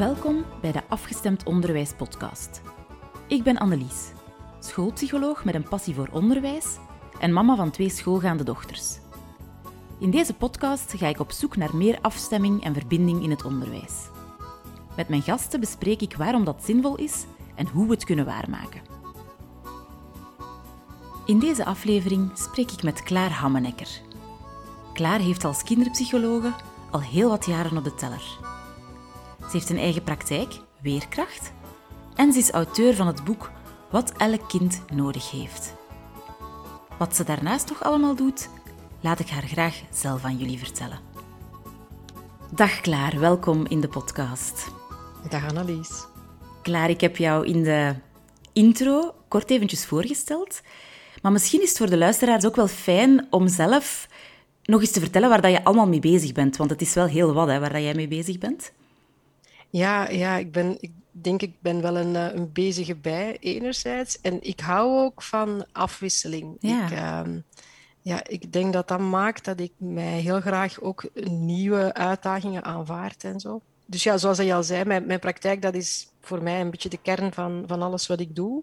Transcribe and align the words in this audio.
Welkom 0.00 0.44
bij 0.60 0.72
de 0.72 0.82
Afgestemd 0.88 1.44
Onderwijs 1.44 1.92
podcast. 1.92 2.62
Ik 3.26 3.42
ben 3.42 3.58
Annelies, 3.58 4.12
schoolpsycholoog 4.60 5.44
met 5.44 5.54
een 5.54 5.68
passie 5.68 5.94
voor 5.94 6.08
onderwijs 6.12 6.76
en 7.18 7.32
mama 7.32 7.56
van 7.56 7.70
twee 7.70 7.88
schoolgaande 7.88 8.44
dochters. 8.44 8.98
In 9.98 10.10
deze 10.10 10.34
podcast 10.34 10.94
ga 10.96 11.06
ik 11.06 11.20
op 11.20 11.30
zoek 11.30 11.56
naar 11.56 11.76
meer 11.76 11.98
afstemming 12.00 12.64
en 12.64 12.74
verbinding 12.74 13.22
in 13.22 13.30
het 13.30 13.44
onderwijs. 13.44 14.08
Met 14.96 15.08
mijn 15.08 15.22
gasten 15.22 15.60
bespreek 15.60 16.00
ik 16.00 16.16
waarom 16.16 16.44
dat 16.44 16.64
zinvol 16.64 16.96
is 16.96 17.24
en 17.54 17.66
hoe 17.66 17.86
we 17.86 17.92
het 17.92 18.04
kunnen 18.04 18.24
waarmaken. 18.24 18.82
In 21.26 21.38
deze 21.38 21.64
aflevering 21.64 22.30
spreek 22.34 22.70
ik 22.70 22.82
met 22.82 23.02
Klaar 23.02 23.30
Hammenekker. 23.30 24.00
Klaar 24.92 25.18
heeft 25.18 25.44
als 25.44 25.62
kinderpsychologe 25.62 26.52
al 26.90 27.00
heel 27.00 27.28
wat 27.28 27.46
jaren 27.46 27.76
op 27.76 27.84
de 27.84 27.94
teller. 27.94 28.58
Ze 29.50 29.56
heeft 29.56 29.70
een 29.70 29.78
eigen 29.78 30.02
praktijk, 30.02 30.54
Weerkracht, 30.80 31.52
en 32.14 32.32
ze 32.32 32.38
is 32.38 32.50
auteur 32.50 32.94
van 32.94 33.06
het 33.06 33.24
boek 33.24 33.50
Wat 33.90 34.12
elk 34.16 34.48
kind 34.48 34.82
nodig 34.92 35.30
heeft. 35.30 35.74
Wat 36.98 37.16
ze 37.16 37.24
daarnaast 37.24 37.68
nog 37.68 37.82
allemaal 37.82 38.14
doet, 38.14 38.48
laat 39.00 39.18
ik 39.18 39.28
haar 39.28 39.42
graag 39.42 39.82
zelf 39.92 40.24
aan 40.24 40.36
jullie 40.36 40.58
vertellen. 40.58 40.98
Dag 42.54 42.80
Klaar, 42.80 43.20
welkom 43.20 43.66
in 43.66 43.80
de 43.80 43.88
podcast. 43.88 44.66
Dag 45.28 45.48
Annelies. 45.48 46.06
Klaar, 46.62 46.90
ik 46.90 47.00
heb 47.00 47.16
jou 47.16 47.46
in 47.46 47.62
de 47.62 47.94
intro 48.52 49.14
kort 49.28 49.50
eventjes 49.50 49.86
voorgesteld. 49.86 50.60
Maar 51.22 51.32
misschien 51.32 51.62
is 51.62 51.68
het 51.68 51.78
voor 51.78 51.90
de 51.90 51.98
luisteraars 51.98 52.46
ook 52.46 52.56
wel 52.56 52.68
fijn 52.68 53.26
om 53.30 53.48
zelf 53.48 54.08
nog 54.62 54.80
eens 54.80 54.90
te 54.90 55.00
vertellen 55.00 55.28
waar 55.28 55.40
dat 55.40 55.50
je 55.50 55.64
allemaal 55.64 55.88
mee 55.88 56.00
bezig 56.00 56.32
bent. 56.32 56.56
Want 56.56 56.70
het 56.70 56.80
is 56.80 56.94
wel 56.94 57.06
heel 57.06 57.32
wat 57.32 57.48
hè, 57.48 57.58
waar 57.58 57.72
dat 57.72 57.82
jij 57.82 57.94
mee 57.94 58.08
bezig 58.08 58.38
bent. 58.38 58.72
Ja, 59.70 60.08
ja 60.08 60.36
ik, 60.36 60.52
ben, 60.52 60.76
ik 60.80 60.92
denk 61.10 61.42
ik 61.42 61.54
ben 61.60 61.82
wel 61.82 61.96
een, 61.96 62.16
eh, 62.16 62.34
een 62.34 62.52
bezige 62.52 62.94
bij, 62.94 63.36
enerzijds. 63.40 64.20
En 64.20 64.38
ik 64.42 64.60
hou 64.60 64.98
ook 64.98 65.22
van 65.22 65.66
afwisseling. 65.72 66.56
Ja. 66.60 66.84
Ik, 66.84 66.90
ehm, 66.90 67.38
ja, 68.02 68.26
ik 68.26 68.52
denk 68.52 68.72
dat 68.72 68.88
dat 68.88 69.00
maakt 69.00 69.44
dat 69.44 69.60
ik 69.60 69.72
mij 69.76 70.20
heel 70.20 70.40
graag 70.40 70.80
ook 70.80 71.08
nieuwe 71.30 71.94
uitdagingen 71.94 72.64
aanvaard 72.64 73.24
en 73.24 73.40
zo. 73.40 73.60
Dus 73.86 74.02
ja, 74.02 74.18
zoals 74.18 74.38
je 74.38 74.54
al 74.54 74.62
zei, 74.62 74.84
mijn, 74.84 75.06
mijn 75.06 75.18
praktijk 75.18 75.62
dat 75.62 75.74
is 75.74 76.08
voor 76.20 76.42
mij 76.42 76.60
een 76.60 76.70
beetje 76.70 76.88
de 76.88 77.02
kern 77.02 77.32
van, 77.32 77.64
van 77.66 77.82
alles 77.82 78.06
wat 78.06 78.20
ik 78.20 78.34
doe. 78.36 78.62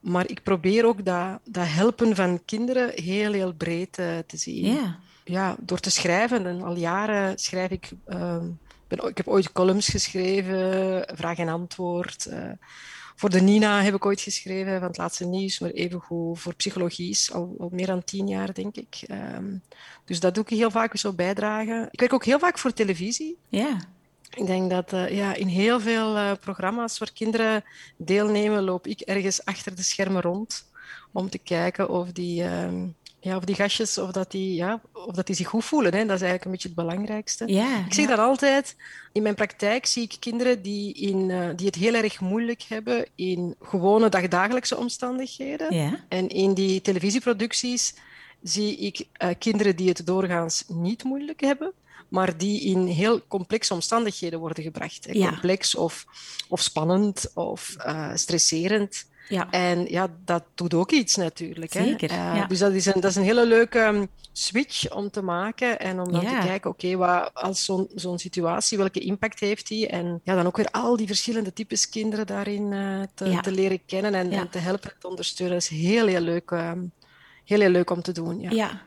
Maar 0.00 0.28
ik 0.28 0.42
probeer 0.42 0.86
ook 0.86 1.04
dat, 1.04 1.38
dat 1.44 1.66
helpen 1.66 2.16
van 2.16 2.44
kinderen 2.44 2.90
heel, 2.94 3.32
heel 3.32 3.52
breed 3.52 3.98
uh, 3.98 4.06
te 4.26 4.36
zien. 4.36 4.74
Ja. 4.74 4.98
Ja, 5.24 5.56
door 5.60 5.80
te 5.80 5.90
schrijven. 5.90 6.46
En 6.46 6.62
al 6.62 6.76
jaren 6.76 7.38
schrijf 7.38 7.70
ik... 7.70 7.90
Uh, 8.08 8.36
ben, 8.88 9.08
ik 9.08 9.16
heb 9.16 9.28
ooit 9.28 9.52
columns 9.52 9.88
geschreven, 9.88 11.04
vraag 11.16 11.38
en 11.38 11.48
antwoord. 11.48 12.26
Uh, 12.30 12.50
voor 13.16 13.30
de 13.30 13.40
Nina 13.40 13.82
heb 13.82 13.94
ik 13.94 14.06
ooit 14.06 14.20
geschreven, 14.20 14.78
van 14.78 14.88
het 14.88 14.96
laatste 14.96 15.26
nieuws, 15.26 15.58
maar 15.58 15.70
evengoed 15.70 16.38
voor 16.38 16.54
psychologie, 16.54 17.18
al, 17.32 17.54
al 17.58 17.68
meer 17.72 17.86
dan 17.86 18.04
tien 18.04 18.28
jaar, 18.28 18.54
denk 18.54 18.76
ik. 18.76 19.02
Um, 19.10 19.62
dus 20.04 20.20
dat 20.20 20.34
doe 20.34 20.44
ik 20.44 20.56
heel 20.56 20.70
vaak 20.70 20.96
zo 20.96 21.12
bijdragen. 21.12 21.88
Ik 21.90 22.00
werk 22.00 22.12
ook 22.12 22.24
heel 22.24 22.38
vaak 22.38 22.58
voor 22.58 22.72
televisie. 22.72 23.36
Ja. 23.48 23.78
Ik 24.30 24.46
denk 24.46 24.70
dat 24.70 24.92
uh, 24.92 25.16
ja, 25.16 25.34
in 25.34 25.46
heel 25.46 25.80
veel 25.80 26.16
uh, 26.16 26.32
programma's 26.40 26.98
waar 26.98 27.12
kinderen 27.12 27.64
deelnemen, 27.96 28.62
loop 28.62 28.86
ik 28.86 29.00
ergens 29.00 29.44
achter 29.44 29.76
de 29.76 29.82
schermen 29.82 30.22
rond 30.22 30.66
om 31.12 31.30
te 31.30 31.38
kijken 31.38 31.88
of 31.88 32.12
die, 32.12 32.42
uh, 32.42 32.82
ja, 33.26 33.36
of 33.36 33.44
die 33.44 33.54
gastjes 33.54 33.98
of 33.98 34.10
dat 34.10 34.30
die, 34.30 34.54
ja, 34.54 34.80
of 34.92 35.14
dat 35.14 35.26
die 35.26 35.36
zich 35.36 35.48
goed 35.48 35.64
voelen. 35.64 35.94
Hè. 35.94 35.98
Dat 35.98 36.14
is 36.14 36.22
eigenlijk 36.22 36.44
een 36.44 36.50
beetje 36.50 36.68
het 36.68 36.76
belangrijkste. 36.76 37.44
Ja, 37.46 37.84
ik 37.86 37.94
zeg 37.94 38.06
dat 38.06 38.18
altijd. 38.18 38.76
In 39.12 39.22
mijn 39.22 39.34
praktijk 39.34 39.86
zie 39.86 40.02
ik 40.02 40.16
kinderen 40.18 40.62
die, 40.62 40.92
in, 40.92 41.28
uh, 41.28 41.48
die 41.56 41.66
het 41.66 41.74
heel 41.74 41.94
erg 41.94 42.20
moeilijk 42.20 42.62
hebben 42.62 43.06
in 43.14 43.54
gewone 43.60 44.08
dagdagelijkse 44.08 44.76
omstandigheden. 44.76 45.68
En 46.08 46.28
in 46.28 46.54
die 46.54 46.80
televisieproducties 46.80 47.94
zie 48.42 48.76
ik 48.76 49.06
kinderen 49.38 49.76
die 49.76 49.88
het 49.88 50.06
doorgaans 50.06 50.64
niet 50.68 51.04
moeilijk 51.04 51.40
hebben 51.40 51.72
maar 52.08 52.36
die 52.36 52.60
in 52.60 52.86
heel 52.86 53.26
complexe 53.26 53.74
omstandigheden 53.74 54.38
worden 54.38 54.64
gebracht. 54.64 55.08
Complex 55.12 55.74
of, 55.74 56.06
of 56.48 56.60
spannend 56.60 57.30
of 57.34 57.76
uh, 57.78 58.10
stresserend. 58.14 59.06
Ja. 59.28 59.50
En 59.50 59.86
ja, 59.88 60.08
dat 60.24 60.42
doet 60.54 60.74
ook 60.74 60.90
iets 60.90 61.16
natuurlijk. 61.16 61.72
Zeker. 61.72 62.10
Hè? 62.12 62.30
Uh, 62.30 62.36
ja. 62.36 62.46
Dus 62.46 62.58
dat 62.58 62.72
is, 62.72 62.86
een, 62.86 63.00
dat 63.00 63.10
is 63.10 63.16
een 63.16 63.22
hele 63.22 63.46
leuke 63.46 63.78
um, 63.80 64.08
switch 64.32 64.94
om 64.94 65.10
te 65.10 65.22
maken 65.22 65.80
en 65.80 66.00
om 66.00 66.12
dan 66.12 66.20
Ja. 66.22 66.40
te 66.40 66.46
kijken, 66.46 66.70
oké, 66.70 66.86
okay, 66.86 67.30
als 67.32 67.64
zo'n 67.64 67.88
zo'n 67.94 68.18
situatie, 68.18 68.78
welke 68.78 69.00
impact 69.00 69.40
heeft 69.40 69.68
die? 69.68 69.86
En 69.86 70.20
ja, 70.24 70.34
dan 70.34 70.46
ook 70.46 70.56
weer 70.56 70.70
al 70.70 70.96
die 70.96 71.06
verschillende 71.06 71.52
types 71.52 71.88
kinderen 71.88 72.26
daarin 72.26 72.72
uh, 72.72 73.02
te, 73.14 73.24
Ja. 73.24 73.40
te 73.40 73.52
leren 73.52 73.80
kennen 73.86 74.14
en, 74.14 74.48
te 74.50 74.58
helpen 74.58 74.90
en 74.90 74.96
te 75.00 75.08
ondersteunen. 75.08 75.56
Dat 75.58 75.70
is 75.70 75.78
heel, 75.78 76.06
heel 76.06 76.20
leuk, 76.20 76.50
um, 76.50 76.92
heel, 77.44 77.60
heel 77.60 77.70
leuk 77.70 77.90
om 77.90 78.02
te 78.02 78.12
doen. 78.12 78.40
Ja. 78.40 78.50
Ja. 78.50 78.82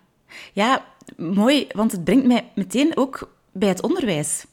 ja, 0.53 0.85
mooi, 1.17 1.67
want 1.71 1.91
het 1.91 2.03
brengt 2.03 2.25
mij 2.25 2.51
meteen 2.55 2.97
ook 2.97 3.35
bij 3.51 3.69
het 3.69 3.81
onderwijs. 3.81 4.45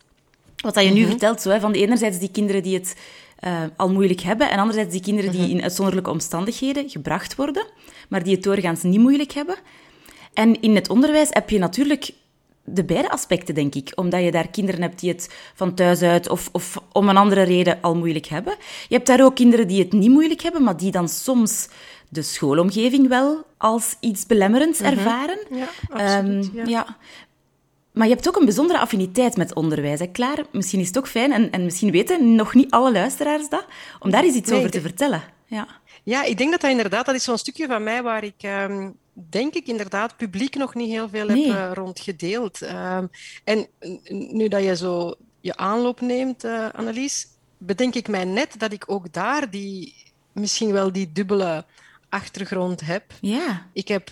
Wat 0.56 0.74
dat 0.74 0.84
je 0.84 0.90
nu 0.90 1.00
Mhm. 1.00 1.10
vertelt, 1.10 1.40
zo, 1.40 1.50
hè, 1.50 1.60
van 1.60 1.72
de 1.72 1.78
enerzijds 1.78 2.18
die 2.18 2.30
kinderen 2.30 2.62
die 2.62 2.74
het 2.74 2.96
eh, 3.46 3.62
al 3.76 3.90
moeilijk 3.92 4.20
hebben, 4.20 4.50
en 4.50 4.58
anderzijds 4.58 4.92
die 4.92 5.00
kinderen 5.00 5.30
Mhm. 5.30 5.40
die 5.40 5.50
in 5.50 5.62
uitzonderlijke 5.62 6.10
omstandigheden 6.10 6.90
gebracht 6.90 7.34
worden, 7.34 7.66
maar 8.08 8.22
die 8.22 8.34
het 8.34 8.42
doorgaans 8.42 8.82
niet 8.82 9.00
moeilijk 9.00 9.32
hebben. 9.32 9.56
En 10.32 10.60
in 10.60 10.74
het 10.74 10.88
onderwijs 10.88 11.28
heb 11.30 11.50
je 11.50 11.58
natuurlijk 11.58 12.12
de 12.64 12.84
beide 12.84 13.10
aspecten, 13.10 13.54
denk 13.54 13.74
ik. 13.74 13.92
Omdat 13.94 14.22
je 14.22 14.30
daar 14.30 14.48
kinderen 14.48 14.82
hebt 14.82 15.00
die 15.00 15.10
het 15.10 15.34
van 15.54 15.74
thuis 15.74 16.02
uit 16.02 16.28
of, 16.28 16.48
of 16.52 16.76
om 16.92 17.08
een 17.08 17.16
andere 17.16 17.42
reden 17.42 17.78
al 17.80 17.94
moeilijk 17.96 18.26
hebben. 18.26 18.54
Je 18.88 18.94
hebt 18.94 19.06
daar 19.06 19.24
ook 19.24 19.34
kinderen 19.34 19.68
die 19.68 19.82
het 19.82 19.92
niet 19.92 20.10
moeilijk 20.10 20.42
hebben, 20.42 20.62
maar 20.62 20.76
die 20.76 20.90
dan 20.90 21.08
soms 21.08 21.68
de 22.08 22.22
schoolomgeving 22.22 23.08
wel 23.08 23.44
als 23.58 23.96
iets 24.00 24.26
belemmerends 24.26 24.80
ervaren. 24.80 25.38
Ja, 25.50 25.68
absoluut. 25.90 26.50
Ehm, 26.54 26.56
ja. 26.56 26.64
ja. 26.66 26.96
Maar 27.96 28.06
je 28.06 28.14
hebt 28.14 28.28
ook 28.28 28.36
een 28.36 28.44
bijzondere 28.44 28.78
affiniteit 28.78 29.36
met 29.36 29.54
onderwijs. 29.54 29.98
Hè? 29.98 30.06
Klaar, 30.06 30.44
misschien 30.52 30.80
is 30.80 30.86
het 30.86 30.98
ook 30.98 31.08
fijn, 31.08 31.32
en, 31.32 31.50
en 31.50 31.64
misschien 31.64 31.90
weten 31.90 32.34
nog 32.34 32.54
niet 32.54 32.70
alle 32.70 32.92
luisteraars 32.92 33.48
dat, 33.48 33.64
om 33.98 34.10
daar 34.10 34.24
eens 34.24 34.34
iets 34.34 34.50
Nee, 34.50 34.58
over 34.58 34.70
te 34.70 34.80
vertellen. 34.80 35.22
Ja. 35.46 35.68
Ja, 36.02 36.22
ik 36.22 36.38
denk 36.38 36.50
dat 36.50 36.60
dat 36.60 36.70
inderdaad, 36.70 37.06
dat 37.06 37.14
is 37.14 37.24
zo'n 37.24 37.38
stukje 37.38 37.66
van 37.66 37.82
mij 37.82 38.02
waar 38.02 38.24
ik, 38.24 38.34
ehm, 38.40 38.90
denk 39.12 39.54
ik 39.54 39.66
inderdaad, 39.66 40.16
publiek 40.16 40.54
nog 40.56 40.74
niet 40.74 40.90
heel 40.90 41.08
veel 41.08 41.26
Nee. 41.26 41.46
heb 41.46 41.54
uh, 41.54 41.70
rondgedeeld. 41.74 42.60
Um, 42.62 43.10
en 43.44 43.66
nu 44.08 44.48
dat 44.48 44.62
je 44.64 44.76
zo 44.76 45.14
je 45.40 45.56
aanloop 45.56 46.00
neemt, 46.00 46.44
uh, 46.44 46.68
Annelies, 46.72 47.26
bedenk 47.58 47.94
ik 47.94 48.08
mij 48.08 48.24
net 48.24 48.54
dat 48.58 48.72
ik 48.72 48.84
ook 48.86 49.12
daar 49.12 49.50
die, 49.50 49.94
misschien 50.32 50.72
wel 50.72 50.92
die 50.92 51.12
dubbele 51.12 51.64
achtergrond 52.08 52.80
heb. 52.80 53.04
Ja. 53.20 53.66
Ik 53.72 53.88
heb, 53.88 54.10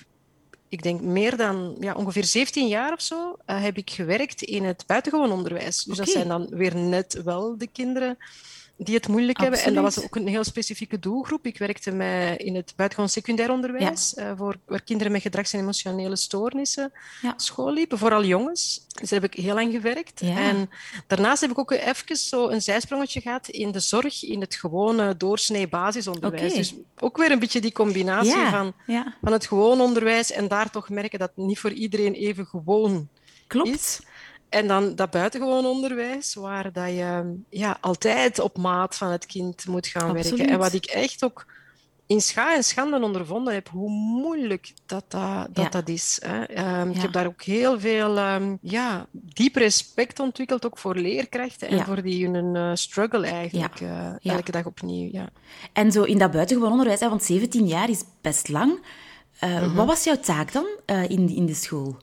ik 0.74 0.82
denk 0.82 1.00
meer 1.00 1.36
dan 1.36 1.76
ja, 1.80 1.92
ongeveer 1.92 2.24
17 2.24 2.68
jaar 2.68 2.92
of 2.92 3.00
zo, 3.00 3.36
uh, 3.46 3.62
heb 3.62 3.76
ik 3.76 3.90
gewerkt 3.90 4.42
in 4.42 4.64
het 4.64 4.84
buitengewoon 4.86 5.32
onderwijs. 5.32 5.84
Dus 5.84 5.96
dat 5.96 6.08
zijn 6.08 6.28
dan 6.28 6.48
weer 6.50 6.76
net 6.76 7.22
wel 7.24 7.58
de 7.58 7.66
kinderen 7.66 8.18
die 8.76 8.94
het 8.94 9.08
moeilijk 9.08 9.38
hebben. 9.38 9.60
En 9.60 9.74
dat 9.74 9.82
was 9.82 10.04
ook 10.04 10.16
een 10.16 10.26
heel 10.26 10.44
specifieke 10.44 10.98
doelgroep. 10.98 11.46
Ik 11.46 11.58
werkte 11.58 11.90
met, 11.90 12.40
in 12.40 12.54
het 12.54 12.72
buitengewoon 12.76 13.10
secundair 13.10 13.50
onderwijs, 13.50 14.12
ja. 14.16 14.30
uh, 14.30 14.36
voor, 14.36 14.56
waar 14.66 14.82
kinderen 14.82 15.12
met 15.12 15.22
gedrags- 15.22 15.52
en 15.52 15.60
emotionele 15.60 16.16
stoornissen 16.16 16.92
Ja. 17.22 17.34
school 17.36 17.72
liepen, 17.72 17.98
vooral 17.98 18.24
jongens. 18.24 18.86
Dus 19.00 19.10
daar 19.10 19.20
heb 19.20 19.32
ik 19.32 19.42
heel 19.42 19.54
lang 19.54 19.72
gewerkt. 19.72 20.20
Ja. 20.20 20.36
En 20.36 20.70
daarnaast 21.06 21.40
heb 21.40 21.50
ik 21.50 21.58
ook 21.58 21.70
even 21.70 22.16
zo 22.16 22.48
een 22.48 22.62
zijsprongetje 22.62 23.20
gehad 23.20 23.48
in 23.48 23.72
de 23.72 23.80
zorg, 23.80 24.24
in 24.24 24.40
het 24.40 24.54
gewone 24.54 25.16
doorsnee 25.16 25.68
basisonderwijs. 25.68 26.54
Dus 26.54 26.74
ook 26.98 27.16
weer 27.16 27.30
een 27.30 27.38
beetje 27.38 27.60
die 27.60 27.72
combinatie 27.72 28.46
van, 28.50 28.72
van 29.22 29.32
het 29.32 29.46
gewoon 29.46 29.80
onderwijs 29.80 30.32
en 30.32 30.48
daar 30.48 30.70
toch 30.70 30.88
merken 30.88 31.18
dat 31.18 31.32
niet 31.34 31.58
voor 31.58 31.72
iedereen 31.72 32.12
even 32.12 32.46
gewoon 32.46 33.08
Klopt. 33.46 33.68
is. 33.68 34.00
En 34.54 34.66
dan 34.66 34.94
dat 34.94 35.10
buitengewoon 35.10 35.66
onderwijs, 35.66 36.34
waar 36.34 36.72
dat 36.72 36.88
je 36.88 37.34
ja, 37.50 37.78
altijd 37.80 38.38
op 38.38 38.58
maat 38.58 38.96
van 38.96 39.10
het 39.10 39.26
kind 39.26 39.66
moet 39.66 39.86
gaan 39.86 40.02
Absoluut. 40.10 40.28
werken. 40.30 40.48
En 40.54 40.58
wat 40.58 40.72
ik 40.72 40.84
echt 40.84 41.24
ook 41.24 41.46
in 42.06 42.20
scha 42.20 42.54
en 42.54 42.64
schande 42.64 43.00
ondervonden 43.02 43.54
heb, 43.54 43.68
hoe 43.68 43.90
moeilijk 43.90 44.72
dat 44.86 45.04
dat, 45.08 45.46
dat, 45.54 45.64
Ja. 45.64 45.70
dat 45.70 45.88
is. 45.88 46.20
Hè. 46.26 46.80
Um, 46.80 46.90
Ik 46.90 47.00
heb 47.00 47.12
daar 47.12 47.26
ook 47.26 47.42
heel 47.42 47.80
veel 47.80 48.18
um, 48.18 48.58
ja, 48.60 49.06
diep 49.10 49.56
respect 49.56 50.20
ontwikkeld, 50.20 50.66
ook 50.66 50.78
voor 50.78 50.94
leerkrachten 50.96 51.68
en 51.68 51.76
Ja. 51.76 51.84
voor 51.84 52.02
die 52.02 52.28
hun 52.28 52.54
uh, 52.54 52.70
struggle 52.74 53.26
eigenlijk, 53.26 53.80
uh, 53.80 53.88
Ja. 54.20 54.32
elke 54.34 54.50
dag 54.50 54.64
opnieuw. 54.66 55.08
Ja. 55.12 55.28
En 55.72 55.92
zo 55.92 56.02
in 56.02 56.18
dat 56.18 56.30
buitengewoon 56.30 56.70
onderwijs, 56.70 57.00
hè, 57.00 57.08
want 57.08 57.22
17 57.24 57.66
jaar 57.66 57.88
is 57.90 58.02
best 58.20 58.48
lang. 58.48 58.72
Uh, 59.44 59.60
Mhm. 59.62 59.74
Wat 59.74 59.86
was 59.86 60.04
jouw 60.04 60.18
taak 60.20 60.52
dan 60.52 60.66
in, 61.08 61.28
in 61.28 61.46
de 61.46 61.54
school? 61.54 61.96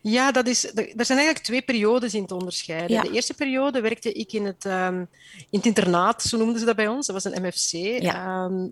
Ja, 0.00 0.32
dat 0.32 0.46
is, 0.46 0.64
er 0.64 1.04
zijn 1.04 1.18
eigenlijk 1.18 1.38
twee 1.38 1.62
periodes 1.62 2.14
in 2.14 2.26
te 2.26 2.34
onderscheiden. 2.34 2.96
Ja. 2.96 3.02
De 3.02 3.12
eerste 3.12 3.34
periode 3.34 3.80
werkte 3.80 4.12
ik 4.12 4.32
in 4.32 4.44
het, 4.44 4.64
ehm, 4.64 4.98
in 5.50 5.58
het 5.58 5.66
internaat, 5.66 6.22
zo 6.22 6.36
noemden 6.38 6.58
ze 6.58 6.64
dat 6.64 6.76
bij 6.76 6.88
ons. 6.88 7.06
Dat 7.06 7.22
was 7.22 7.32
een 7.32 7.42
MFC. 7.42 8.02
Ja. 8.02 8.14
Ehm, 8.14 8.68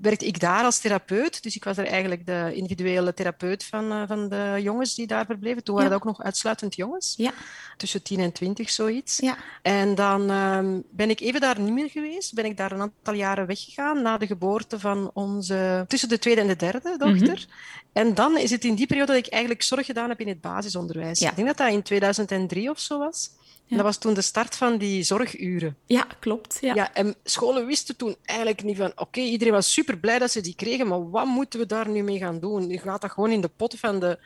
werkte 0.00 0.26
ik 0.26 0.40
daar 0.40 0.64
als 0.64 0.78
therapeut. 0.78 1.42
Dus 1.42 1.56
ik 1.56 1.64
was 1.64 1.76
er 1.76 1.86
eigenlijk 1.86 2.26
de 2.26 2.50
individuele 2.54 3.14
therapeut 3.14 3.64
van, 3.64 3.92
eh, 3.92 4.02
van 4.06 4.28
de 4.28 4.58
jongens 4.62 4.94
die 4.94 5.06
daar 5.06 5.26
verbleven. 5.26 5.64
Toen 5.64 5.74
waren 5.74 5.90
dat 5.90 5.98
ook 5.98 6.06
nog 6.06 6.22
uitsluitend 6.22 6.76
jongens. 6.76 7.14
Ja. 7.16 7.32
Tussen 7.76 8.02
10 8.02 8.20
en 8.20 8.32
20, 8.32 8.70
zoiets. 8.70 9.18
Ja. 9.18 9.36
En 9.62 9.94
dan 9.94 10.30
ehm, 10.30 10.80
ben 10.90 11.10
ik 11.10 11.20
even 11.20 11.40
daar 11.40 11.60
niet 11.60 11.72
meer 11.72 11.90
geweest. 11.90 12.34
Ben 12.34 12.44
ik 12.44 12.56
daar 12.56 12.72
een 12.72 12.80
aantal 12.80 13.14
jaren 13.14 13.46
weggegaan 13.46 14.02
na 14.02 14.18
de 14.18 14.26
geboorte 14.26 14.78
van 14.80 15.10
onze... 15.14 15.84
Tussen 15.88 16.08
de 16.08 16.18
tweede 16.18 16.40
en 16.40 16.46
de 16.46 16.56
derde 16.56 16.94
dochter. 16.98 17.46
En 17.92 18.14
dan 18.14 18.38
is 18.38 18.50
het 18.50 18.64
in 18.64 18.74
die 18.74 18.86
periode 18.86 19.12
dat 19.12 19.26
ik 19.26 19.32
eigenlijk 19.32 19.62
zorg 19.62 19.86
gedaan 19.86 20.08
heb 20.08 20.20
in 20.20 20.28
het 20.28 20.40
basisonderwijs. 20.54 21.18
Ja. 21.18 21.30
Ik 21.30 21.36
denk 21.36 21.48
dat 21.48 21.56
dat 21.56 21.72
in 21.72 21.82
2003 21.82 22.70
of 22.70 22.78
zo 22.78 22.98
was. 22.98 23.30
Dat 23.68 23.82
was 23.82 23.98
toen 23.98 24.14
de 24.14 24.22
start 24.22 24.56
van 24.56 24.78
die 24.78 25.02
zorguren. 25.02 25.76
Ja, 25.86 26.06
klopt. 26.20 26.58
Ja. 26.60 26.74
Ja, 26.74 26.94
en 26.94 27.14
scholen 27.24 27.66
wisten 27.66 27.96
toen 27.96 28.16
eigenlijk 28.24 28.62
niet 28.62 28.76
van... 28.76 28.92
Oké, 28.96 29.20
iedereen 29.20 29.52
was 29.52 29.72
super 29.72 29.98
blij 29.98 30.18
dat 30.18 30.30
ze 30.30 30.40
die 30.40 30.54
kregen, 30.54 30.86
maar 30.86 31.10
wat 31.10 31.26
moeten 31.26 31.60
we 31.60 31.66
daar 31.66 31.88
nu 31.88 32.02
mee 32.02 32.18
gaan 32.18 32.40
doen? 32.40 32.66
Nu 32.66 32.76
gaat 32.76 33.00
dat 33.00 33.10
gewoon 33.10 33.30
in 33.30 33.40
de 33.40 33.50
pot 33.56 33.78
van 33.78 34.00
de 34.00 34.18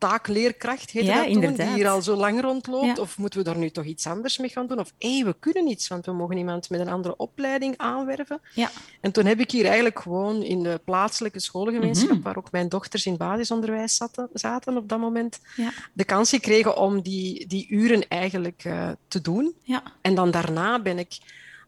taakleerkracht, 0.00 0.90
heette 0.90 1.08
Ja, 1.08 1.22
dat 1.24 1.42
toen, 1.42 1.54
die 1.54 1.66
hier 1.74 1.88
al 1.88 2.02
zo 2.02 2.16
lang 2.16 2.40
rondloopt? 2.40 2.96
Ja. 2.96 3.02
Of 3.02 3.18
moeten 3.18 3.38
we 3.38 3.44
daar 3.44 3.56
nu 3.58 3.70
toch 3.70 3.84
iets 3.84 4.06
anders 4.06 4.38
mee 4.38 4.48
gaan 4.48 4.66
doen? 4.66 4.78
Of 4.78 4.92
hé, 4.98 5.24
we 5.24 5.34
kunnen 5.40 5.66
iets, 5.68 5.88
want 5.88 6.06
we 6.06 6.12
mogen 6.12 6.36
iemand 6.36 6.70
met 6.70 6.80
een 6.80 6.88
andere 6.88 7.16
opleiding 7.16 7.74
aanwerven. 7.76 8.40
Ja. 8.54 8.70
En 9.00 9.12
toen 9.12 9.26
heb 9.26 9.40
ik 9.40 9.50
hier 9.50 9.64
eigenlijk 9.64 9.98
gewoon 9.98 10.42
in 10.42 10.62
de 10.62 10.80
plaatselijke 10.84 11.40
schoolgemeenschap, 11.40 12.10
Mhm. 12.10 12.22
waar 12.22 12.36
ook 12.36 12.50
mijn 12.52 12.68
dochters 12.68 13.06
in 13.06 13.16
basisonderwijs 13.16 13.96
zaten, 13.96 14.28
zaten 14.32 14.76
op 14.76 14.88
dat 14.88 14.98
moment, 14.98 15.40
Ja. 15.56 15.72
de 15.92 16.04
kans 16.04 16.30
gekregen 16.30 16.76
om 16.76 17.00
die, 17.02 17.46
die 17.46 17.66
uren 17.68 18.08
eigenlijk 18.08 18.62
eh, 18.64 18.88
te 19.08 19.20
doen. 19.20 19.54
Ja. 19.62 19.82
En 20.00 20.14
dan 20.14 20.30
daarna 20.30 20.80
ben 20.82 20.98
ik 20.98 21.18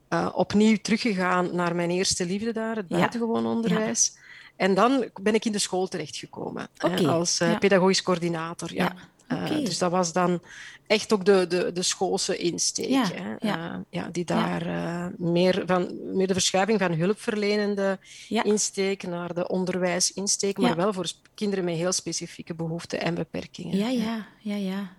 eh, 0.09 0.29
opnieuw 0.35 0.77
teruggegaan 0.83 1.55
naar 1.57 1.75
mijn 1.75 1.91
eerste 1.91 2.27
liefde 2.27 2.53
daar, 2.53 2.77
het 2.77 2.89
buitengewoon 2.89 3.47
onderwijs. 3.47 4.17
En 4.63 4.75
dan 4.75 5.05
ben 5.21 5.35
ik 5.35 5.45
in 5.45 5.53
de 5.53 5.59
school 5.59 5.89
terechtgekomen 5.89 6.69
Oké, 6.81 7.09
als 7.09 7.41
eh, 7.41 7.51
ja. 7.51 7.59
pedagogisch 7.59 8.03
coördinator. 8.03 8.75
Ja. 8.75 8.95
Ja, 9.29 9.47
Eh, 9.47 9.65
dus 9.65 9.79
dat 9.79 9.91
was 9.91 10.13
dan 10.13 10.41
echt 10.87 11.13
ook 11.13 11.25
de, 11.25 11.47
de, 11.47 11.73
de 11.73 11.83
schoolse 11.83 12.37
insteek. 12.37 12.89
Ja, 12.89 13.09
hè. 13.13 13.49
ja. 13.49 13.73
Eh, 13.73 13.79
ja, 13.91 14.09
die 14.13 14.25
daar 14.25 14.65
meer, 15.17 15.63
van, 15.67 15.91
meer 16.17 16.27
de 16.27 16.33
verschuiving 16.33 16.79
van 16.79 16.93
hulpverlenende 16.93 17.99
insteek 18.29 19.03
naar 19.03 19.35
de 19.35 19.49
onderwijsinsteek, 19.49 20.59
maar 20.59 20.77
wel 20.77 20.93
voor 20.93 21.11
kinderen 21.35 21.65
met 21.65 21.75
heel 21.75 21.93
specifieke 21.93 22.55
behoeften 22.55 23.01
en 23.01 23.15
beperkingen. 23.15 23.77
Ja, 23.77 23.89
ja, 23.89 24.27
ja, 24.39 24.57
ja. 24.57 24.91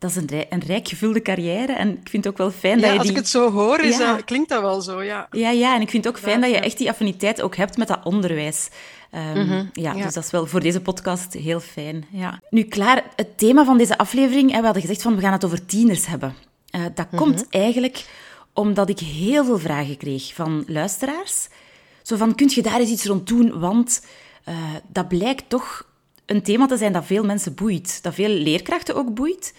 Dat 0.00 0.10
is 0.10 0.16
een, 0.16 0.26
rij- 0.28 0.46
een 0.50 0.60
rijk 0.66 0.88
gevulde 0.88 1.22
carrière. 1.22 1.72
En 1.72 1.88
ik 1.90 2.08
vind 2.08 2.24
het 2.24 2.32
ook 2.32 2.38
wel 2.38 2.50
fijn 2.50 2.78
Ja, 2.78 2.80
dat 2.82 2.90
je 2.92 2.98
als 2.98 3.06
die... 3.06 3.10
ik 3.16 3.22
het 3.22 3.28
zo 3.28 3.50
hoor, 3.52 3.80
is 3.80 3.98
Ja. 3.98 4.14
dat, 4.16 4.24
klinkt 4.24 4.48
dat 4.48 4.60
wel 4.60 4.80
zo, 4.80 5.02
ja. 5.02 5.26
Ja, 5.30 5.50
ja, 5.50 5.74
en 5.74 5.80
ik 5.80 5.90
vind 5.90 6.04
het 6.04 6.14
ook 6.14 6.20
fijn 6.20 6.40
dat 6.40 6.50
je 6.50 6.56
echt 6.56 6.78
die 6.78 6.88
affiniteit 6.88 7.42
ook 7.42 7.56
hebt 7.56 7.76
met 7.76 7.88
dat 7.88 8.00
onderwijs. 8.04 8.68
Ehm, 9.10 9.50
ja, 9.72 9.92
ja. 9.92 9.92
dus 10.04 10.14
dat 10.14 10.24
is 10.24 10.30
wel 10.30 10.46
voor 10.46 10.60
deze 10.60 10.80
podcast 10.80 11.32
heel 11.32 11.60
fijn. 11.60 12.04
Ja. 12.10 12.40
Nu, 12.50 12.62
klaar, 12.62 13.04
het 13.16 13.38
thema 13.38 13.64
van 13.64 13.78
deze 13.78 13.98
aflevering, 13.98 14.50
hè, 14.50 14.58
we 14.58 14.64
hadden 14.64 14.82
gezegd 14.82 15.02
van 15.02 15.14
we 15.14 15.20
gaan 15.20 15.32
het 15.32 15.44
over 15.44 15.66
tieners 15.66 16.06
hebben. 16.06 16.34
Eh, 16.70 16.80
dat 16.94 17.06
komt 17.16 17.46
eigenlijk 17.50 18.04
omdat 18.52 18.88
ik 18.88 18.98
heel 18.98 19.44
veel 19.44 19.58
vragen 19.58 19.96
kreeg 19.96 20.34
van 20.34 20.64
luisteraars. 20.66 21.48
Zo 22.02 22.16
van, 22.16 22.34
kunt 22.34 22.54
je 22.54 22.62
daar 22.62 22.80
eens 22.80 22.90
iets 22.90 23.04
rond 23.04 23.26
doen? 23.26 23.58
Want 23.60 24.04
eh, 24.44 24.54
dat 24.88 25.08
blijkt 25.08 25.44
toch 25.48 25.86
een 26.26 26.42
thema 26.42 26.66
te 26.66 26.76
zijn 26.76 26.92
dat 26.92 27.04
veel 27.06 27.24
mensen 27.24 27.54
boeit. 27.54 28.02
Dat 28.02 28.14
veel 28.14 28.28
leerkrachten 28.28 28.94
ook 28.94 29.14
boeit. 29.14 29.54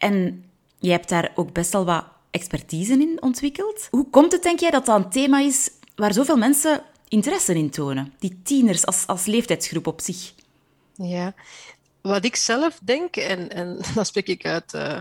En 0.00 0.44
jij 0.78 0.92
hebt 0.92 1.08
daar 1.08 1.32
ook 1.34 1.52
best 1.52 1.72
wel 1.72 1.84
wat 1.84 2.04
expertise 2.30 2.92
in 2.92 3.22
ontwikkeld. 3.22 3.88
Hoe 3.90 4.10
komt 4.10 4.32
het, 4.32 4.42
denk 4.42 4.60
jij, 4.60 4.70
dat 4.70 4.86
dat 4.86 4.96
een 4.96 5.10
thema 5.10 5.40
is 5.40 5.70
waar 5.94 6.12
zoveel 6.12 6.36
mensen 6.36 6.82
interesse 7.08 7.54
in 7.54 7.70
tonen? 7.70 8.12
Die 8.18 8.40
tieners 8.42 8.86
als, 8.86 9.06
als 9.06 9.24
leeftijdsgroep 9.24 9.86
op 9.86 10.00
zich. 10.00 10.32
Ja, 10.94 11.34
wat 12.00 12.24
ik 12.24 12.36
zelf 12.36 12.78
denk, 12.82 13.16
en, 13.16 13.50
en 13.50 13.78
dan 13.94 14.06
spreek 14.06 14.26
ik 14.26 14.44
uit 14.44 14.74
eh, 14.74 15.00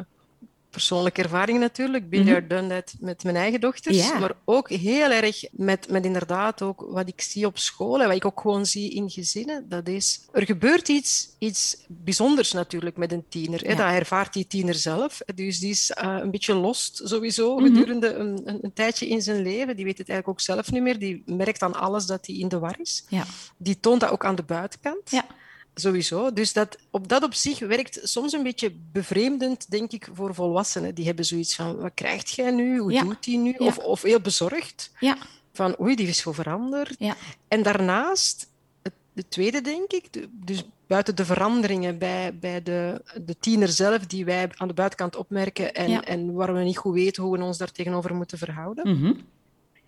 persoonlijke 0.70 1.24
ervaring 1.24 1.60
natuurlijk, 1.60 2.10
been 2.10 2.26
there, 2.26 2.48
done 2.48 2.68
that 2.68 2.94
met 3.00 3.24
mijn 3.24 3.36
eigen 3.36 3.62
dochters, 3.62 4.14
maar 4.20 4.34
ook 4.46 4.70
heel 4.70 5.12
erg 5.12 5.44
met, 5.52 5.90
met 5.90 6.06
inderdaad 6.06 6.62
ook 6.62 6.86
wat 6.90 7.08
ik 7.08 7.22
zie 7.22 7.46
op 7.46 7.58
school 7.58 8.02
en 8.02 8.08
wat 8.08 8.16
ik 8.16 8.26
ook 8.26 8.42
gewoon 8.42 8.66
zie 8.66 8.94
in 8.94 9.10
gezinnen, 9.10 9.70
dat 9.70 9.88
is, 9.88 10.28
er 10.32 10.46
gebeurt 10.46 10.88
iets, 10.88 11.36
iets 11.40 11.86
bijzonders 11.88 12.52
natuurlijk 12.52 12.98
met 12.98 13.12
een 13.12 13.26
tiener. 13.30 13.62
Hè? 13.62 13.72
Ja. 13.72 13.76
Dat 13.76 14.00
ervaart 14.00 14.34
die 14.34 14.48
tiener 14.48 14.76
zelf, 14.76 15.22
dus 15.36 15.60
die 15.60 15.70
is 15.70 15.92
eh, 15.92 16.18
een 16.22 16.32
beetje 16.32 16.54
lost 16.54 17.02
sowieso 17.04 17.56
gedurende 17.58 18.14
een, 18.14 18.42
een, 18.46 18.60
een 18.62 18.74
tijdje 18.74 19.08
in 19.08 19.22
zijn 19.22 19.42
leven. 19.42 19.76
Die 19.76 19.86
weet 19.86 19.98
het 19.98 20.10
eigenlijk 20.10 20.40
ook 20.40 20.46
zelf 20.46 20.72
niet 20.72 20.82
meer, 20.82 21.00
die 21.00 21.24
merkt 21.26 21.62
aan 21.62 21.74
alles 21.74 22.06
dat 22.06 22.26
hij 22.26 22.36
in 22.36 22.48
de 22.48 22.60
war 22.60 22.76
is. 22.80 23.06
Ja. 23.10 23.26
Die 23.58 23.80
toont 23.80 24.00
dat 24.00 24.10
ook 24.10 24.26
aan 24.26 24.36
de 24.36 24.44
buitenkant. 24.44 25.12
Ja. 25.12 25.26
Sowieso. 25.74 26.34
Dus 26.34 26.54
dat, 26.54 26.78
op 26.92 27.08
dat 27.08 27.24
op 27.24 27.34
zich 27.34 27.60
werkt 27.60 28.00
soms 28.04 28.34
een 28.34 28.44
beetje 28.44 28.72
bevreemdend, 28.92 29.70
denk 29.72 29.92
ik, 29.92 30.08
voor 30.14 30.34
volwassenen. 30.34 30.96
Die 30.96 31.06
hebben 31.06 31.26
zoiets 31.26 31.56
van, 31.56 31.76
wat 31.78 31.92
krijgt 31.94 32.30
jij 32.30 32.52
nu? 32.52 32.78
Hoe 32.80 32.92
Ja. 32.92 33.04
doet 33.04 33.24
die 33.24 33.38
nu? 33.38 33.56
Ja. 33.58 33.66
Of, 33.66 33.78
of 33.78 34.02
heel 34.02 34.20
bezorgd. 34.20 34.92
Ja. 35.00 35.18
Van, 35.54 35.76
oei, 35.82 35.96
die 35.96 36.08
is 36.08 36.18
zo 36.18 36.32
veranderd. 36.32 36.96
Ja. 37.00 37.16
En 37.48 37.64
daarnaast, 37.64 38.48
het, 38.82 38.94
de 39.14 39.28
tweede 39.28 39.62
denk 39.62 39.92
ik, 39.92 40.14
de- 40.14 40.30
dus 40.32 40.64
buiten 40.88 41.16
de 41.16 41.26
veranderingen 41.26 41.98
bij, 41.98 42.38
bij 42.40 42.64
de, 42.64 43.02
de 43.26 43.38
tiener 43.40 43.68
zelf, 43.68 44.06
die 44.06 44.26
wij 44.26 44.50
aan 44.58 44.68
de 44.68 44.74
buitenkant 44.74 45.16
opmerken 45.16 45.74
en, 45.76 46.04
en 46.04 46.34
waar 46.34 46.54
we 46.54 46.64
niet 46.64 46.78
goed 46.78 46.94
weten 46.94 47.24
hoe 47.24 47.38
we 47.38 47.44
ons 47.44 47.58
daar 47.58 47.72
tegenover 47.72 48.16
moeten 48.16 48.38
verhouden, 48.38 48.98
Mhm. 49.00 49.14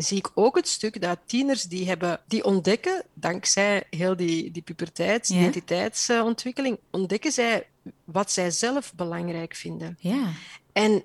Zie 0.04 0.18
ik 0.18 0.32
ook 0.34 0.56
het 0.56 0.68
stuk 0.68 1.02
dat 1.02 1.20
tieners 1.26 1.64
die, 1.64 1.88
hebben, 1.88 2.20
die 2.28 2.44
ontdekken, 2.44 3.04
dankzij 3.14 3.84
heel 3.90 4.16
die, 4.16 4.52
die 4.52 4.62
puberteits, 4.62 5.30
Ja. 5.30 5.36
identiteitsontwikkeling, 5.40 6.80
ontdekken 6.92 7.32
zij 7.32 7.68
wat 8.04 8.32
zij 8.32 8.52
zelf 8.52 8.94
belangrijk 8.96 9.56
vinden. 9.56 9.98
Ja. 10.00 10.32
En 10.74 11.04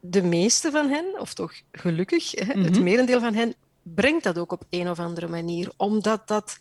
de 0.00 0.22
meeste 0.22 0.70
van 0.70 0.88
hen, 0.88 1.20
of 1.20 1.34
toch 1.34 1.52
gelukkig, 1.72 2.30
het 2.30 2.56
Mhm. 2.56 2.82
merendeel 2.82 3.20
van 3.20 3.34
hen, 3.34 3.54
brengt 3.82 4.24
dat 4.24 4.38
ook 4.38 4.52
op 4.52 4.62
een 4.70 4.90
of 4.90 4.98
andere 4.98 5.28
manier, 5.28 5.72
omdat 5.76 6.28
dat 6.28 6.58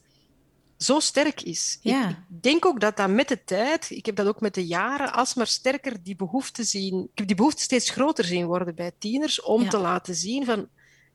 zo 0.77 0.99
sterk 0.99 1.41
is. 1.41 1.77
Ja. 1.81 2.09
Ik, 2.09 2.15
ik 2.29 2.43
denk 2.43 2.65
ook 2.65 2.79
dat 2.79 2.97
dat 2.97 3.09
met 3.09 3.27
de 3.27 3.43
tijd, 3.43 3.89
ik 3.89 4.05
heb 4.05 4.15
dat 4.15 4.27
ook 4.27 4.41
met 4.41 4.53
de 4.53 4.65
jaren, 4.65 5.13
alsmaar 5.13 5.47
sterker 5.47 6.03
die 6.03 6.15
behoefte 6.15 6.63
zien. 6.63 7.03
Ik 7.11 7.17
heb 7.17 7.27
die 7.27 7.35
behoefte 7.35 7.61
steeds 7.61 7.89
groter 7.89 8.23
zien 8.25 8.45
worden 8.45 8.75
bij 8.75 8.91
tieners 8.99 9.41
om 9.41 9.63
Ja. 9.63 9.69
te 9.69 9.77
laten 9.77 10.15
zien 10.15 10.45
van, 10.45 10.67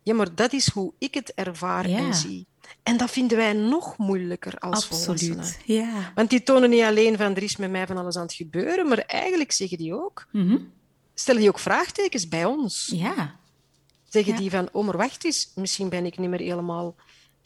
ja, 0.05 0.15
maar 0.15 0.35
dat 0.35 0.53
is 0.53 0.69
hoe 0.71 0.93
ik 0.99 1.15
het 1.15 1.33
ervaar 1.35 1.89
Ja. 1.89 1.99
en 1.99 2.15
zie. 2.15 2.47
En 2.83 2.97
dat 2.97 3.11
vinden 3.11 3.37
wij 3.37 3.53
nog 3.53 3.97
moeilijker 3.99 4.59
als 4.59 4.87
volwassenen. 4.87 5.39
Absoluut. 5.39 5.59
Ja. 5.65 6.12
Want 6.15 6.31
die 6.31 6.43
tonen 6.43 6.71
niet 6.71 6.83
alleen 6.83 7.17
van 7.17 7.35
er 7.37 7.43
is 7.43 7.56
met 7.56 7.70
mij 7.70 7.87
van 7.87 7.96
alles 7.96 8.17
aan 8.17 8.23
het 8.23 8.32
gebeuren, 8.34 8.89
maar 8.89 8.99
eigenlijk 8.99 9.53
zeggen 9.53 9.79
die 9.79 9.94
ook, 9.94 10.27
Mhm. 10.32 10.58
stellen 11.15 11.41
die 11.41 11.51
ook 11.51 11.58
vraagtekens 11.58 12.29
bij 12.29 12.44
ons. 12.44 12.91
Ja. 12.94 13.34
Zeggen 14.08 14.32
Ja. 14.32 14.39
die 14.39 14.51
van, 14.51 14.69
oh 14.73 14.84
maar 14.84 14.96
wacht 14.96 15.25
eens, 15.25 15.51
misschien 15.55 15.89
ben 15.89 16.06
ik 16.06 16.19
niet 16.19 16.31
meer 16.31 16.41
helemaal, 16.41 16.94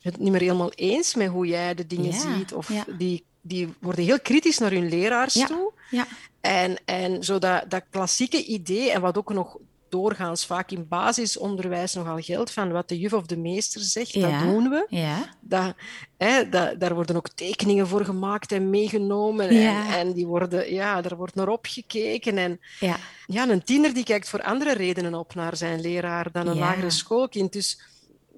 het 0.00 0.18
niet 0.18 0.30
meer 0.32 0.40
helemaal 0.40 0.72
eens 0.72 1.14
met 1.14 1.28
hoe 1.28 1.46
jij 1.46 1.74
de 1.74 1.86
dingen 1.86 2.12
Ja, 2.12 2.36
ziet. 2.36 2.54
Of 2.54 2.70
die, 2.98 3.24
die 3.40 3.68
worden 3.78 4.04
heel 4.04 4.20
kritisch 4.20 4.58
naar 4.58 4.70
hun 4.70 4.88
leraars 4.88 5.34
Ja. 5.34 5.46
toe. 5.46 5.72
Ja. 5.90 6.06
En, 6.40 6.76
en 6.84 7.24
zo 7.24 7.38
dat, 7.38 7.64
dat 7.70 7.82
klassieke 7.90 8.44
idee, 8.44 8.90
en 8.90 9.00
wat 9.00 9.18
ook 9.18 9.32
nog 9.32 9.56
doorgaans 9.90 10.46
vaak 10.46 10.70
in 10.70 10.88
basisonderwijs 10.88 11.94
nogal 11.94 12.18
geldt, 12.20 12.50
van 12.50 12.72
wat 12.72 12.88
de 12.88 12.98
juf 12.98 13.12
of 13.12 13.26
de 13.26 13.36
meester 13.36 13.80
zegt, 13.80 14.12
Ja. 14.12 14.30
dat 14.30 14.48
doen 14.48 14.68
we. 14.68 14.86
Ja. 14.88 15.28
Dat, 15.40 15.74
hè, 16.16 16.48
dat, 16.48 16.80
daar 16.80 16.94
worden 16.94 17.16
ook 17.16 17.28
tekeningen 17.28 17.86
voor 17.88 18.04
gemaakt 18.04 18.52
en 18.52 18.70
meegenomen. 18.70 19.54
Ja. 19.54 19.86
En, 19.86 19.98
en 19.98 20.12
die 20.12 20.26
worden, 20.26 20.72
ja, 20.72 21.00
daar 21.02 21.16
wordt 21.16 21.34
naar 21.34 21.48
opgekeken. 21.48 22.38
En 22.38 22.60
Ja. 22.80 22.96
ja, 23.26 23.48
een 23.48 23.64
tiener 23.64 23.94
die 23.94 24.04
kijkt 24.04 24.28
voor 24.28 24.42
andere 24.42 24.72
redenen 24.72 25.14
op 25.14 25.34
naar 25.34 25.56
zijn 25.56 25.80
leraar 25.80 26.32
dan 26.32 26.46
een 26.46 26.58
lagere 26.58 26.90
schoolkind. 26.90 27.52
Dus 27.52 27.80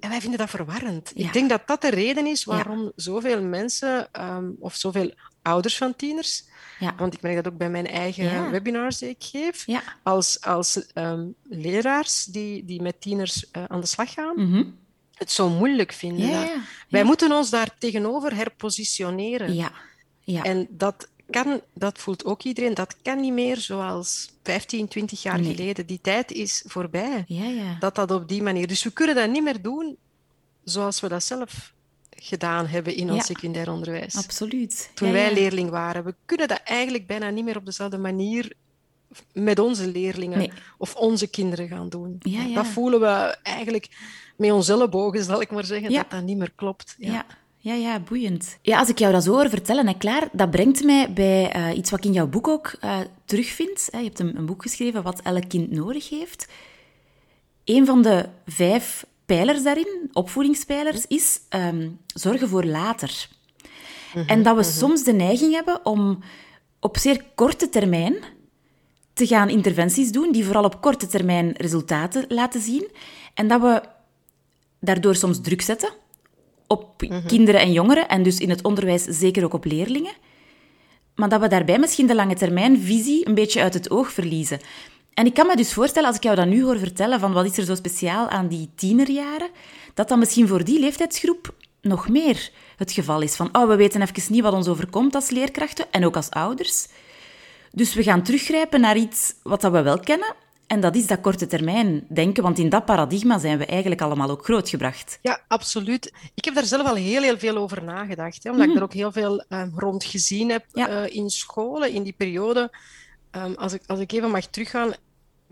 en 0.00 0.08
wij 0.10 0.20
vinden 0.20 0.38
dat 0.38 0.50
verwarrend. 0.50 1.12
Ik 1.14 1.32
denk 1.32 1.48
dat 1.48 1.62
dat 1.66 1.80
de 1.82 1.90
reden 1.90 2.26
is 2.26 2.44
waarom 2.44 2.92
zoveel 2.96 3.42
mensen, 3.42 4.08
ehm, 4.12 4.50
of 4.58 4.74
zoveel 4.74 5.14
ouders 5.42 5.76
van 5.76 5.96
tieners, 5.96 6.44
Ja. 6.80 6.94
want 6.96 7.14
ik 7.14 7.22
merk 7.22 7.34
dat 7.36 7.52
ook 7.52 7.58
bij 7.58 7.70
mijn 7.70 7.86
eigen 7.86 8.24
Ja. 8.24 8.50
webinars 8.50 8.98
die 8.98 9.08
ik 9.08 9.16
geef, 9.24 9.66
Ja. 9.66 9.82
als, 10.02 10.40
als 10.40 10.86
ehm, 10.92 11.26
leraars 11.48 12.24
die, 12.24 12.64
die 12.64 12.82
met 12.82 13.00
tieners 13.00 13.50
eh, 13.50 13.64
aan 13.68 13.80
de 13.80 13.86
slag 13.86 14.12
gaan, 14.12 14.34
Mhm. 14.50 14.64
het 15.14 15.30
zo 15.32 15.48
moeilijk 15.48 15.92
vinden. 15.92 16.30
Dat-. 16.32 16.50
Wij 16.88 17.04
moeten 17.04 17.32
ons 17.32 17.50
daar 17.50 17.74
tegenover 17.78 18.34
herpositioneren. 18.36 19.54
Ja. 19.54 19.72
Ja. 20.20 20.42
En 20.42 20.66
dat 20.70 21.08
kan, 21.30 21.60
dat 21.74 21.98
voelt 21.98 22.24
ook 22.24 22.42
iedereen, 22.42 22.74
dat 22.74 22.96
kan 23.02 23.20
niet 23.20 23.32
meer 23.32 23.56
zoals 23.56 24.30
15, 24.42 24.88
20 24.88 25.22
jaar 25.22 25.40
Nee. 25.40 25.54
geleden. 25.54 25.86
Die 25.86 25.98
tijd 26.02 26.32
is 26.32 26.64
voorbij. 26.66 27.24
Ja, 27.26 27.44
ja. 27.44 27.76
Dat 27.78 27.94
dat 27.94 28.10
op 28.10 28.28
die 28.28 28.42
manier. 28.42 28.66
Dus 28.66 28.82
we 28.82 28.90
kunnen 28.92 29.14
dat 29.14 29.30
niet 29.30 29.42
meer 29.42 29.62
doen 29.62 29.96
zoals 30.64 31.00
we 31.00 31.08
dat 31.08 31.24
zelf 31.24 31.72
gedaan 32.22 32.66
hebben 32.66 32.94
in 32.96 33.12
ons 33.12 33.26
secundair 33.26 33.70
onderwijs. 33.70 34.16
Absoluut. 34.16 34.90
Toen 34.94 35.12
wij 35.12 35.34
leerling 35.34 35.70
waren. 35.70 36.04
We 36.04 36.14
kunnen 36.26 36.48
dat 36.48 36.60
eigenlijk 36.64 37.06
bijna 37.06 37.30
niet 37.30 37.44
meer 37.44 37.56
op 37.56 37.66
dezelfde 37.66 37.98
manier 37.98 38.52
met 39.32 39.58
onze 39.58 39.86
leerlingen 39.88 40.38
Nee. 40.38 40.52
of 40.78 40.94
onze 40.94 41.26
kinderen 41.26 41.68
gaan 41.68 41.88
doen. 41.88 42.16
Ja, 42.18 42.42
ja. 42.42 42.54
Dat 42.54 42.66
voelen 42.66 43.00
we 43.00 43.36
eigenlijk 43.42 43.88
met 44.36 44.50
onze 44.50 44.72
ellebogen, 44.72 45.24
zal 45.24 45.40
ik 45.40 45.50
maar 45.50 45.64
zeggen, 45.64 45.90
Ja. 45.90 46.00
dat 46.02 46.10
dat 46.10 46.22
niet 46.22 46.36
meer 46.36 46.52
klopt. 46.54 46.94
Ja. 46.98 47.12
Ja. 47.12 47.26
Ja, 47.62 47.74
ja, 47.74 48.00
boeiend. 48.00 48.58
Ja, 48.62 48.78
als 48.78 48.88
ik 48.88 48.98
jou 48.98 49.12
dat 49.12 49.24
zo 49.24 49.32
hoor 49.32 49.48
vertellen, 49.48 49.86
hè, 49.86 49.94
Klaar, 49.94 50.28
dat 50.32 50.50
brengt 50.50 50.84
mij 50.84 51.12
bij 51.12 51.50
eh, 51.52 51.76
iets 51.76 51.90
wat 51.90 51.98
ik 51.98 52.04
in 52.04 52.12
jouw 52.12 52.26
boek 52.26 52.48
ook 52.48 52.72
eh, 52.80 52.98
terugvind. 53.24 53.88
Hè. 53.90 53.98
Je 53.98 54.04
hebt 54.04 54.18
een, 54.18 54.36
een 54.36 54.46
boek 54.46 54.62
geschreven 54.62 55.02
wat 55.02 55.20
elk 55.20 55.48
kind 55.48 55.70
nodig 55.70 56.08
heeft. 56.08 56.48
Een 57.64 57.86
van 57.86 58.02
de 58.02 58.28
vijf 58.46 59.06
pijlers 59.36 59.62
daarin, 59.62 60.10
opvoedingspijlers, 60.12 61.06
is 61.06 61.40
ehm, 61.48 61.88
zorgen 62.06 62.48
voor 62.48 62.64
later. 62.64 63.28
En 64.26 64.42
dat 64.42 64.56
we 64.56 64.62
soms 64.62 65.04
de 65.04 65.12
neiging 65.12 65.54
hebben 65.54 65.86
om 65.86 66.18
op 66.80 66.96
zeer 66.98 67.24
korte 67.34 67.68
termijn 67.68 68.14
te 69.12 69.26
gaan 69.26 69.48
interventies 69.48 70.12
doen 70.12 70.32
die 70.32 70.44
vooral 70.44 70.64
op 70.64 70.80
korte 70.80 71.06
termijn 71.06 71.54
resultaten 71.56 72.24
laten 72.28 72.60
zien. 72.60 72.88
En 73.34 73.48
dat 73.48 73.60
we 73.60 73.82
daardoor 74.80 75.14
soms 75.14 75.40
druk 75.40 75.60
zetten 75.60 75.90
op 76.66 77.02
kinderen 77.26 77.60
en 77.60 77.72
jongeren 77.72 78.08
en 78.08 78.22
dus 78.22 78.38
in 78.38 78.50
het 78.50 78.62
onderwijs 78.62 79.04
zeker 79.04 79.44
ook 79.44 79.54
op 79.54 79.64
leerlingen. 79.64 80.14
Maar 81.14 81.28
dat 81.28 81.40
we 81.40 81.48
daarbij 81.48 81.78
misschien 81.78 82.06
de 82.06 82.14
lange 82.14 82.34
termijn 82.34 82.80
visie 82.80 83.28
een 83.28 83.34
beetje 83.34 83.62
uit 83.62 83.74
het 83.74 83.90
oog 83.90 84.12
verliezen. 84.12 84.60
En 85.20 85.26
ik 85.26 85.34
kan 85.34 85.46
me 85.46 85.56
dus 85.56 85.72
voorstellen, 85.72 86.08
als 86.08 86.16
ik 86.16 86.22
jou 86.22 86.36
dat 86.36 86.46
nu 86.46 86.62
hoor 86.62 86.78
vertellen, 86.78 87.20
van 87.20 87.32
wat 87.32 87.44
is 87.44 87.56
er 87.58 87.64
zo 87.64 87.74
speciaal 87.74 88.28
aan 88.28 88.48
die 88.48 88.70
tienerjaren, 88.74 89.48
dat 89.94 90.08
dat 90.08 90.18
misschien 90.18 90.48
voor 90.48 90.64
die 90.64 90.80
leeftijdsgroep 90.80 91.54
nog 91.80 92.08
meer 92.08 92.50
het 92.76 92.92
geval 92.92 93.20
is. 93.20 93.36
Van, 93.36 93.48
oh, 93.52 93.68
we 93.68 93.76
weten 93.76 94.02
even 94.02 94.32
niet 94.32 94.42
wat 94.42 94.52
ons 94.52 94.68
overkomt 94.68 95.14
als 95.14 95.30
leerkrachten 95.30 95.86
en 95.90 96.04
ook 96.04 96.16
als 96.16 96.30
ouders. 96.30 96.86
Dus 97.70 97.94
we 97.94 98.02
gaan 98.02 98.22
teruggrijpen 98.22 98.80
naar 98.80 98.96
iets 98.96 99.34
wat 99.42 99.60
dat 99.60 99.72
we 99.72 99.82
wel 99.82 100.00
kennen. 100.00 100.34
En 100.66 100.80
dat 100.80 100.96
is 100.96 101.06
dat 101.06 101.20
korte 101.20 101.46
termijn 101.46 102.06
denken, 102.08 102.42
want 102.42 102.58
in 102.58 102.68
dat 102.68 102.84
paradigma 102.84 103.38
zijn 103.38 103.58
we 103.58 103.66
eigenlijk 103.66 104.00
allemaal 104.00 104.30
ook 104.30 104.44
grootgebracht. 104.44 105.18
Ja, 105.22 105.40
absoluut. 105.48 106.12
Ik 106.34 106.44
heb 106.44 106.54
daar 106.54 106.64
zelf 106.64 106.86
al 106.86 106.94
heel, 106.94 107.22
heel 107.22 107.38
veel 107.38 107.56
over 107.56 107.84
nagedacht, 107.84 108.44
hè, 108.44 108.50
omdat 108.50 108.68
ik 108.68 108.76
er 108.76 108.82
ook 108.82 108.94
heel 108.94 109.12
veel 109.12 109.44
ehm, 109.48 109.70
rond 109.74 110.04
gezien 110.04 110.50
heb 110.50 110.64
Ja. 110.72 110.88
eh, 110.88 111.14
in 111.16 111.30
scholen, 111.30 111.92
in 111.92 112.02
die 112.02 112.14
periode. 112.16 112.70
Ehm, 113.30 113.52
als, 113.54 113.72
ik, 113.72 113.82
als 113.86 113.98
ik 113.98 114.12
even 114.12 114.30
mag 114.30 114.46
teruggaan, 114.46 114.94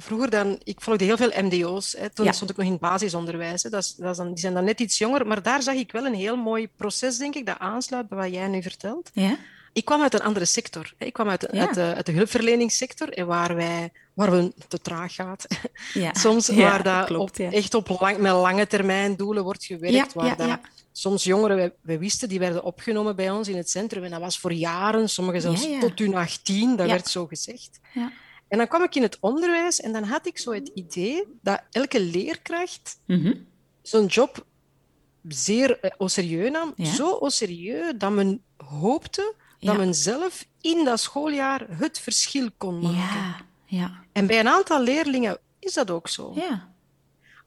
vroeger 0.00 0.30
dan, 0.30 0.58
ik 0.64 0.80
volgde 0.80 1.04
heel 1.04 1.16
veel 1.16 1.30
MDO's. 1.42 1.94
Hè, 1.98 2.10
toen 2.10 2.24
Ja. 2.24 2.32
stond 2.32 2.50
ik 2.50 2.56
nog 2.56 2.66
in 2.66 2.72
het 2.72 2.80
basisonderwijs. 2.80 3.62
Hè, 3.62 3.70
dat 3.70 3.82
is, 3.82 3.94
dat 3.94 4.10
is 4.10 4.16
dan, 4.16 4.28
die 4.28 4.38
zijn 4.38 4.54
dan 4.54 4.64
net 4.64 4.80
iets 4.80 4.98
jonger, 4.98 5.26
maar 5.26 5.42
daar 5.42 5.62
zag 5.62 5.74
ik 5.74 5.92
wel 5.92 6.04
een 6.06 6.14
heel 6.14 6.36
mooi 6.36 6.68
proces, 6.76 7.18
denk 7.18 7.34
ik, 7.34 7.46
dat 7.46 7.58
aansluit 7.58 8.08
bij 8.08 8.18
wat 8.18 8.32
jij 8.32 8.48
nu 8.48 8.62
vertelt. 8.62 9.10
Ja? 9.12 9.36
Ik 9.72 9.84
kwam 9.84 10.02
uit 10.02 10.14
een 10.14 10.22
andere 10.22 10.44
sector. 10.44 10.94
hè. 10.98 11.06
Ik 11.06 11.12
kwam 11.12 11.28
uit, 11.28 11.48
Ja. 11.52 11.60
uit, 11.66 11.74
de, 11.74 11.92
uit 11.96 12.06
de 12.06 12.12
hulpverleningssector, 12.12 13.08
en 13.12 13.26
waar, 13.26 13.54
wij, 13.54 13.92
waar 14.14 14.30
we 14.30 14.52
te 14.68 14.80
traag 14.80 15.14
gaat. 15.14 15.46
Ja. 15.94 16.14
Soms 16.14 16.48
waar 16.48 16.82
dat 16.82 17.04
klopt, 17.06 17.40
op, 17.40 17.52
echt 17.52 17.74
op 17.74 17.88
lang, 18.00 18.18
met 18.18 18.32
lange 18.32 18.66
termijn 18.66 19.16
doelen 19.16 19.44
wordt 19.44 19.64
gewerkt. 19.64 20.12
Waar 20.12 20.36
dat. 20.36 20.58
Soms 20.92 21.24
jongeren, 21.24 21.56
wij, 21.56 21.72
wij 21.80 21.98
wisten, 21.98 22.28
die 22.28 22.38
werden 22.38 22.64
opgenomen 22.64 23.16
bij 23.16 23.30
ons 23.30 23.48
in 23.48 23.56
het 23.56 23.70
centrum. 23.70 24.04
En 24.04 24.10
dat 24.10 24.20
was 24.20 24.38
voor 24.38 24.52
jaren, 24.52 25.08
sommigen 25.08 25.40
zelfs 25.40 25.66
tot 25.80 25.98
hun 25.98 26.14
18, 26.14 26.76
dat 26.76 26.86
werd 26.86 27.08
zo 27.08 27.26
gezegd. 27.26 27.80
Ja. 27.94 28.12
En 28.48 28.58
dan 28.58 28.68
kwam 28.68 28.82
ik 28.82 28.94
in 28.94 29.02
het 29.02 29.16
onderwijs 29.20 29.80
en 29.80 29.92
dan 29.92 30.02
had 30.02 30.26
ik 30.26 30.38
zo 30.38 30.52
het 30.52 30.70
idee 30.74 31.24
dat 31.42 31.62
elke 31.70 32.00
leerkracht 32.00 33.00
Mhm. 33.06 33.34
zo'n 33.82 34.06
job 34.06 34.46
zeer 35.28 35.80
eh, 35.80 35.90
au 35.98 36.08
serieus 36.10 36.50
nam. 36.50 36.72
Ja. 36.76 36.92
Zo 36.94 37.18
au 37.18 37.30
serieus 37.30 37.92
dat 37.98 38.12
men 38.12 38.42
hoopte 38.56 39.34
dat 39.60 39.72
Ja. 39.74 39.78
men 39.78 39.94
zelf 39.94 40.46
in 40.60 40.84
dat 40.84 41.00
schooljaar 41.00 41.66
het 41.68 41.98
verschil 41.98 42.48
kon 42.56 42.80
maken. 42.80 42.96
Ja, 42.96 43.36
ja, 43.66 44.02
En 44.12 44.26
bij 44.26 44.40
een 44.40 44.48
aantal 44.48 44.82
leerlingen 44.82 45.38
is 45.58 45.74
dat 45.74 45.90
ook 45.90 46.08
zo. 46.08 46.32
ja. 46.34 46.72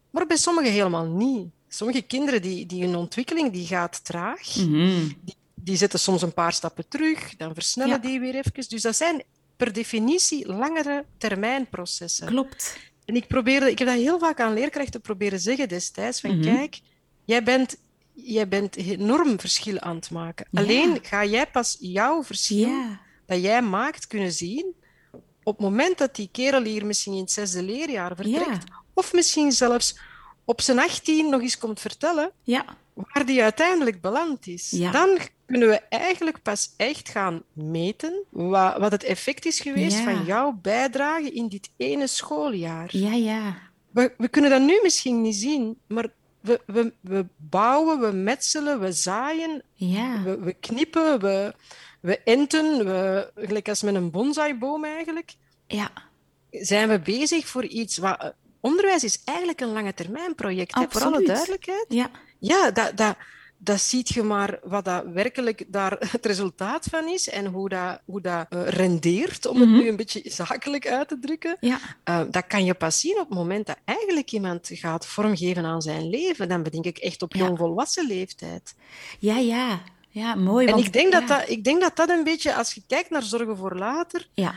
Maar 0.10 0.28
bij 0.28 0.38
sommigen 0.38 0.72
helemaal 0.72 1.06
niet. 1.06 1.48
Sommige 1.68 2.02
kinderen, 2.02 2.42
die, 2.42 2.66
die 2.66 2.84
hun 2.86 2.96
ontwikkeling 2.96 3.52
die 3.52 3.66
gaat 3.68 4.04
traag. 4.04 4.56
Mhm. 4.56 5.08
Die, 5.22 5.36
die 5.56 5.76
zetten 5.78 6.00
soms 6.00 6.22
een 6.22 6.34
paar 6.34 6.54
stappen 6.54 6.88
terug, 6.88 7.36
dan 7.36 7.54
versnellen 7.54 7.94
Ja. 8.02 8.08
die 8.08 8.20
weer 8.20 8.36
even. 8.36 8.52
Dus 8.70 8.82
dat 8.82 8.96
zijn 8.96 9.24
per 9.62 9.74
definitie 9.74 10.48
langere 10.48 11.06
termijn 11.18 11.70
processen. 11.70 12.28
Klopt. 12.28 12.78
En 13.06 13.16
ik, 13.16 13.28
probeerde, 13.28 13.72
ik 13.72 13.80
heb 13.80 13.88
dat 13.88 13.98
heel 13.98 14.20
vaak 14.20 14.40
aan 14.40 14.54
leerkrachten 14.54 15.02
proberen 15.02 15.40
zeggen 15.40 15.70
destijds. 15.70 16.22
Van 16.22 16.38
Mhm. 16.38 16.56
kijk, 16.56 16.80
jij 17.26 17.44
bent, 17.44 17.78
jij 18.14 18.48
bent 18.48 18.76
enorm 18.76 19.40
verschil 19.40 19.80
aan 19.80 19.96
het 19.96 20.12
maken. 20.12 20.48
Ja. 20.52 20.62
Alleen 20.62 21.00
ga 21.02 21.26
jij 21.26 21.48
pas 21.48 21.78
jouw 21.80 22.24
verschil 22.24 22.68
Ja, 22.68 23.00
dat 23.26 23.42
jij 23.42 23.62
maakt 23.62 24.08
kunnen 24.08 24.32
zien 24.32 24.74
op 25.44 25.58
het 25.58 25.66
moment 25.66 25.98
dat 25.98 26.16
die 26.16 26.30
kerel 26.32 26.64
hier 26.64 26.86
misschien 26.86 27.14
in 27.14 27.20
het 27.20 27.32
zesde 27.32 27.64
leerjaar 27.64 28.16
vertrekt. 28.16 28.64
Ja. 28.68 28.84
Of 28.94 29.14
misschien 29.14 29.52
zelfs 29.52 30.00
op 30.46 30.62
zijn 30.62 30.80
18 30.80 31.30
nog 31.30 31.42
eens 31.42 31.58
komt 31.58 31.80
vertellen 31.80 32.32
ja, 32.44 32.66
waar 32.94 33.26
die 33.26 33.42
uiteindelijk 33.44 34.02
beland 34.02 34.48
is. 34.48 34.70
Dan 34.70 35.18
kunnen 35.52 35.70
we 35.70 35.82
eigenlijk 35.90 36.42
pas 36.42 36.74
echt 36.78 37.10
gaan 37.10 37.44
meten 37.54 38.24
wat, 38.30 38.78
wat 38.78 38.92
het 38.92 39.04
effect 39.04 39.46
is 39.46 39.60
geweest 39.60 39.98
Ja. 39.98 40.04
van 40.04 40.26
jouw 40.26 40.52
bijdrage 40.62 41.32
in 41.32 41.48
dit 41.48 41.70
ene 41.78 42.08
schooljaar. 42.08 42.90
ja, 42.98 43.14
ja. 43.14 43.58
We, 43.92 44.14
we 44.18 44.28
kunnen 44.28 44.52
dat 44.52 44.62
nu 44.62 44.80
misschien 44.84 45.22
niet 45.22 45.36
zien, 45.36 45.78
maar 45.88 46.08
we, 46.42 46.62
we, 46.66 46.94
we 47.02 47.26
bouwen, 47.38 48.00
we 48.00 48.12
metselen, 48.12 48.80
we 48.80 48.92
zaaien, 48.92 49.64
Ja, 49.74 50.24
we, 50.24 50.40
we 50.40 50.54
knippen, 50.54 51.20
we, 51.20 51.54
we 52.00 52.20
enten, 52.24 52.86
we, 52.86 53.32
gelijk 53.36 53.70
als 53.70 53.82
met 53.82 53.96
een 53.96 54.12
bonsaiboom 54.12 54.86
eigenlijk, 54.86 55.34
ja. 55.68 55.92
zijn 56.52 56.90
we 56.90 57.00
bezig 57.00 57.48
voor 57.48 57.66
iets 57.66 57.98
wat... 57.98 58.34
Onderwijs 58.60 59.04
is 59.04 59.22
eigenlijk 59.24 59.62
een 59.62 59.72
lange 59.72 59.94
termijn 59.94 60.36
project, 60.36 60.80
voor 60.90 61.02
alle 61.04 61.26
duidelijkheid. 61.26 61.86
Ja, 61.88 62.10
Ja, 62.40 62.72
dat, 62.72 62.98
dat, 62.98 63.16
dat 63.64 63.82
ziet 63.82 64.10
je 64.10 64.24
maar 64.24 64.60
wat 64.64 64.86
dat 64.86 65.04
werkelijk 65.14 65.64
daar 65.68 65.98
het 66.12 66.26
resultaat 66.26 66.86
van 66.86 67.08
is 67.10 67.30
en 67.30 67.46
hoe 67.46 67.70
dat, 67.70 68.00
hoe 68.06 68.22
dat 68.22 68.46
eh, 68.50 68.68
rendeert, 68.68 69.46
om 69.46 69.60
het 69.60 69.70
Mhm. 69.70 69.78
nu 69.78 69.88
een 69.88 69.96
beetje 69.96 70.22
zakelijk 70.42 70.88
uit 70.88 71.08
te 71.08 71.20
drukken. 71.20 71.58
ja. 71.60 71.80
Eh, 72.04 72.22
dat 72.32 72.48
kan 72.48 72.66
je 72.66 72.74
pas 72.74 73.00
zien 73.00 73.20
op 73.20 73.30
het 73.30 73.38
moment 73.38 73.66
dat 73.68 73.78
eigenlijk 73.86 74.32
iemand 74.32 74.70
gaat 74.74 75.06
vormgeven 75.06 75.66
aan 75.66 75.82
zijn 75.82 76.10
leven. 76.10 76.50
Dan 76.50 76.64
bedenk 76.64 76.86
ik 76.86 76.98
echt 76.98 77.22
op 77.22 77.34
Ja. 77.34 77.46
jongvolwassen 77.46 78.08
leeftijd. 78.08 78.76
Ja, 79.20 79.38
ja. 79.38 79.82
Ja, 80.10 80.36
mooi. 80.36 80.66
En 80.68 80.74
want- 80.74 80.86
ik 80.86 80.94
denk, 80.94 81.12
dat 81.12 81.28
dat, 81.28 81.50
ik 81.50 81.64
denk 81.64 81.82
dat 81.82 81.96
dat 81.96 82.10
een 82.10 82.24
beetje, 82.24 82.56
als 82.56 82.74
je 82.74 82.82
kijkt 82.88 83.10
naar 83.10 83.24
zorgen 83.24 83.58
voor 83.58 83.76
later, 83.78 84.28
Ja, 84.34 84.54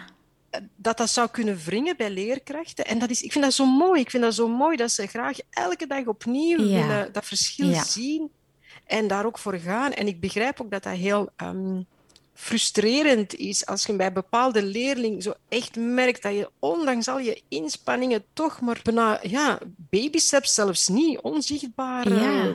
eh, 0.50 0.60
dat 0.76 0.96
dat 0.96 1.10
zou 1.10 1.28
kunnen 1.30 1.56
wringen 1.64 1.96
bij 1.96 2.10
leerkrachten. 2.10 2.84
En 2.86 2.98
dat 2.98 3.10
is, 3.10 3.22
ik 3.22 3.32
vind 3.32 3.44
dat 3.44 3.52
zo 3.54 3.66
mooi. 3.66 4.00
Ik 4.00 4.10
vind 4.10 4.22
dat 4.22 4.34
zo 4.34 4.48
mooi 4.48 4.76
dat 4.76 4.90
ze 4.90 5.06
graag 5.06 5.36
elke 5.50 5.86
dag 5.86 6.06
opnieuw 6.06 6.62
Ja. 6.62 6.80
willen 6.86 7.12
dat 7.12 7.24
verschil 7.26 7.68
Ja. 7.68 7.84
zien 7.84 8.30
en 8.86 9.08
daar 9.08 9.26
ook 9.26 9.38
voor 9.38 9.58
gaan. 9.58 9.92
En 9.92 10.06
ik 10.06 10.20
begrijp 10.20 10.60
ook 10.60 10.70
dat 10.70 10.82
dat 10.82 10.96
heel 10.96 11.28
ehm, 11.36 11.80
frustrerend 12.34 13.34
is 13.34 13.66
als 13.66 13.86
je 13.86 13.96
bij 13.96 14.12
bepaalde 14.12 14.62
leerlingen 14.62 15.22
zo 15.22 15.34
echt 15.48 15.76
merkt 15.76 16.22
dat 16.22 16.34
je 16.34 16.50
ondanks 16.58 17.08
al 17.08 17.18
je 17.18 17.42
inspanningen 17.48 18.24
toch 18.32 18.60
maar 18.60 18.80
bijna, 18.82 19.18
ja, 19.22 19.58
baby 19.76 20.18
steps 20.18 20.54
zelfs 20.54 20.88
niet, 20.88 21.20
onzichtbaar, 21.20 22.06
eh, 22.06 22.50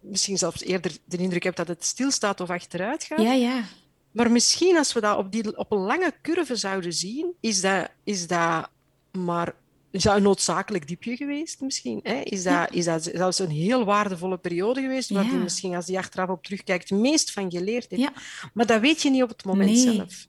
misschien 0.00 0.38
zelfs 0.38 0.62
eerder 0.62 0.96
de 1.04 1.16
indruk 1.16 1.42
hebt 1.42 1.56
dat 1.56 1.68
het 1.68 1.84
stilstaat 1.84 2.40
of 2.40 2.50
achteruit 2.50 3.04
gaat. 3.04 3.22
ja, 3.22 3.32
ja. 3.32 3.62
Maar 4.10 4.30
misschien 4.30 4.76
als 4.76 4.92
we 4.92 5.00
dat 5.00 5.16
op, 5.16 5.32
die, 5.32 5.56
op 5.56 5.72
een 5.72 5.78
lange 5.78 6.12
curve 6.22 6.56
zouden 6.56 6.92
zien, 6.92 7.34
is 7.40 7.60
dat, 7.60 7.88
is 8.04 8.26
dat 8.26 8.68
maar 9.12 9.54
is 9.90 10.02
dat 10.02 10.16
een 10.16 10.22
noodzakelijk 10.22 10.86
diepje 10.88 11.16
geweest 11.16 11.60
misschien. 11.60 12.00
Hè? 12.02 12.20
Is, 12.20 12.42
dat, 12.42 12.52
Ja. 12.52 12.68
is 12.70 12.84
dat 12.84 13.02
zelfs 13.04 13.38
een 13.38 13.50
heel 13.50 13.84
waardevolle 13.84 14.38
periode 14.38 14.80
geweest, 14.80 15.10
waar 15.10 15.24
Ja. 15.24 15.30
die 15.30 15.38
misschien 15.38 15.74
als 15.74 15.86
die 15.86 15.98
achteraf 15.98 16.28
op 16.28 16.42
terugkijkt, 16.44 16.88
het 16.88 16.98
meest 16.98 17.32
van 17.32 17.50
geleerd 17.50 17.86
heeft. 17.90 18.02
Ja. 18.02 18.12
Maar 18.54 18.66
dat 18.66 18.80
weet 18.80 19.02
je 19.02 19.10
niet 19.10 19.22
op 19.22 19.28
het 19.28 19.44
moment 19.44 19.70
Nee. 19.70 19.94
zelf. 19.94 20.26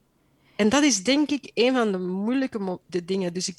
En 0.56 0.68
dat 0.68 0.82
is 0.82 1.02
denk 1.04 1.30
ik 1.30 1.50
een 1.54 1.74
van 1.74 1.92
de 1.92 1.98
moeilijke 1.98 2.58
mo- 2.58 2.80
de 2.86 3.04
dingen. 3.04 3.32
Dus 3.32 3.48
ik, 3.48 3.58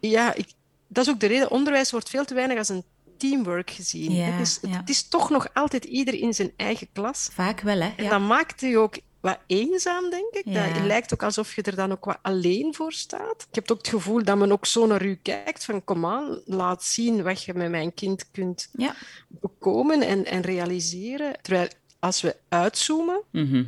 ja, 0.00 0.34
ik, 0.34 0.46
dat 0.88 1.06
is 1.06 1.12
ook 1.12 1.20
de 1.20 1.26
reden. 1.26 1.50
Onderwijs 1.50 1.90
wordt 1.90 2.10
veel 2.10 2.24
te 2.24 2.34
weinig 2.34 2.58
als 2.58 2.68
een 2.68 2.84
teamwork 3.18 3.70
gezien. 3.70 4.12
Ja. 4.12 4.38
Dus 4.38 4.58
het, 4.60 4.76
het 4.76 4.88
is 4.88 5.08
toch 5.08 5.30
nog 5.30 5.48
altijd 5.54 5.84
ieder 5.84 6.14
in 6.14 6.34
zijn 6.34 6.52
eigen 6.56 6.88
klas. 6.92 7.28
Vaak 7.32 7.60
wel, 7.60 7.80
hè. 7.80 7.92
En 7.96 8.08
dat 8.08 8.20
maakt 8.20 8.60
je 8.60 8.78
ook 8.78 8.98
wat 9.26 9.38
eenzaam, 9.46 10.10
denk 10.10 10.34
ik. 10.34 10.44
Ja. 10.44 10.66
Dat, 10.66 10.76
het 10.76 10.84
lijkt 10.86 11.12
ook 11.12 11.22
alsof 11.22 11.54
je 11.54 11.62
er 11.62 11.76
dan 11.76 11.92
ook 11.92 12.04
wat 12.04 12.18
alleen 12.22 12.74
voor 12.74 12.92
staat. 12.92 13.46
Ik 13.48 13.54
heb 13.54 13.70
ook 13.70 13.78
het 13.78 13.88
gevoel 13.88 14.24
dat 14.24 14.36
men 14.38 14.52
ook 14.52 14.66
zo 14.66 14.86
naar 14.86 15.04
u 15.04 15.14
kijkt 15.22 15.64
van 15.64 15.84
kom 15.84 16.06
aan, 16.06 16.40
laat 16.44 16.84
zien 16.84 17.22
wat 17.22 17.42
je 17.42 17.54
met 17.54 17.70
mijn 17.70 17.94
kind 17.94 18.30
kunt 18.30 18.68
Ja. 18.72 18.94
bekomen 19.28 20.00
en, 20.02 20.24
en 20.24 20.40
realiseren. 20.40 21.38
Terwijl 21.42 21.68
als 21.98 22.20
we 22.20 22.36
uitzoomen, 22.48 23.22
Mhm. 23.30 23.64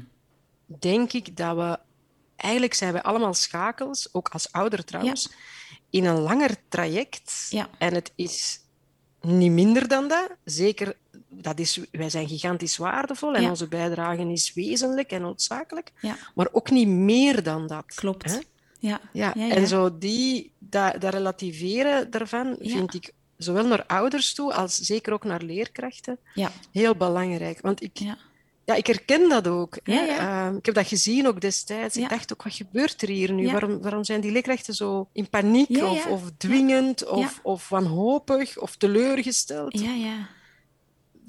denk 0.66 1.12
ik 1.12 1.36
dat 1.36 1.56
we... 1.56 1.78
Eigenlijk 2.36 2.74
zijn 2.74 2.92
we 2.92 3.02
allemaal 3.02 3.34
schakels, 3.34 4.08
ook 4.12 4.28
als 4.28 4.52
ouder 4.52 4.84
trouwens, 4.84 5.30
in 5.90 6.04
een 6.04 6.18
langer 6.20 6.56
traject. 6.68 7.46
Ja. 7.50 7.68
En 7.78 7.94
het 7.94 8.12
is 8.16 8.60
niet 9.20 9.50
minder 9.52 9.88
dan 9.88 10.08
dat. 10.08 10.30
Zeker 10.44 10.96
dat 11.28 11.58
is, 11.58 11.80
wij 11.92 12.10
zijn 12.10 12.28
gigantisch 12.28 12.76
waardevol 12.76 13.34
en 13.34 13.42
Ja. 13.42 13.48
onze 13.48 13.68
bijdrage 13.68 14.22
is 14.32 14.54
wezenlijk 14.54 15.10
en 15.12 15.20
noodzakelijk, 15.20 15.92
Ja, 16.00 16.16
maar 16.34 16.48
ook 16.52 16.70
niet 16.70 16.88
meer 16.88 17.42
dan 17.42 17.66
dat. 17.66 17.84
klopt. 17.94 18.30
Hè? 18.30 18.38
Ja. 18.80 19.00
Ja, 19.12 19.34
en 19.34 19.66
zo 19.66 19.98
die, 19.98 20.52
dat, 20.58 21.00
dat 21.00 21.12
relativeren 21.14 22.10
daarvan 22.10 22.56
vind 22.60 22.94
ik 22.94 23.12
zowel 23.36 23.66
naar 23.66 23.84
ouders 23.86 24.34
toe 24.34 24.54
als 24.54 24.74
zeker 24.76 25.12
ook 25.12 25.24
naar 25.24 25.42
leerkrachten 25.42 26.18
Ja. 26.34 26.50
heel 26.72 26.94
belangrijk. 26.94 27.60
Want 27.60 27.82
ik, 27.82 27.98
Ja. 27.98 28.18
ja, 28.64 28.74
ik 28.74 28.86
herken 28.86 29.28
dat 29.28 29.46
ook. 29.48 29.78
hè. 29.82 29.92
Ja, 29.94 30.02
ja. 30.04 30.46
Ehm, 30.46 30.56
ik 30.56 30.66
heb 30.66 30.74
dat 30.74 30.86
gezien 30.86 31.26
ook 31.28 31.40
destijds. 31.40 31.94
Ja. 31.94 32.02
Ik 32.02 32.08
dacht 32.10 32.32
ook, 32.32 32.42
wat 32.42 32.54
gebeurt 32.54 33.02
er 33.02 33.08
hier 33.08 33.32
nu? 33.32 33.50
Waarom, 33.50 33.80
waarom 33.82 34.04
zijn 34.04 34.20
die 34.20 34.32
leerkrachten 34.32 34.74
zo 34.74 35.08
in 35.12 35.28
paniek 35.28 35.82
of 36.08 36.30
dwingend 36.36 37.06
of, 37.06 37.40
of 37.42 37.68
wanhopig 37.68 38.58
of 38.58 38.76
teleurgesteld? 38.76 39.78
Ja, 39.80 39.92
ja. 39.92 40.28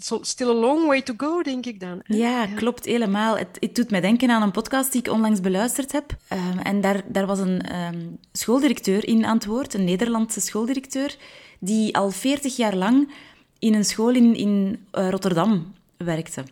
So, 0.02 0.20
still 0.22 0.50
a 0.50 0.54
long 0.54 0.88
way 0.88 1.02
to 1.02 1.14
go, 1.18 1.42
denk 1.42 1.66
ik 1.66 1.80
dan. 1.80 2.02
hè. 2.04 2.16
Ja, 2.16 2.46
klopt 2.46 2.86
helemaal. 2.86 3.38
Het, 3.38 3.58
het 3.60 3.76
doet 3.76 3.92
mij 3.92 4.02
denken 4.02 4.30
aan 4.30 4.42
een 4.42 4.52
podcast 4.52 4.92
die 4.92 5.02
ik 5.02 5.12
onlangs 5.12 5.40
beluisterd 5.42 5.92
heb. 5.92 6.18
Ehm, 6.28 6.58
en 6.58 6.82
daar, 6.82 7.04
daar 7.08 7.26
was 7.26 7.40
een 7.40 7.62
ehm, 7.62 8.08
schooldirecteur 8.32 9.08
in 9.08 9.26
aan 9.26 9.36
het 9.36 9.46
woord, 9.46 9.74
een 9.74 9.84
Nederlandse 9.84 10.40
schooldirecteur, 10.42 11.16
die 11.60 11.98
al 11.98 12.12
40 12.12 12.56
jaar 12.56 12.76
lang 12.76 13.12
in 13.60 13.74
een 13.74 13.86
school 13.86 14.10
in, 14.16 14.36
in 14.36 14.86
eh, 14.92 15.10
Rotterdam 15.10 15.74
werkte. 15.98 16.44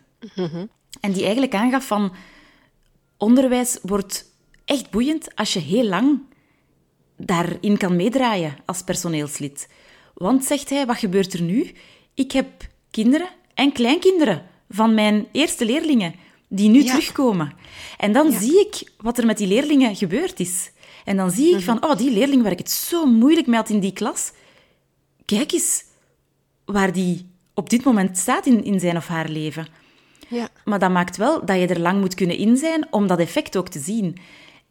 En 1.00 1.12
die 1.12 1.22
eigenlijk 1.22 1.54
aangaf 1.54 1.86
van 1.86 2.12
onderwijs 3.16 3.78
wordt 3.82 4.24
echt 4.64 4.90
boeiend 4.90 5.34
als 5.36 5.52
je 5.52 5.60
heel 5.60 5.84
lang 5.84 6.20
daarin 7.16 7.76
kan 7.76 7.96
meedraaien 7.96 8.56
als 8.64 8.82
personeelslid. 8.82 9.68
Want, 10.14 10.44
zegt 10.44 10.70
hij, 10.70 10.86
wat 10.86 10.96
gebeurt 10.98 11.32
er 11.32 11.42
nu? 11.42 11.72
Ik 12.14 12.32
heb 12.32 12.46
kinderen 12.90 13.28
en 13.58 13.72
kleinkinderen 13.72 14.42
van 14.70 14.94
mijn 14.94 15.26
eerste 15.32 15.64
leerlingen 15.64 16.14
die 16.48 16.68
nu 16.68 16.82
Ja. 16.82 16.90
terugkomen. 16.90 17.52
En 17.96 18.12
dan 18.12 18.30
Ja. 18.30 18.38
zie 18.38 18.60
ik 18.60 18.92
wat 18.96 19.18
er 19.18 19.26
met 19.26 19.38
die 19.38 19.46
leerlingen 19.46 19.96
gebeurd 19.96 20.40
is. 20.40 20.70
En 21.04 21.16
dan 21.16 21.30
zie 21.30 21.54
ik 21.56 21.64
van, 21.64 21.84
oh, 21.84 21.96
die 21.96 22.10
leerling 22.10 22.42
waar 22.42 22.52
ik 22.52 22.58
het 22.58 22.70
zo 22.70 23.06
moeilijk 23.06 23.46
mee 23.46 23.56
had 23.56 23.68
in 23.68 23.80
die 23.80 23.92
klas, 23.92 24.32
kijk 25.24 25.52
eens 25.52 25.84
waar 26.64 26.92
die 26.92 27.26
op 27.54 27.70
dit 27.70 27.84
moment 27.84 28.18
staat 28.18 28.46
in, 28.46 28.64
in 28.64 28.80
zijn 28.80 28.96
of 28.96 29.06
haar 29.06 29.28
leven. 29.28 29.66
Ja. 30.28 30.48
Maar 30.64 30.78
dat 30.78 30.90
maakt 30.90 31.16
wel 31.16 31.44
dat 31.44 31.56
je 31.60 31.66
er 31.66 31.80
lang 31.80 32.00
moet 32.00 32.14
kunnen 32.14 32.36
in 32.36 32.56
zijn 32.56 32.86
om 32.90 33.06
dat 33.06 33.18
effect 33.18 33.56
ook 33.56 33.68
te 33.68 33.78
zien. 33.78 34.16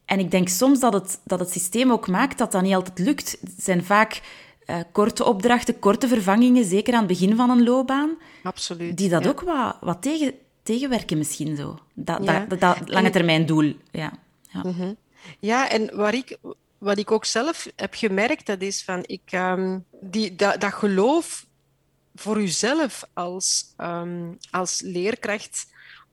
En 0.06 0.20
ik 0.20 0.32
denk 0.32 0.48
soms 0.50 0.80
dat 0.80 0.94
het, 0.94 1.20
dat 1.26 1.40
het 1.40 1.52
systeem 1.52 1.92
ook 1.92 2.08
maakt 2.08 2.38
dat 2.38 2.52
dat 2.52 2.62
niet 2.62 2.74
altijd 2.76 3.00
lukt. 3.00 3.38
Het 3.42 3.54
zijn 3.64 3.84
vaak 3.84 4.22
eh, 4.68 4.80
korte 4.92 5.24
opdrachten, 5.24 5.80
korte 5.80 6.08
vervangingen, 6.08 6.66
zeker 6.66 6.94
aan 6.94 7.00
het 7.00 7.08
begin 7.08 7.36
van 7.36 7.50
een 7.50 7.64
loopbaan, 7.64 8.10
absoluut. 8.44 8.98
die 8.98 9.10
dat 9.10 9.24
ja. 9.24 9.30
ook 9.30 9.42
wat, 9.42 9.78
wat 9.82 10.02
tegen, 10.02 10.34
tegenwerken 10.64 11.18
misschien 11.18 11.56
zo. 11.56 11.80
Dat, 11.94 12.24
Ja. 12.24 12.40
dat, 12.40 12.50
dat, 12.50 12.60
dat 12.60 12.90
lange 12.90 13.10
termijn 13.10 13.46
doel. 13.46 13.76
Ja. 13.92 14.12
Ja. 14.50 14.96
Ja, 15.40 15.70
en 15.70 15.96
waar 15.96 16.14
ik, 16.14 16.38
wat 16.78 16.98
ik 16.98 17.12
ook 17.12 17.26
zelf 17.26 17.68
heb 17.76 17.94
gemerkt, 17.94 18.46
dat 18.46 18.62
is 18.62 18.84
van 18.84 19.04
ik, 19.06 19.22
ehm, 19.26 19.80
die, 20.02 20.36
dat, 20.36 20.62
dat 20.62 20.74
geloof 20.74 21.46
voor 22.16 22.42
uzelf 22.42 23.04
als, 23.14 23.74
ehm, 23.78 24.32
als 24.52 24.82
leerkracht 24.82 25.68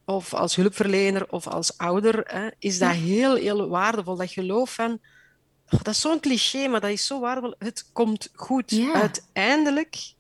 of 0.05 0.35
als 0.35 0.57
hulpverlener 0.57 1.27
of 1.31 1.47
als 1.47 1.79
ouder, 1.79 2.21
hè, 2.27 2.49
is 2.59 2.79
dat 2.79 2.91
heel, 2.91 3.35
heel 3.35 3.69
waardevol. 3.69 4.17
Dat 4.17 4.31
geloof 4.31 4.75
van, 4.75 4.99
oh, 5.71 5.83
dat 5.83 5.95
is 5.95 6.01
zo'n 6.01 6.21
cliché, 6.21 6.69
maar 6.69 6.81
dat 6.81 6.91
is 6.91 7.07
zo 7.07 7.21
waardevol. 7.21 7.55
Het 7.59 7.87
komt 7.93 8.29
goed. 8.35 8.81
Uiteindelijk 8.95 10.13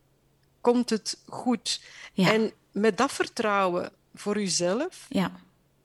komt 0.60 0.90
het 0.90 1.18
goed. 1.26 1.80
Ja. 2.12 2.32
En 2.32 2.52
met 2.72 2.96
dat 2.96 3.12
vertrouwen 3.12 3.90
voor 4.14 4.40
uzelf, 4.40 5.06
ja. 5.08 5.32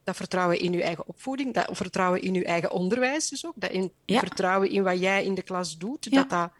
dat 0.03 0.15
vertrouwen 0.15 0.59
in 0.59 0.73
uw 0.73 0.79
eigen 0.79 1.07
opvoeding, 1.07 1.53
dat 1.53 1.69
vertrouwen 1.71 2.21
in 2.21 2.35
uw 2.35 2.43
eigen 2.43 2.71
onderwijs 2.71 3.29
dus 3.29 3.45
ook, 3.45 3.53
dat 3.55 3.71
in, 3.71 3.91
Ja. 4.05 4.19
vertrouwen 4.19 4.69
in 4.69 4.83
wat 4.83 4.99
jij 4.99 5.25
in 5.25 5.35
de 5.35 5.41
klas 5.41 5.77
doet, 5.77 6.11
dat, 6.11 6.29
dat, 6.29 6.51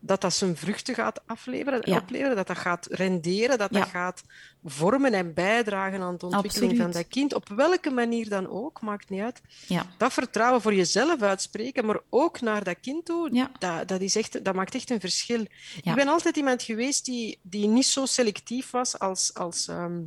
dat 0.00 0.20
dat 0.20 0.34
zijn 0.34 0.56
vruchten 0.56 0.94
gaat 0.94 1.20
afleveren, 1.26 1.86
opleveren, 1.86 2.36
dat 2.36 2.46
dat 2.46 2.58
gaat 2.58 2.86
renderen, 2.90 3.58
dat 3.58 3.72
dat 3.72 3.88
gaat 3.88 4.22
vormen 4.64 5.12
en 5.12 5.34
bijdragen 5.34 6.00
aan 6.00 6.16
de 6.16 6.26
ontwikkeling 6.26 6.76
van 6.76 6.90
dat 6.90 7.08
kind, 7.08 7.34
op 7.34 7.48
welke 7.48 7.90
manier 7.90 8.28
dan 8.28 8.48
ook, 8.48 8.80
maakt 8.80 9.08
niet 9.10 9.20
uit. 9.20 9.40
ja. 9.66 9.86
Dat 9.98 10.12
vertrouwen 10.12 10.60
voor 10.62 10.74
jezelf 10.74 11.22
uitspreken, 11.22 11.84
maar 11.86 12.00
ook 12.10 12.40
naar 12.40 12.64
dat 12.64 12.76
kind 12.80 13.04
toe, 13.04 13.28
Ja. 13.32 13.50
dat, 13.58 13.88
dat, 13.88 14.00
is 14.00 14.16
echt, 14.16 14.44
dat 14.44 14.54
maakt 14.54 14.74
echt 14.74 14.90
een 14.90 15.00
verschil. 15.00 15.46
Ja. 15.82 15.90
Ik 15.90 15.94
ben 15.96 16.08
altijd 16.08 16.36
iemand 16.36 16.62
geweest 16.62 17.04
die, 17.04 17.38
die 17.42 17.66
niet 17.66 17.86
zo 17.86 18.06
selectief 18.06 18.70
was 18.70 18.98
als, 18.98 19.34
als 19.34 19.68
ehm, 19.68 20.00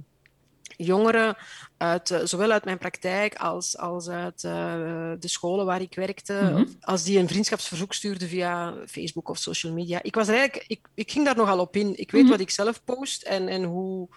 jongeren, 0.78 1.38
uit, 1.78 2.12
eh, 2.12 2.20
zowel 2.24 2.52
uit 2.52 2.66
mijn 2.66 2.78
praktijk 2.78 3.36
als, 3.36 3.78
als 3.78 4.10
uit 4.10 4.44
eh, 4.44 5.12
de 5.20 5.28
scholen 5.28 5.66
waar 5.66 5.82
ik 5.82 5.96
werkte, 5.96 6.34
Mhm. 6.34 6.66
als 6.82 7.04
die 7.04 7.20
een 7.20 7.28
vriendschapsverzoek 7.28 7.94
stuurden 7.94 8.28
via 8.28 8.74
Facebook 8.88 9.30
of 9.30 9.38
social 9.38 9.74
media. 9.74 10.00
Ik, 10.04 10.16
was 10.16 10.28
eigenlijk, 10.28 10.64
ik, 10.68 10.80
ik 10.94 11.12
ging 11.12 11.26
daar 11.26 11.36
nogal 11.36 11.60
op 11.60 11.76
in. 11.76 11.98
Ik 12.00 12.12
weet 12.12 12.22
Mhm. 12.22 12.32
wat 12.32 12.40
ik 12.40 12.50
zelf 12.50 12.84
post 12.84 13.22
en, 13.24 13.48
en 13.48 13.64
hoe... 13.64 14.08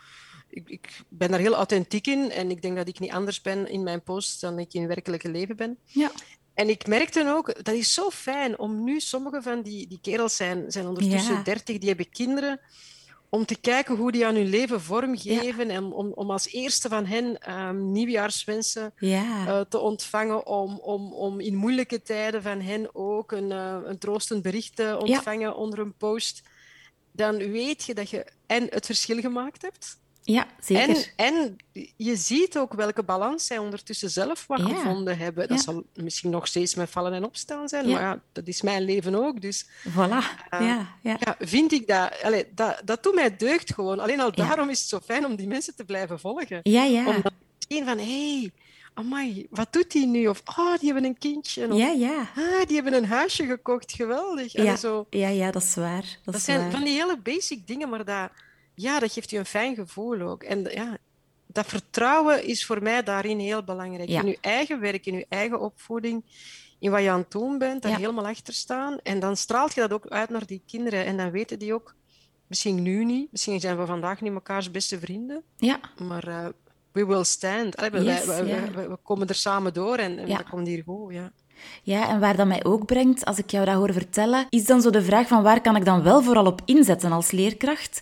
Ik, 0.55 0.69
ik 0.69 1.01
ben 1.09 1.31
daar 1.31 1.41
heel 1.41 1.55
authentiek 1.55 2.07
in 2.07 2.31
en 2.31 2.51
ik 2.51 2.63
denk 2.63 2.77
dat 2.77 2.89
ik 2.89 2.99
niet 2.99 3.11
anders 3.11 3.41
ben 3.41 3.69
in 3.69 3.83
mijn 3.83 4.03
posts 4.03 4.41
dan 4.41 4.59
ik 4.59 4.75
in 4.75 4.81
het 4.81 4.95
werkelijke 4.95 5.31
leven 5.31 5.57
ben. 5.57 5.79
ja. 5.85 6.11
En 6.55 6.69
ik 6.69 6.87
merkte 6.87 7.33
ook, 7.37 7.65
dat 7.65 7.75
is 7.75 7.95
zo 7.95 8.11
fijn 8.11 8.59
om 8.59 8.85
nu, 8.85 9.01
sommige 9.01 9.43
van 9.43 9.63
die, 9.63 9.87
die 9.89 9.99
kerels 10.03 10.37
zijn, 10.37 10.65
zijn 10.73 10.87
ondertussen 10.87 11.35
Ja. 11.35 11.43
30, 11.43 11.79
die 11.79 11.89
hebben 11.89 12.11
kinderen, 12.11 12.61
om 13.29 13.45
te 13.45 13.61
kijken 13.61 13.97
hoe 13.97 14.13
die 14.13 14.27
aan 14.27 14.35
hun 14.35 14.49
leven 14.49 14.81
vormgeven 14.81 15.71
en 15.71 15.85
om, 15.93 16.13
om 16.13 16.31
als 16.31 16.49
eerste 16.53 16.89
van 16.89 17.07
hen 17.07 17.39
ehm, 17.39 17.91
nieuwjaarswensen 17.93 18.93
ja. 18.97 19.47
eh, 19.47 19.61
te 19.61 19.79
ontvangen, 19.79 20.47
om, 20.47 20.79
om, 20.79 21.13
om 21.13 21.41
in 21.41 21.55
moeilijke 21.55 22.03
tijden 22.03 22.43
van 22.43 22.61
hen 22.61 22.95
ook 22.95 23.33
een, 23.33 23.53
eh, 23.53 23.79
een 23.85 23.99
troostend 23.99 24.43
bericht 24.43 24.77
te 24.77 24.99
ontvangen 25.01 25.57
onder 25.57 25.79
een 25.79 25.97
post. 25.97 26.43
Dan 27.13 27.37
weet 27.37 27.85
je 27.85 27.95
dat 27.95 28.11
je 28.11 28.27
en 28.47 28.67
het 28.71 28.87
verschil 28.87 29.21
gemaakt 29.21 29.63
hebt, 29.63 29.99
ja, 30.27 30.47
zeker. 30.61 31.13
en, 31.17 31.35
en 31.35 31.57
je 31.97 32.17
ziet 32.17 32.59
ook 32.59 32.73
welke 32.75 33.03
balans 33.03 33.47
zij 33.47 33.59
ondertussen 33.59 34.11
zelf 34.11 34.47
wat 34.47 34.59
Ja. 34.59 34.67
gevonden 34.69 35.19
hebben. 35.19 35.49
Dat 35.49 35.57
Ja. 35.59 35.63
zal 35.65 35.85
misschien 35.95 36.31
nog 36.31 36.47
steeds 36.47 36.75
met 36.75 36.91
vallen 36.91 37.13
en 37.13 37.25
opstaan 37.25 37.69
zijn, 37.69 37.87
Ja. 37.89 37.93
maar 37.93 38.03
ja, 38.03 38.21
dat 38.33 38.47
is 38.47 38.63
mijn 38.63 38.83
leven 38.83 39.15
ook. 39.15 39.41
Dus 39.41 39.67
Voilà. 39.89 39.95
ja, 40.51 40.89
ja. 41.01 41.17
ja, 41.21 41.37
vind 41.39 41.73
ik 41.73 41.87
dat... 41.87 42.23
Allee, 42.23 42.47
dat, 42.55 42.81
dat 42.85 43.03
doet 43.03 43.15
mij 43.15 43.37
deugd 43.37 43.75
gewoon. 43.75 44.01
Alleen 44.01 44.21
al 44.21 44.33
daarom 44.35 44.69
is 44.71 44.79
het 44.81 44.89
zo 44.89 45.01
fijn 45.05 45.27
om 45.27 45.37
die 45.37 45.47
mensen 45.47 45.75
te 45.77 45.85
blijven 45.85 46.21
volgen. 46.21 46.61
Ja, 46.63 46.85
ja. 46.85 47.07
Om 47.07 47.13
dan 47.23 47.33
te 47.59 47.67
zien 47.69 47.85
van, 47.85 47.99
hé, 47.99 48.39
hey, 48.41 48.51
amai, 48.95 49.47
wat 49.51 49.73
doet 49.73 49.91
die 49.93 50.07
nu? 50.07 50.27
Of, 50.29 50.43
oh, 50.59 50.79
die 50.79 50.93
hebben 50.93 51.05
een 51.11 51.19
kindje. 51.19 51.69
Of, 51.73 51.77
Ja, 51.79 51.89
ja. 51.89 52.29
ah, 52.37 52.67
die 52.67 52.75
hebben 52.75 52.95
een 52.95 53.07
huisje 53.07 53.47
gekocht, 53.47 53.93
geweldig. 53.93 54.53
Ja, 54.53 54.77
zo. 54.77 55.07
ja, 55.11 55.29
ja, 55.29 55.51
dat 55.51 55.63
is 55.63 55.75
waar. 55.75 56.01
Dat, 56.03 56.19
Dat 56.25 56.35
is 56.35 56.45
zijn 56.45 56.61
waar. 56.61 56.71
van 56.71 56.85
die 56.85 56.93
hele 56.95 57.19
basic 57.19 57.67
dingen, 57.67 57.89
maar 57.89 58.05
dat, 58.05 58.31
ja, 58.75 58.99
dat 58.99 59.13
geeft 59.13 59.31
je 59.31 59.39
een 59.39 59.47
fijn 59.47 59.75
gevoel 59.75 60.21
ook. 60.21 60.43
En 60.43 60.63
ja, 60.71 60.97
dat 61.47 61.67
vertrouwen 61.67 62.45
is 62.45 62.67
voor 62.67 62.83
mij 62.83 63.03
daarin 63.03 63.39
heel 63.39 63.63
belangrijk. 63.65 64.09
Ja. 64.09 64.21
In 64.21 64.27
je 64.27 64.39
eigen 64.41 64.81
werk, 64.81 65.07
in 65.07 65.15
je 65.15 65.27
eigen 65.29 65.61
opvoeding, 65.61 66.25
in 66.79 66.91
wat 66.91 67.03
je 67.03 67.11
aan 67.11 67.19
het 67.21 67.31
doen 67.31 67.59
bent, 67.59 67.83
daar 67.83 67.91
Ja. 67.93 67.99
helemaal 67.99 68.27
achter 68.27 68.55
staan. 68.55 68.99
En 69.03 69.21
dan 69.21 69.37
straalt 69.37 69.75
je 69.75 69.81
dat 69.81 69.93
ook 69.93 70.07
uit 70.09 70.31
naar 70.31 70.47
die 70.47 70.63
kinderen. 70.67 71.05
En 71.05 71.17
dan 71.17 71.31
weten 71.31 71.59
die 71.59 71.75
ook, 71.75 71.95
misschien 72.47 72.83
nu 72.83 73.05
niet, 73.05 73.33
misschien 73.33 73.61
zijn 73.61 73.79
we 73.79 73.87
vandaag 73.87 74.21
niet 74.21 74.33
mekaars 74.33 74.71
beste 74.71 74.99
vrienden, 74.99 75.43
Ja, 75.57 75.81
maar 75.99 76.29
eh, 76.29 76.47
we 76.93 77.07
will 77.07 77.25
stand. 77.25 77.77
Allee, 77.77 77.91
we, 77.91 78.03
Yes, 78.03 78.25
ja. 78.25 78.97
komen 79.03 79.29
er 79.29 79.35
samen 79.35 79.73
door 79.75 79.97
en, 79.97 80.19
en 80.19 80.29
dat 80.29 80.49
komt 80.49 80.67
hier 80.67 80.83
goed. 80.87 81.13
Ja. 81.13 81.33
Ja, 81.83 82.09
en 82.09 82.21
waar 82.21 82.37
dat 82.37 82.47
mij 82.47 82.65
ook 82.65 82.87
brengt, 82.87 83.25
als 83.25 83.39
ik 83.39 83.51
jou 83.51 83.65
dat 83.65 83.75
hoor 83.75 83.93
vertellen, 83.93 84.47
is 84.51 84.65
dan 84.65 84.81
zo 84.83 84.91
de 84.91 85.03
vraag 85.03 85.29
van 85.29 85.43
waar 85.43 85.61
kan 85.61 85.77
ik 85.77 85.85
dan 85.85 86.03
wel 86.03 86.23
vooral 86.23 86.47
op 86.47 86.61
inzetten 86.65 87.13
als 87.13 87.31
leerkracht? 87.31 88.01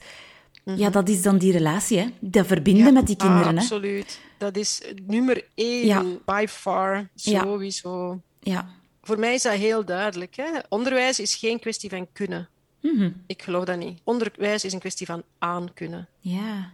Ja, 0.65 0.91
dat 0.91 1.09
is 1.09 1.23
dan 1.23 1.39
die 1.39 1.53
relatie, 1.53 1.99
hè? 1.99 2.07
Dat 2.21 2.47
verbinden 2.47 2.85
Ja, 2.85 2.91
met 2.91 3.07
die 3.07 3.17
kinderen, 3.17 3.57
hè? 3.57 3.61
Absoluut. 3.63 4.21
Dat 4.39 4.57
is 4.57 4.81
nummer 5.07 5.45
één, 5.55 5.87
Ja. 5.87 6.05
by 6.25 6.45
far, 6.49 7.09
sowieso. 7.15 8.21
Ja. 8.41 8.69
Voor 9.03 9.19
mij 9.19 9.35
is 9.35 9.43
dat 9.43 9.53
heel 9.53 9.85
duidelijk. 9.85 10.37
Hè? 10.37 10.47
Onderwijs 10.69 11.21
is 11.21 11.35
geen 11.35 11.59
kwestie 11.61 11.91
van 11.91 12.07
kunnen. 12.13 12.49
Mhm. 12.81 13.11
Ik 13.27 13.43
geloof 13.43 13.65
dat 13.65 13.79
niet. 13.79 14.01
Onderwijs 14.05 14.65
is 14.65 14.73
een 14.73 14.79
kwestie 14.79 15.07
van 15.07 15.23
aankunnen. 15.39 16.09
Ja. 16.19 16.71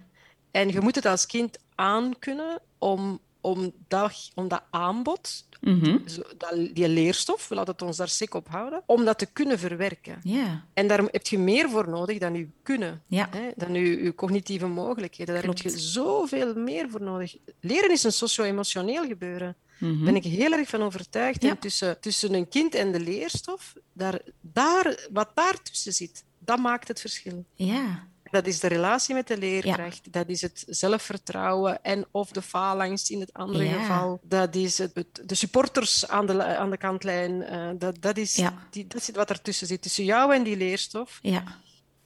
En 0.51 0.69
je 0.69 0.81
moet 0.81 0.95
het 0.95 1.07
als 1.07 1.27
kind 1.27 1.59
aankunnen 1.75 2.61
om, 2.79 3.21
om, 3.41 3.73
dat, 3.89 4.31
om 4.35 4.49
dat 4.49 4.63
aanbod, 4.71 5.47
Mhm. 5.61 5.99
dat, 6.37 6.75
die 6.75 6.89
leerstof, 6.89 7.49
we 7.49 7.55
laten 7.55 7.73
het 7.73 7.83
ons 7.83 7.97
daar 7.97 8.09
sik 8.09 8.35
op 8.35 8.49
houden, 8.49 8.83
om 8.87 9.05
dat 9.05 9.19
te 9.19 9.27
kunnen 9.27 9.59
verwerken. 9.59 10.21
Ja. 10.23 10.65
En 10.75 10.89
daar 10.89 11.03
heb 11.03 11.27
je 11.27 11.39
meer 11.39 11.71
voor 11.71 11.89
nodig 11.89 12.19
dan 12.19 12.35
je 12.35 12.49
kunnen, 12.63 13.03
Ja. 13.07 13.29
hè? 13.31 13.49
dan 13.57 13.75
je, 13.75 14.03
je 14.03 14.15
cognitieve 14.15 14.67
mogelijkheden. 14.67 15.35
Daar 15.35 15.45
heb 15.45 15.59
je 15.59 15.79
zoveel 15.79 16.55
meer 16.55 16.91
voor 16.91 17.03
nodig. 17.03 17.37
Leren 17.61 17.91
is 17.91 18.03
een 18.05 18.13
socio-emotioneel 18.13 19.07
gebeuren. 19.07 19.57
Mhm. 19.79 19.95
Daar 19.95 20.05
ben 20.05 20.17
ik 20.17 20.25
heel 20.25 20.53
erg 20.53 20.69
van 20.69 20.83
overtuigd. 20.83 21.43
Ja. 21.43 21.51
En 21.51 21.59
tussen, 21.59 22.01
tussen 22.01 22.35
een 22.35 22.49
kind 22.49 22.75
en 22.75 22.93
de 22.93 23.01
leerstof, 23.01 23.75
daar, 23.93 24.21
daar, 24.41 25.07
wat 25.13 25.31
daartussen 25.35 25.93
zit, 25.93 26.25
dat 26.39 26.59
maakt 26.59 26.89
het 26.89 27.01
verschil. 27.01 27.45
Ja. 27.55 28.07
Dat 28.31 28.47
is 28.47 28.61
de 28.61 28.67
relatie 28.69 29.15
met 29.15 29.27
de 29.27 29.39
leerkracht. 29.39 30.13
Dat 30.13 30.29
is 30.29 30.43
het 30.43 30.65
zelfvertrouwen 30.69 31.83
en 31.83 32.07
of 32.11 32.31
de 32.31 32.43
faalangst 32.43 33.11
in 33.11 33.21
het 33.21 33.33
andere 33.33 33.65
Ja. 33.65 33.79
geval. 33.81 34.21
Dat 34.23 34.55
is 34.55 34.79
het, 34.79 34.91
het- 34.95 35.23
de 35.25 35.35
supporters 35.35 36.09
aan 36.09 36.27
de, 36.27 36.45
aan 36.45 36.71
de 36.71 36.77
kantlijn. 36.77 37.43
eh, 37.43 37.69
dat, 37.79 37.97
dat, 38.03 38.17
is, 38.17 38.35
Ja. 38.37 38.55
die, 38.71 38.87
dat 38.87 39.01
is 39.01 39.11
wat 39.11 39.31
ertussen 39.31 39.67
zit. 39.67 39.83
Tussen 39.83 40.05
jou 40.05 40.35
en 40.35 40.43
die 40.43 40.57
leerstof. 40.57 41.19
Ja, 41.23 41.43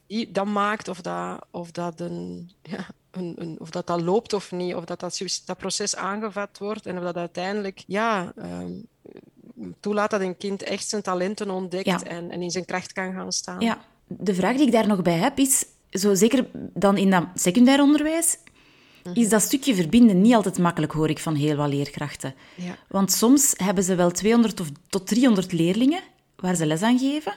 Die, 0.07 0.33
dat 0.33 0.47
maakt 0.47 0.89
of 0.89 1.01
dat, 1.01 1.45
of 1.51 1.71
dat, 1.71 2.01
een, 2.01 2.53
ja, 2.63 2.87
een, 3.11 3.35
een, 3.39 3.57
of 3.61 3.71
dat, 3.71 3.87
dat 3.87 4.01
loopt 4.01 4.33
of 4.33 4.53
niet. 4.53 4.75
Of 4.75 4.85
dat 4.85 5.01
dat, 5.01 5.19
proces 5.59 5.97
aangevat 5.97 6.59
wordt. 6.59 6.87
En 6.87 6.99
of 6.99 7.05
dat 7.05 7.17
uiteindelijk 7.17 7.85
ja, 7.87 8.33
ehm, 8.37 8.71
toelaat 9.81 10.11
dat 10.11 10.21
een 10.21 10.37
kind 10.37 10.63
echt 10.63 10.89
zijn 10.89 11.03
talenten 11.03 11.51
ontdekt. 11.51 12.03
En, 12.03 12.31
en 12.31 12.43
in 12.43 12.51
zijn 12.51 12.65
kracht 12.65 12.93
kan 12.93 13.13
gaan 13.13 13.33
staan. 13.33 13.61
ja. 13.61 13.79
De 14.07 14.35
vraag 14.35 14.57
die 14.57 14.67
ik 14.67 14.73
daar 14.73 14.87
nog 14.87 15.03
bij 15.03 15.17
heb 15.19 15.39
is, 15.39 15.65
zo 15.93 16.15
zeker 16.15 16.47
dan 16.75 16.97
in 16.97 17.11
dat 17.11 17.25
secundair 17.35 17.81
onderwijs, 17.83 18.39
is 19.15 19.29
dat 19.29 19.43
stukje 19.43 19.75
verbinden 19.75 20.21
niet 20.21 20.35
altijd 20.35 20.59
makkelijk, 20.59 20.93
hoor 20.93 21.11
ik 21.11 21.19
van 21.19 21.35
heel 21.35 21.57
wat 21.57 21.69
leerkrachten. 21.69 22.35
Ja. 22.55 22.77
Want 22.89 23.13
soms 23.13 23.55
hebben 23.57 23.85
ze 23.85 23.95
wel 23.95 24.11
200 24.11 24.61
of 24.61 24.69
tot 24.89 25.07
300 25.07 25.53
leerlingen 25.53 26.01
waar 26.37 26.55
ze 26.55 26.67
les 26.67 26.83
aan 26.83 26.99
geven. 26.99 27.33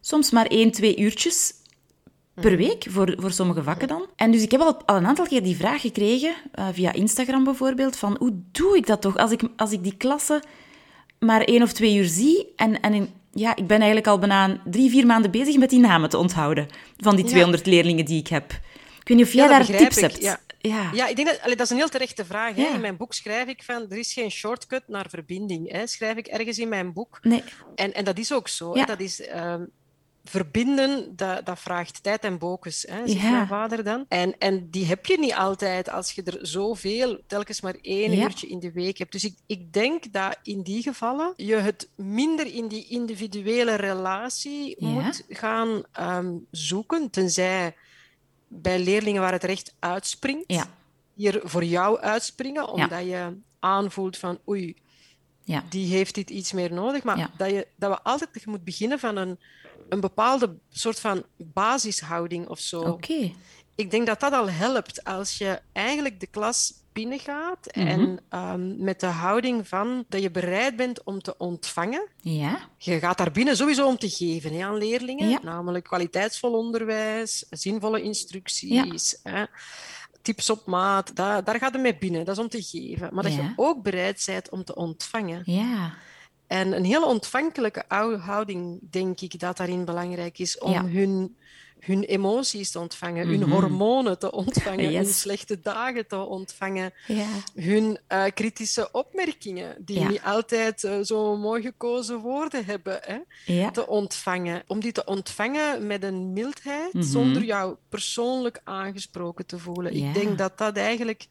Soms 0.00 0.30
maar 0.30 0.46
één, 0.46 0.70
twee 0.70 0.98
uurtjes 0.98 1.52
per 2.34 2.56
week, 2.56 2.84
voor, 2.88 3.14
voor 3.18 3.30
sommige 3.32 3.62
vakken 3.62 3.88
dan. 3.88 4.06
En 4.16 4.30
dus 4.30 4.42
ik 4.42 4.50
heb 4.50 4.60
al, 4.60 4.82
al 4.86 4.96
een 4.96 5.06
aantal 5.06 5.26
keer 5.26 5.42
die 5.42 5.56
vraag 5.56 5.80
gekregen, 5.80 6.34
eh, 6.52 6.68
via 6.72 6.92
Instagram 6.92 7.44
bijvoorbeeld, 7.44 7.96
van 7.96 8.16
hoe 8.18 8.32
doe 8.52 8.76
ik 8.76 8.86
dat 8.86 9.00
toch 9.00 9.16
als 9.16 9.30
ik, 9.30 9.42
als 9.56 9.72
ik 9.72 9.82
die 9.82 9.96
klasse 9.96 10.42
maar 11.18 11.40
één 11.40 11.62
of 11.62 11.72
twee 11.72 11.96
uur 11.96 12.04
zie 12.04 12.52
en, 12.56 12.80
en 12.80 12.94
in- 12.94 13.08
ja, 13.32 13.56
ik 13.56 13.66
ben 13.66 13.76
eigenlijk 13.76 14.06
al 14.06 14.18
bijna 14.18 14.60
drie, 14.64 14.90
vier 14.90 15.06
maanden 15.06 15.30
bezig 15.30 15.56
met 15.56 15.70
die 15.70 15.78
namen 15.80 16.08
te 16.08 16.18
onthouden 16.18 16.68
van 16.96 17.14
die 17.16 17.24
Ja. 17.24 17.30
200 17.30 17.66
leerlingen 17.66 18.04
die 18.04 18.18
ik 18.20 18.28
heb. 18.28 18.50
Ik 19.00 19.08
weet 19.08 19.16
niet 19.16 19.26
of 19.26 19.32
jij 19.32 19.44
Ja, 19.44 19.50
daar 19.50 19.66
tips 19.66 19.96
ik, 19.96 20.02
hebt. 20.02 20.22
ja. 20.22 20.40
Ja. 20.58 20.90
Ja, 20.92 21.06
ik 21.06 21.16
denk 21.16 21.28
dat, 21.28 21.40
allee, 21.42 21.56
dat 21.56 21.64
is 21.64 21.70
een 21.72 21.78
heel 21.78 21.88
terechte 21.88 22.24
vraag. 22.24 22.54
Hè. 22.54 22.62
Ja. 22.62 22.74
In 22.74 22.80
mijn 22.80 22.96
boek 22.96 23.12
schrijf 23.14 23.48
ik 23.48 23.62
van, 23.62 23.86
er 23.90 23.96
is 23.98 24.12
geen 24.12 24.30
shortcut 24.30 24.82
naar 24.86 25.06
verbinding. 25.08 25.72
Hè. 25.72 25.86
Schrijf 25.86 26.16
ik 26.16 26.26
ergens 26.26 26.58
in 26.58 26.68
mijn 26.68 26.92
boek. 26.92 27.18
Nee. 27.22 27.42
En, 27.74 27.94
en 27.94 28.04
dat 28.04 28.18
is 28.18 28.32
ook 28.32 28.48
zo. 28.48 28.76
Ja. 28.76 28.84
Dat 28.84 29.00
is, 29.00 29.20
ehm, 29.26 29.62
verbinden, 30.24 31.16
dat, 31.16 31.46
dat 31.46 31.58
vraagt 31.58 32.02
tijd 32.02 32.22
en 32.24 32.38
bokus, 32.38 32.84
hè, 32.88 33.08
zegt 33.08 33.20
Ja. 33.20 33.30
mijn 33.30 33.46
vader 33.46 33.84
dan. 33.84 34.04
En, 34.08 34.38
en 34.38 34.70
die 34.70 34.86
heb 34.86 35.06
je 35.06 35.18
niet 35.18 35.34
altijd 35.34 35.90
als 35.90 36.12
je 36.12 36.22
er 36.22 36.38
zoveel, 36.46 37.20
telkens 37.26 37.60
maar 37.60 37.74
één 37.82 38.12
Ja. 38.12 38.22
uurtje 38.24 38.46
in 38.48 38.58
de 38.60 38.72
week 38.72 38.98
hebt. 38.98 39.12
Dus 39.12 39.24
ik, 39.24 39.34
ik 39.46 39.72
denk 39.72 40.12
dat 40.12 40.38
in 40.42 40.62
die 40.62 40.82
gevallen 40.82 41.32
je 41.36 41.56
het 41.56 41.88
minder 41.96 42.46
in 42.54 42.68
die 42.68 42.86
individuele 42.88 43.74
relatie 43.74 44.76
Ja. 44.78 44.88
moet 44.88 45.24
gaan 45.28 45.82
ehm, 45.92 46.32
zoeken, 46.50 47.10
tenzij 47.10 47.74
bij 48.48 48.78
leerlingen 48.78 49.20
waar 49.22 49.32
het 49.32 49.44
recht 49.44 49.74
uitspringt, 49.78 50.66
hier 51.14 51.40
voor 51.44 51.64
jou 51.64 52.00
uitspringen, 52.00 52.68
omdat 52.68 53.04
je 53.04 53.36
aanvoelt 53.58 54.16
van 54.16 54.38
oei, 54.48 54.76
Ja. 55.44 55.64
die 55.68 55.86
heeft 55.94 56.14
dit 56.14 56.30
iets 56.30 56.52
meer 56.52 56.72
nodig. 56.72 57.02
Maar 57.02 57.30
dat, 57.36 57.50
je, 57.50 57.66
dat 57.76 57.90
we 57.90 58.02
altijd 58.02 58.46
moet 58.46 58.64
beginnen 58.64 58.98
van 58.98 59.16
een, 59.16 59.38
een 59.92 60.00
bepaalde 60.00 60.54
soort 60.70 61.00
van 61.00 61.22
basishouding 61.36 62.48
of 62.48 62.58
zo. 62.58 62.80
Oké. 62.80 63.32
Ik 63.74 63.90
denk 63.90 64.06
dat 64.06 64.20
dat 64.20 64.32
al 64.32 64.50
helpt 64.50 65.04
als 65.04 65.38
je 65.38 65.60
eigenlijk 65.72 66.20
de 66.20 66.26
klas 66.26 66.72
binnengaat 66.92 67.68
Mhm. 67.74 67.86
en 67.86 68.20
ehm, 68.28 68.84
met 68.84 69.00
de 69.00 69.06
houding 69.06 69.68
van 69.68 70.04
dat 70.08 70.22
je 70.22 70.30
bereid 70.30 70.76
bent 70.76 71.02
om 71.04 71.22
te 71.22 71.34
ontvangen. 71.38 72.08
Ja. 72.20 72.58
Je 72.76 72.98
gaat 72.98 73.18
daar 73.18 73.30
binnen 73.32 73.56
sowieso 73.56 73.86
om 73.86 73.98
te 73.98 74.08
geven 74.10 74.52
hè, 74.52 74.64
aan 74.64 74.78
leerlingen, 74.78 75.28
Ja. 75.28 75.38
namelijk 75.42 75.84
kwaliteitsvol 75.84 76.52
onderwijs, 76.52 77.44
zinvolle 77.50 78.02
instructies, 78.02 79.18
hè, 79.22 79.44
tips 80.22 80.50
op 80.50 80.66
maat. 80.66 81.16
Daar, 81.16 81.44
daar 81.44 81.58
gaat 81.58 81.72
het 81.72 81.82
mee 81.82 81.96
binnen, 81.96 82.24
dat 82.24 82.36
is 82.36 82.42
om 82.42 82.48
te 82.48 82.62
geven. 82.62 83.14
Maar 83.14 83.22
dat 83.22 83.32
Ja. 83.34 83.42
je 83.42 83.52
ook 83.56 83.82
bereid 83.82 84.22
bent 84.26 84.50
om 84.50 84.64
te 84.64 84.74
ontvangen. 84.74 85.42
Ja. 85.44 85.94
En 86.52 86.72
een 86.76 86.84
heel 86.84 87.02
ontvankelijke 87.06 87.84
ou- 87.88 88.16
houding, 88.16 88.78
denk 88.90 89.20
ik, 89.20 89.38
dat 89.40 89.56
daarin 89.56 89.84
belangrijk 89.84 90.38
is 90.38 90.58
om 90.58 90.72
Ja. 90.72 90.84
hun, 90.86 91.36
hun 91.78 92.02
emoties 92.02 92.70
te 92.70 92.78
ontvangen, 92.78 93.26
hun 93.26 93.40
Mhm. 93.40 93.50
hormonen 93.50 94.18
te 94.18 94.32
ontvangen, 94.32 94.94
hun 94.94 95.06
slechte 95.06 95.60
dagen 95.60 96.06
te 96.06 96.16
ontvangen, 96.16 96.92
Ja. 97.06 97.26
hun 97.54 97.98
eh, 98.06 98.24
kritische 98.34 98.88
opmerkingen, 98.92 99.76
die 99.78 99.98
Ja. 99.98 100.08
niet 100.08 100.22
altijd 100.24 100.84
eh, 100.84 100.98
zo 101.02 101.36
mooi 101.36 101.62
gekozen 101.62 102.18
woorden 102.18 102.64
hebben, 102.64 102.98
hè, 103.02 103.18
Ja. 103.54 103.70
te 103.70 103.86
ontvangen. 103.86 104.62
Om 104.66 104.80
die 104.80 104.92
te 104.92 105.04
ontvangen 105.04 105.86
met 105.86 106.02
een 106.02 106.32
mildheid, 106.32 106.92
Mhm. 106.92 107.02
zonder 107.02 107.44
jou 107.44 107.76
persoonlijk 107.88 108.60
aangesproken 108.64 109.46
te 109.46 109.58
voelen. 109.58 109.96
Ja. 109.96 110.08
Ik 110.08 110.14
denk 110.14 110.38
dat 110.38 110.58
dat 110.58 110.76
eigenlijk, 110.76 111.26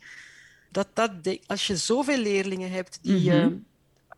dat 0.71 0.87
dat 0.93 1.11
als 1.47 1.67
je 1.67 1.77
zoveel 1.77 2.17
leerlingen 2.17 2.71
hebt 2.71 2.99
die, 3.01 3.29
Mhm. 3.31 3.37
eh, 3.39 3.47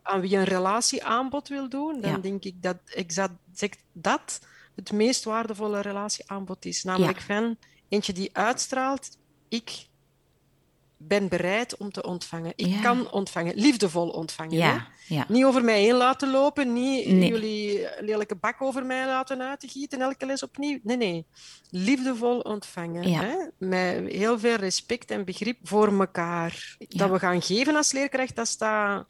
aan 0.04 0.20
wie 0.20 0.30
je 0.30 0.36
een 0.36 0.44
relatieaanbod 0.44 1.48
wil 1.48 1.68
doen, 1.68 2.00
dan 2.00 2.10
Ja. 2.10 2.18
denk 2.18 2.44
ik 2.44 2.62
dat 2.62 2.76
exact 2.84 3.32
dat 3.92 4.40
het 4.74 4.92
meest 4.92 5.24
waardevolle 5.24 5.80
relatieaanbod 5.80 6.64
is. 6.64 6.82
Namelijk 6.84 7.20
van 7.20 7.56
eentje 7.88 8.12
die 8.12 8.30
uitstraalt, 8.32 9.18
ik 9.48 9.86
ben 10.96 11.28
bereid 11.28 11.76
om 11.76 11.90
te 11.92 12.02
ontvangen. 12.02 12.52
Ik 12.56 12.66
Ja. 12.66 12.80
kan 12.80 13.10
ontvangen, 13.10 13.54
liefdevol 13.54 14.08
ontvangen. 14.08 14.52
hè. 14.62 14.72
Ja. 14.72 14.86
Ja. 15.08 15.24
Niet 15.28 15.44
over 15.44 15.64
mij 15.64 15.80
heen 15.82 15.94
laten 15.94 16.30
lopen, 16.30 16.72
niet 16.72 17.06
Nee. 17.06 17.28
jullie 17.28 17.88
lelijke 18.00 18.34
bak 18.34 18.62
over 18.62 18.86
mij 18.86 19.06
laten 19.06 19.42
uitgieten 19.42 20.00
elke 20.00 20.26
les 20.26 20.42
opnieuw. 20.42 20.78
Nee, 20.82 20.96
nee. 20.96 21.26
Liefdevol 21.70 22.38
ontvangen. 22.40 23.12
Hè? 23.12 23.34
Met 23.58 24.08
heel 24.12 24.38
veel 24.38 24.56
respect 24.56 25.10
en 25.10 25.24
begrip 25.24 25.58
voor 25.62 25.98
elkaar. 26.00 26.76
Dat 26.88 27.10
we 27.10 27.18
gaan 27.18 27.42
geven 27.42 27.76
als 27.76 27.92
leerkracht, 27.92 28.36
dat 28.36 28.48
staat 28.48 29.06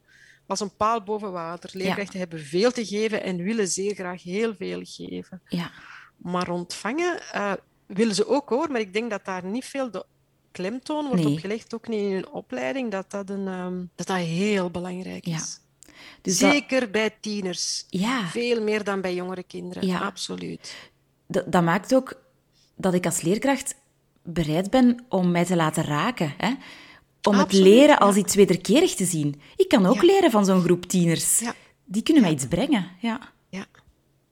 als 0.46 0.60
een 0.60 0.76
paal 0.76 1.02
boven 1.02 1.32
water. 1.32 1.70
Leerkrachten 1.72 2.18
hebben 2.18 2.40
veel 2.40 2.70
te 2.72 2.86
geven 2.86 3.22
en 3.22 3.36
willen 3.36 3.68
zeer 3.68 3.94
graag 3.94 4.22
heel 4.22 4.54
veel 4.58 4.80
geven. 4.84 5.42
Ja. 5.48 5.70
Maar 6.16 6.50
ontvangen 6.50 7.20
eh, 7.32 7.52
willen 7.86 8.14
ze 8.14 8.28
ook 8.28 8.48
hoor, 8.48 8.70
maar 8.70 8.80
ik 8.80 8.92
denk 8.92 9.10
dat 9.10 9.24
daar 9.24 9.44
niet 9.44 9.64
veel 9.64 9.90
de 9.90 10.04
klemtoon 10.52 11.06
wordt 11.06 11.22
Nee. 11.24 11.32
opgelegd, 11.32 11.74
ook 11.74 11.88
niet 11.88 12.00
in 12.00 12.12
hun 12.12 12.28
opleiding, 12.28 12.90
dat 12.90 13.10
dat, 13.10 13.30
een, 13.30 13.48
ehm, 13.48 13.82
dat, 13.94 14.06
dat 14.06 14.16
heel 14.16 14.70
belangrijk 14.70 15.26
Ja. 15.26 15.36
is. 15.36 15.60
Dus 16.22 16.38
dat- 16.38 16.50
Zeker 16.52 16.90
bij 16.90 17.10
tieners. 17.20 17.84
Ja. 17.88 18.26
Veel 18.26 18.62
meer 18.62 18.84
dan 18.84 19.00
bij 19.00 19.14
jongere 19.14 19.42
kinderen. 19.42 19.86
Ja. 19.86 19.98
Absoluut. 19.98 20.90
dat, 21.26 21.52
dat 21.52 21.62
maakt 21.62 21.94
ook 21.94 22.22
dat 22.76 22.94
ik 22.94 23.04
als 23.04 23.20
leerkracht 23.20 23.74
bereid 24.22 24.70
ben 24.70 25.04
om 25.08 25.30
mij 25.30 25.44
te 25.44 25.56
laten 25.56 25.84
raken. 25.84 26.34
Hè? 26.36 26.54
Om 27.28 27.34
het 27.38 27.52
leren 27.52 27.98
als 27.98 28.16
iets 28.16 28.34
wederkerig 28.34 28.94
te 28.94 29.04
zien. 29.04 29.40
Ik 29.56 29.68
kan 29.68 29.86
ook 29.86 30.02
leren 30.02 30.30
van 30.30 30.44
zo'n 30.44 30.62
groep 30.62 30.84
tieners. 30.86 31.38
Ja. 31.38 31.54
Die 31.84 32.02
kunnen 32.02 32.22
mij 32.22 32.32
iets 32.32 32.46
brengen. 32.46 32.90
Ja. 33.00 33.32
Ja. 33.48 33.66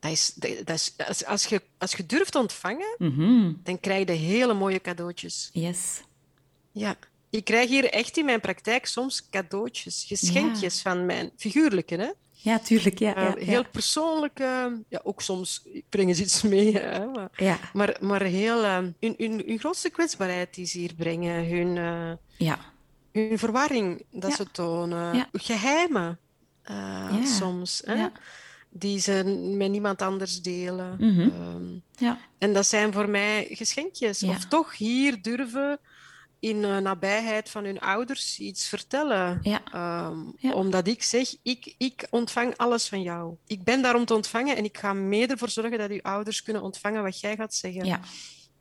Dat 0.01 0.11
is, 0.11 0.33
dat 0.65 0.69
is, 0.77 0.95
als, 1.09 1.25
als, 1.25 1.45
je, 1.47 1.63
als 1.79 1.93
je 1.93 2.07
durft 2.07 2.35
ontvangen, 2.35 2.95
Mhm. 2.99 3.53
dan 3.63 3.81
krijg 3.81 4.07
je 4.09 4.13
hele 4.13 4.55
mooie 4.55 4.81
cadeautjes. 4.81 5.51
Yes. 5.53 6.01
Ja. 6.73 6.95
Ik 7.31 7.45
krijg 7.45 7.69
hier 7.69 7.85
echt 7.91 8.17
in 8.17 8.25
mijn 8.25 8.41
praktijk 8.41 8.87
soms 8.87 9.29
cadeautjes, 9.31 10.05
geschenkjes 10.09 10.83
van 10.83 11.07
mijn 11.07 11.31
figuurlijke, 11.37 11.95
hè? 11.97 12.11
Ja, 12.33 12.59
tuurlijk. 12.59 12.99
Ja, 12.99 13.15
Eh, 13.15 13.25
ja, 13.41 13.47
heel 13.53 13.65
persoonlijke, 13.73 14.81
ja, 14.89 15.01
ook 15.05 15.23
soms 15.23 15.63
brengen 15.89 16.15
ze 16.15 16.23
iets 16.23 16.43
mee, 16.43 16.73
hè, 16.79 17.07
maar, 17.07 17.31
Ja. 17.37 17.59
maar, 17.73 17.97
maar 18.01 18.23
heel, 18.23 18.63
eh, 18.65 18.77
hun, 19.01 19.15
hun, 19.17 19.43
hun 19.47 19.59
grootste 19.59 19.91
kwetsbaarheid 19.91 20.55
die 20.55 20.67
ze 20.67 20.79
hier 20.79 20.95
brengen, 20.95 21.49
hun, 21.49 21.77
eh, 21.77 22.13
Ja. 22.47 22.59
Hun 23.13 23.39
verwarring 23.39 24.05
dat 24.11 24.31
Ja. 24.31 24.37
ze 24.37 24.51
tonen, 24.51 25.17
Ja. 25.17 25.29
geheimen 25.33 26.19
eh, 26.63 26.75
Ja. 27.21 27.25
soms, 27.25 27.83
hè, 27.85 28.07
die 28.71 28.99
ze 29.01 29.25
met 29.57 29.71
niemand 29.71 30.03
anders 30.03 30.43
delen. 30.43 30.97
Mhm. 30.99 31.21
Ehm, 31.21 31.65
Ja. 31.97 32.19
en 32.39 32.53
dat 32.53 32.67
zijn 32.67 32.93
voor 32.93 33.09
mij 33.09 33.47
geschenkjes. 33.51 34.23
Of 34.23 34.45
toch 34.45 34.77
hier 34.77 35.23
durven 35.23 35.79
in 36.41 36.63
de 36.63 36.79
nabijheid 36.83 37.51
van 37.51 37.65
hun 37.65 37.81
ouders 37.81 38.39
iets 38.39 38.69
vertellen. 38.69 39.41
Ehm. 39.73 40.19
Omdat 40.53 40.87
ik 40.87 41.03
zeg, 41.03 41.37
ik, 41.43 41.75
ik 41.79 42.07
ontvang 42.11 42.57
alles 42.57 42.89
van 42.89 43.03
jou. 43.03 43.35
Ik 43.47 43.65
ben 43.65 43.83
daar 43.83 43.95
om 43.95 44.05
te 44.05 44.15
ontvangen 44.15 44.57
en 44.57 44.65
ik 44.65 44.79
ga 44.79 44.93
mee 44.93 45.27
ervoor 45.27 45.49
zorgen 45.49 45.79
dat 45.79 45.91
uw 45.91 46.03
ouders 46.03 46.43
kunnen 46.43 46.63
ontvangen 46.63 47.03
wat 47.03 47.21
jij 47.21 47.37
gaat 47.37 47.55
zeggen. 47.55 48.01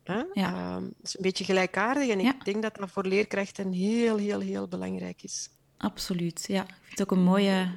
Hè? 0.04 0.22
Ja. 0.32 0.54
Ehm, 0.54 0.82
een 0.82 0.92
beetje 1.18 1.44
gelijkaardig 1.44 2.08
en 2.08 2.20
Ja. 2.20 2.34
ik 2.34 2.44
denk 2.44 2.62
dat 2.62 2.76
dat 2.76 2.90
voor 2.90 3.06
leerkrachten 3.06 3.72
heel, 3.72 4.16
heel, 4.16 4.40
heel 4.40 4.68
belangrijk 4.68 5.22
is. 5.22 5.50
Absoluut. 5.76 6.44
Ja. 6.46 6.62
Ik 6.62 6.68
vind 6.68 6.98
het 6.98 7.02
ook 7.02 7.10
een 7.10 7.24
mooie, 7.24 7.70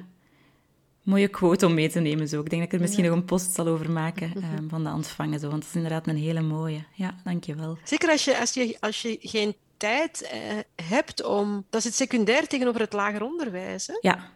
mooie 1.02 1.28
quote 1.28 1.66
om 1.66 1.74
mee 1.74 1.88
te 1.90 2.00
nemen. 2.00 2.28
Zo. 2.28 2.40
Ik 2.40 2.50
denk 2.50 2.62
dat 2.62 2.72
ik 2.72 2.76
er 2.78 2.80
misschien 2.84 3.04
nog 3.04 3.14
een 3.14 3.24
post 3.24 3.52
zal 3.54 3.66
over 3.66 3.90
maken 3.90 4.32
ehm, 4.42 4.68
van 4.68 4.84
de 4.84 4.90
ontvangen. 4.90 5.40
Zo. 5.40 5.48
Want 5.48 5.60
dat 5.60 5.70
is 5.70 5.76
inderdaad 5.76 6.06
een 6.06 6.16
hele 6.16 6.42
mooie. 6.42 6.84
Ja, 6.94 7.14
dankjewel. 7.24 7.78
Zeker 7.84 8.10
als 8.10 8.24
je, 8.24 8.38
als 8.38 8.54
je, 8.54 8.76
als 8.80 9.02
je 9.02 9.18
geen 9.20 9.54
tijd 9.76 10.22
eh, 10.22 10.40
hebt 10.86 11.24
om... 11.24 11.64
Dat 11.70 11.80
is 11.80 11.86
het 11.86 11.94
secundair 11.94 12.46
tegenover 12.46 12.80
het 12.80 12.92
lager 12.92 13.22
onderwijs. 13.22 13.86
Hè? 13.86 13.96
Ja. 14.00 14.34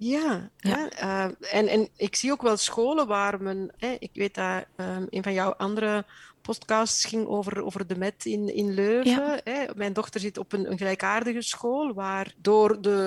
Ja, 0.00 0.50
ja. 0.56 0.88
Uh, 1.02 1.54
en, 1.54 1.68
en 1.68 1.88
ik 1.96 2.16
zie 2.16 2.32
ook 2.32 2.42
wel 2.42 2.56
scholen 2.56 3.06
waar 3.06 3.42
men, 3.42 3.70
hè, 3.76 3.96
ik 3.98 4.10
weet 4.12 4.34
dat 4.34 4.64
um, 4.76 5.06
een 5.10 5.22
van 5.22 5.32
jouw 5.32 5.52
andere 5.52 6.04
podcasts 6.48 7.04
ging 7.04 7.26
over, 7.26 7.64
over 7.64 7.86
de 7.86 7.96
MET 7.96 8.24
in, 8.24 8.54
in 8.54 8.74
Leuven. 8.74 9.40
Hè. 9.44 9.64
Mijn 9.74 9.92
dochter 9.92 10.20
zit 10.20 10.38
op 10.38 10.52
een, 10.52 10.70
een, 10.70 10.78
gelijkaardige 10.78 11.42
school 11.42 11.94
waar 11.94 12.34
door 12.36 12.80
de 12.80 13.00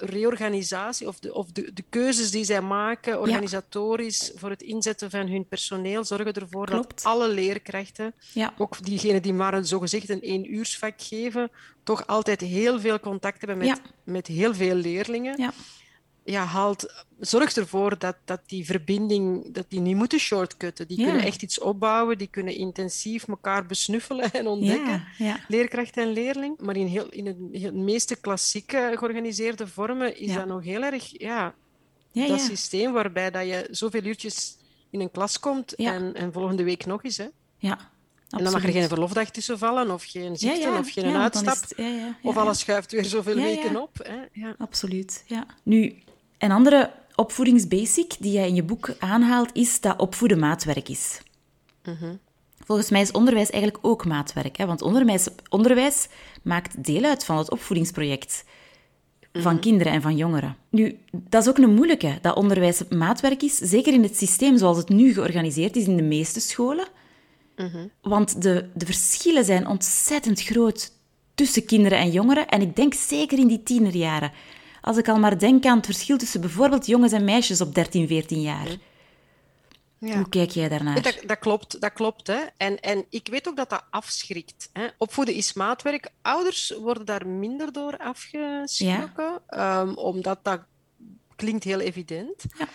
reorganisatie 0.00 1.08
of 1.08 1.18
de, 1.18 1.34
of 1.34 1.52
de, 1.52 1.72
de 1.72 1.84
keuzes 1.88 2.30
die 2.30 2.44
zij 2.44 2.60
maken, 2.60 3.20
organisatorisch, 3.20 4.32
voor 4.36 4.50
het 4.50 4.62
inzetten 4.62 5.10
van 5.10 5.26
hun 5.28 5.46
personeel, 5.48 6.04
zorgen 6.04 6.32
ervoor 6.32 6.70
dat 6.70 7.00
alle 7.02 7.28
leerkrachten, 7.28 8.14
ook 8.58 8.84
diegenen 8.84 9.22
die 9.22 9.34
maar 9.34 9.54
een 9.54 9.66
zogezegd 9.66 10.08
een 10.08 10.22
één 10.22 10.54
uursvak 10.54 10.94
geven, 10.96 11.50
toch 11.84 12.06
altijd 12.06 12.40
heel 12.40 12.80
veel 12.80 13.00
contact 13.00 13.38
hebben 13.38 13.66
met, 13.66 13.80
met 14.04 14.26
heel 14.26 14.54
veel 14.54 14.74
leerlingen. 14.74 15.40
Ja, 15.40 15.52
haalt, 16.34 17.04
zorgt 17.20 17.56
ervoor 17.56 17.98
dat, 17.98 18.16
dat 18.24 18.40
die 18.46 18.64
verbinding, 18.64 19.54
dat 19.54 19.64
die 19.68 19.80
niet 19.80 19.96
moeten 19.96 20.18
shortcutten. 20.18 20.88
Die 20.88 21.04
kunnen 21.04 21.22
echt 21.22 21.42
iets 21.42 21.60
opbouwen, 21.60 22.18
die 22.18 22.26
kunnen 22.30 22.54
intensief 22.54 23.28
elkaar 23.28 23.66
besnuffelen 23.66 24.32
en 24.32 24.46
ontdekken, 24.46 25.04
ja, 25.18 25.40
leerkracht 25.48 25.96
en 25.96 26.12
leerling. 26.12 26.58
Maar 26.60 26.76
in, 26.76 26.86
heel, 26.86 27.08
in 27.10 27.26
het, 27.26 27.74
meeste 27.74 28.16
klassieke 28.16 28.92
georganiseerde 28.94 29.66
vormen 29.66 30.18
is 30.18 30.34
dat 30.34 30.46
nog 30.46 30.64
heel 30.64 30.82
erg, 30.82 31.20
ja, 31.20 31.54
dat 32.12 32.40
systeem 32.40 32.92
waarbij 32.92 33.30
dat 33.30 33.46
je 33.46 33.68
zoveel 33.70 34.04
uurtjes 34.04 34.56
in 34.90 35.00
een 35.00 35.10
klas 35.10 35.40
komt 35.40 35.74
en, 35.74 36.14
en 36.14 36.32
volgende 36.32 36.62
week 36.64 36.86
nog 36.86 37.04
eens. 37.04 37.16
Hè. 37.16 37.26
Ja, 37.58 37.90
en 38.30 38.44
dan 38.44 38.52
mag 38.52 38.64
er 38.64 38.72
geen 38.72 38.88
verlofdag 38.88 39.30
tussen 39.30 39.58
vallen, 39.58 39.90
of 39.90 40.04
geen 40.04 40.36
ziekte, 40.36 40.76
of 40.78 40.90
geen 40.92 41.16
uitstap. 41.16 41.56
of 42.22 42.36
alles 42.36 42.58
schuift 42.58 42.92
weer 42.92 43.04
zoveel 43.04 43.34
weken 43.34 43.82
op. 43.82 43.98
Hè? 44.02 44.52
Absoluut, 44.58 45.24
ja. 45.26 45.46
Nu, 45.62 46.02
een 46.38 46.50
andere 46.50 46.90
opvoedingsbasic 47.14 48.16
die 48.18 48.32
jij 48.32 48.48
in 48.48 48.54
je 48.54 48.62
boek 48.62 48.94
aanhaalt, 48.98 49.50
is 49.52 49.80
dat 49.80 49.98
opvoeden 49.98 50.38
maatwerk 50.38 50.88
is. 50.88 51.20
Mhm. 51.84 52.14
Volgens 52.64 52.90
mij 52.90 53.00
is 53.00 53.10
onderwijs 53.10 53.50
eigenlijk 53.50 53.86
ook 53.86 54.04
maatwerk. 54.04 54.56
Hè? 54.56 54.66
Want 54.66 54.82
onderwijs, 54.82 55.28
onderwijs 55.48 56.08
maakt 56.42 56.84
deel 56.84 57.04
uit 57.04 57.24
van 57.24 57.38
het 57.38 57.50
opvoedingsproject 57.50 58.44
van 59.32 59.52
mhm. 59.52 59.62
kinderen 59.62 59.92
en 59.92 60.02
van 60.02 60.16
jongeren. 60.16 60.56
Nu, 60.70 60.98
dat 61.12 61.42
is 61.42 61.48
ook 61.48 61.58
een 61.58 61.74
moeilijke, 61.74 62.18
dat 62.22 62.36
onderwijs 62.36 62.82
maatwerk 62.88 63.42
is. 63.42 63.56
Zeker 63.56 63.92
in 63.92 64.02
het 64.02 64.16
systeem 64.16 64.58
zoals 64.58 64.76
het 64.76 64.88
nu 64.88 65.12
georganiseerd 65.12 65.76
is 65.76 65.86
in 65.86 65.96
de 65.96 66.02
meeste 66.02 66.40
scholen. 66.40 66.86
Mhm. 67.56 67.86
Want 68.02 68.42
de, 68.42 68.68
de 68.74 68.86
verschillen 68.86 69.44
zijn 69.44 69.66
ontzettend 69.66 70.42
groot 70.42 70.92
tussen 71.34 71.64
kinderen 71.64 71.98
en 71.98 72.10
jongeren. 72.10 72.48
En 72.48 72.60
ik 72.60 72.76
denk 72.76 72.94
zeker 72.94 73.38
in 73.38 73.46
die 73.46 73.62
tienerjaren. 73.62 74.32
Als 74.86 74.96
ik 74.96 75.08
al 75.08 75.18
maar 75.18 75.38
denk 75.38 75.64
aan 75.64 75.76
het 75.76 75.86
verschil 75.86 76.18
tussen 76.18 76.40
bijvoorbeeld 76.40 76.86
jongens 76.86 77.12
en 77.12 77.24
meisjes 77.24 77.60
op 77.60 77.74
13, 77.74 78.06
14 78.06 78.40
jaar. 78.40 78.68
Ja. 79.98 80.16
Hoe 80.16 80.28
kijk 80.28 80.50
jij 80.50 80.68
daarnaar? 80.68 81.02
Dat, 81.02 81.18
dat, 81.26 81.38
klopt, 81.38 81.80
dat 81.80 81.92
klopt. 81.92 82.26
Hè. 82.26 82.38
En, 82.56 82.80
en 82.80 83.04
ik 83.10 83.28
weet 83.30 83.48
ook 83.48 83.56
dat 83.56 83.70
dat 83.70 83.84
afschrikt. 83.90 84.70
Hè. 84.72 84.86
Opvoeden 84.98 85.34
is 85.34 85.52
maatwerk. 85.52 86.10
Ouders 86.22 86.74
worden 86.80 87.06
daar 87.06 87.26
minder 87.26 87.72
door 87.72 87.96
afgeschrokken, 87.96 89.40
ja. 89.48 89.80
um, 89.80 89.96
omdat 89.96 90.38
dat 90.42 90.60
klinkt 91.36 91.64
heel 91.64 91.80
evident. 91.80 92.44
Ja. 92.58 92.68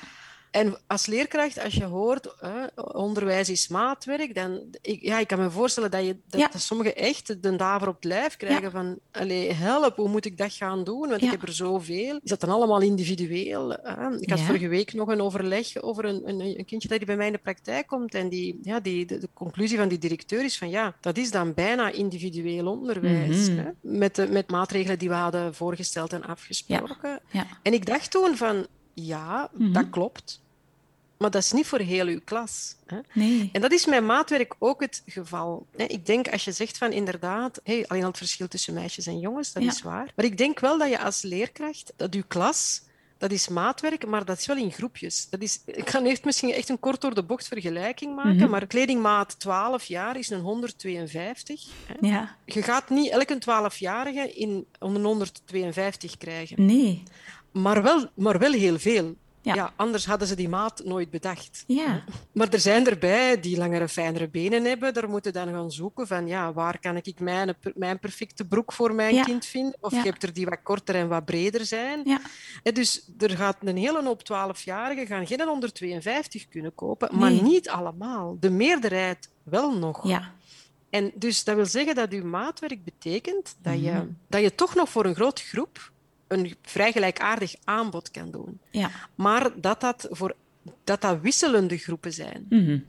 En 0.51 0.77
als 0.87 1.05
leerkracht, 1.05 1.63
als 1.63 1.73
je 1.73 1.83
hoort, 1.83 2.35
onderwijs 2.75 3.49
is 3.49 3.67
maatwerk, 3.67 4.35
dan 4.35 4.63
ik, 4.81 5.01
ja, 5.01 5.19
ik 5.19 5.27
kan 5.27 5.39
me 5.39 5.49
voorstellen 5.49 5.91
dat, 5.91 6.05
je, 6.05 6.15
dat, 6.27 6.61
sommigen 6.61 6.95
echt 6.95 7.43
de 7.43 7.55
daver 7.55 7.87
op 7.87 7.95
het 7.95 8.03
lijf 8.03 8.37
krijgen 8.37 8.71
van, 8.71 8.99
allee, 9.11 9.53
help, 9.53 9.95
hoe 9.95 10.09
moet 10.09 10.25
ik 10.25 10.37
dat 10.37 10.53
gaan 10.53 10.83
doen? 10.83 11.09
Want 11.09 11.21
ik 11.21 11.31
heb 11.31 11.41
er 11.41 11.53
zoveel. 11.53 12.19
Is 12.23 12.29
dat 12.29 12.39
dan 12.39 12.49
allemaal 12.49 12.81
individueel? 12.81 13.71
Ik 14.19 14.29
had 14.29 14.39
vorige 14.39 14.67
week 14.67 14.93
nog 14.93 15.07
een 15.07 15.21
overleg 15.21 15.81
over 15.81 16.05
een, 16.05 16.29
een, 16.29 16.39
een, 16.39 16.65
kindje 16.65 16.87
dat 16.87 17.05
bij 17.05 17.15
mij 17.15 17.25
in 17.25 17.31
de 17.31 17.37
praktijk 17.37 17.87
komt 17.87 18.13
en 18.13 18.29
die, 18.29 18.59
ja, 18.61 18.79
die, 18.79 19.05
de, 19.05 19.29
conclusie 19.33 19.77
van 19.77 19.87
die 19.87 19.97
directeur 19.97 20.43
is 20.43 20.57
van, 20.57 20.69
ja, 20.69 20.95
dat 20.99 21.17
is 21.17 21.31
dan 21.31 21.53
bijna 21.53 21.91
individueel 21.91 22.67
onderwijs. 22.67 23.49
Mhm. 23.49 23.57
hè? 23.57 23.69
Met, 23.81 24.15
de, 24.15 24.27
met 24.27 24.49
maatregelen 24.49 24.99
die 24.99 25.09
we 25.09 25.15
hadden 25.15 25.55
voorgesteld 25.55 26.13
en 26.13 26.23
afgesproken. 26.23 27.21
En 27.61 27.73
ik 27.73 27.85
dacht 27.85 28.11
toen 28.11 28.37
van, 28.37 28.67
ja, 28.93 29.49
mhm. 29.53 29.73
dat 29.73 29.89
klopt. 29.89 30.40
Maar 31.21 31.31
dat 31.31 31.43
is 31.43 31.51
niet 31.51 31.67
voor 31.67 31.79
heel 31.79 32.05
uw 32.05 32.19
klas. 32.23 32.75
Hè? 32.85 32.97
Nee. 33.13 33.49
En 33.53 33.61
dat 33.61 33.71
is 33.71 33.85
met 33.85 34.03
maatwerk 34.03 34.55
ook 34.59 34.81
het 34.81 35.03
geval. 35.05 35.65
Hè? 35.75 35.83
Ik 35.83 36.05
denk 36.05 36.27
als 36.27 36.43
je 36.43 36.51
zegt 36.51 36.77
van 36.77 36.91
inderdaad, 36.91 37.59
hey, 37.63 37.85
alleen 37.87 38.01
al 38.01 38.07
het 38.07 38.17
verschil 38.17 38.47
tussen 38.47 38.73
meisjes 38.73 39.07
en 39.07 39.19
jongens, 39.19 39.53
dat 39.53 39.63
is 39.63 39.81
waar. 39.81 40.11
Maar 40.15 40.25
ik 40.25 40.37
denk 40.37 40.59
wel 40.59 40.77
dat 40.77 40.89
je 40.89 40.99
als 40.99 41.21
leerkracht, 41.21 41.93
dat 41.95 42.13
uw 42.13 42.23
klas, 42.27 42.81
dat 43.17 43.31
is 43.31 43.47
maatwerk, 43.47 44.05
maar 44.05 44.25
dat 44.25 44.37
is 44.37 44.45
wel 44.45 44.57
in 44.57 44.71
groepjes. 44.71 45.27
Dat 45.29 45.41
is, 45.41 45.61
ik 45.65 45.85
kan 45.85 46.05
echt 46.05 46.25
misschien 46.25 46.53
echt 46.53 46.69
een 46.69 46.79
kort 46.79 47.01
door 47.01 47.15
de 47.15 47.23
bocht 47.23 47.47
vergelijking 47.47 48.15
maken, 48.15 48.35
mhm. 48.35 48.49
maar 48.49 48.67
kledingmaat 48.67 49.39
12 49.39 49.83
jaar 49.83 50.17
is 50.17 50.29
een 50.29 50.41
152. 50.41 51.65
Hè? 51.85 52.07
Ja. 52.07 52.35
Je 52.45 52.61
gaat 52.61 52.89
niet 52.89 53.11
elke 53.11 53.35
12-jarige 53.35 54.33
in 54.33 54.65
een 54.79 55.03
152 55.03 56.17
krijgen. 56.17 56.65
Nee. 56.65 57.03
Maar 57.51 57.83
wel, 57.83 58.09
maar 58.13 58.39
wel 58.39 58.51
heel 58.51 58.79
veel. 58.79 59.15
Ja. 59.41 59.73
anders 59.75 60.05
hadden 60.05 60.27
ze 60.27 60.35
die 60.35 60.49
maat 60.49 60.81
nooit 60.85 61.09
bedacht. 61.09 61.63
Ja. 61.67 62.03
Maar 62.31 62.49
er 62.49 62.59
zijn 62.59 62.87
erbij 62.87 63.39
die 63.39 63.57
langere, 63.57 63.87
fijnere 63.87 64.29
benen 64.29 64.63
hebben. 64.65 64.93
Daar 64.93 65.09
moeten 65.09 65.33
dan 65.33 65.47
gaan 65.47 65.71
zoeken 65.71 66.07
van 66.07 66.27
ja, 66.27 66.53
waar 66.53 66.79
kan 66.79 66.95
ik 66.95 67.19
mijn, 67.19 67.55
mijn 67.75 67.99
perfecte 67.99 68.45
broek 68.45 68.73
voor 68.73 68.93
mijn 68.93 69.23
kind 69.23 69.45
vinden? 69.45 69.77
Of 69.79 69.91
je 69.91 70.01
hebt 70.01 70.23
er 70.23 70.33
die 70.33 70.45
wat 70.45 70.59
korter 70.63 70.95
en 70.95 71.07
wat 71.07 71.25
breder 71.25 71.65
zijn. 71.65 72.01
Ja. 72.03 72.21
dus 72.71 73.09
er 73.17 73.29
gaat 73.29 73.57
een 73.59 73.77
hele 73.77 74.03
hoop 74.03 74.21
12-jarigen 74.21 75.07
gaan 75.07 75.27
geen 75.27 75.41
152 75.41 76.47
kunnen 76.47 76.75
kopen, 76.75 77.19
maar 77.19 77.31
niet 77.31 77.69
allemaal. 77.69 78.37
De 78.39 78.49
meerderheid 78.49 79.29
wel 79.43 79.77
nog. 79.77 80.07
Ja. 80.07 80.33
En 80.89 81.11
dus 81.15 81.43
dat 81.43 81.55
wil 81.55 81.65
zeggen 81.65 81.95
dat 81.95 82.11
uw 82.11 82.25
maatwerk 82.25 82.83
betekent 82.83 83.55
dat 83.61 83.81
je, 83.81 83.91
mhm. 83.91 84.07
dat 84.27 84.41
je 84.41 84.55
toch 84.55 84.75
nog 84.75 84.89
voor 84.89 85.05
een 85.05 85.15
grote 85.15 85.41
groep 85.41 85.91
een 86.31 86.55
vrij 86.61 86.91
gelijkaardig 86.91 87.55
aanbod 87.63 88.11
kan 88.11 88.31
doen. 88.31 88.59
Ja. 88.69 88.89
Maar 89.15 89.49
dat 89.55 89.81
dat, 89.81 90.07
voor, 90.09 90.35
dat 90.83 91.01
dat 91.01 91.21
wisselende 91.21 91.77
groepen 91.77 92.13
zijn. 92.13 92.45
Mhm. 92.49 92.79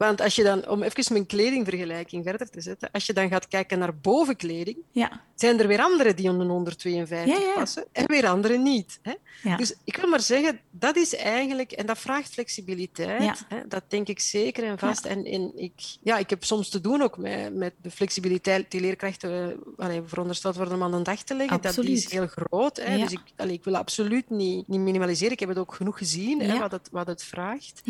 Want 0.00 0.20
als 0.20 0.34
je 0.34 0.42
dan, 0.42 0.68
om 0.68 0.82
even 0.82 1.12
mijn 1.12 1.26
kledingvergelijking 1.26 2.24
verder 2.24 2.50
te 2.50 2.60
zetten, 2.60 2.90
als 2.92 3.06
je 3.06 3.12
dan 3.12 3.28
gaat 3.28 3.48
kijken 3.48 3.78
naar 3.78 3.96
bovenkleding, 3.96 4.76
ja. 4.90 5.20
zijn 5.34 5.60
er 5.60 5.66
weer 5.66 5.80
anderen 5.80 6.16
die 6.16 6.30
onder 6.30 6.46
152 6.46 7.54
passen 7.54 7.84
en 7.92 8.06
weer 8.06 8.26
anderen 8.26 8.62
niet. 8.62 9.00
Hè? 9.02 9.14
Dus 9.56 9.74
ik 9.84 9.96
wil 9.96 10.08
maar 10.08 10.20
zeggen, 10.20 10.60
dat 10.70 10.96
is 10.96 11.16
eigenlijk, 11.16 11.72
en 11.72 11.86
dat 11.86 11.98
vraagt 11.98 12.32
flexibiliteit, 12.32 13.44
hè? 13.48 13.68
dat 13.68 13.82
denk 13.88 14.08
ik 14.08 14.20
zeker 14.20 14.64
en 14.64 14.78
vast. 14.78 15.04
En, 15.04 15.24
en 15.24 15.52
ik, 15.56 15.72
ja, 16.02 16.18
ik 16.18 16.30
heb 16.30 16.44
soms 16.44 16.68
te 16.68 16.80
doen 16.80 17.02
ook 17.02 17.18
met, 17.18 17.54
met 17.54 17.72
de 17.82 17.90
flexibiliteit 17.90 18.70
die 18.70 18.80
leerkrachten 18.80 19.60
allee, 19.76 20.02
verondersteld 20.04 20.56
worden 20.56 20.74
om 20.74 20.82
aan 20.82 20.90
de 20.90 21.02
dag 21.02 21.22
te 21.22 21.34
leggen. 21.34 21.60
Dat 21.60 21.78
is 21.78 22.10
heel 22.10 22.26
groot. 22.26 22.76
Hè? 22.76 22.98
Dus 22.98 23.12
ik, 23.12 23.22
allee, 23.36 23.54
ik 23.54 23.64
wil 23.64 23.76
absoluut 23.76 24.30
niet, 24.30 24.68
niet 24.68 24.80
minimaliseren. 24.80 25.32
Ik 25.32 25.40
heb 25.40 25.48
het 25.48 25.58
ook 25.58 25.74
genoeg 25.74 25.98
gezien, 25.98 26.40
hè, 26.40 26.58
wat, 26.58 26.72
het, 26.72 26.88
wat 26.90 27.06
het 27.06 27.22
vraagt. 27.22 27.82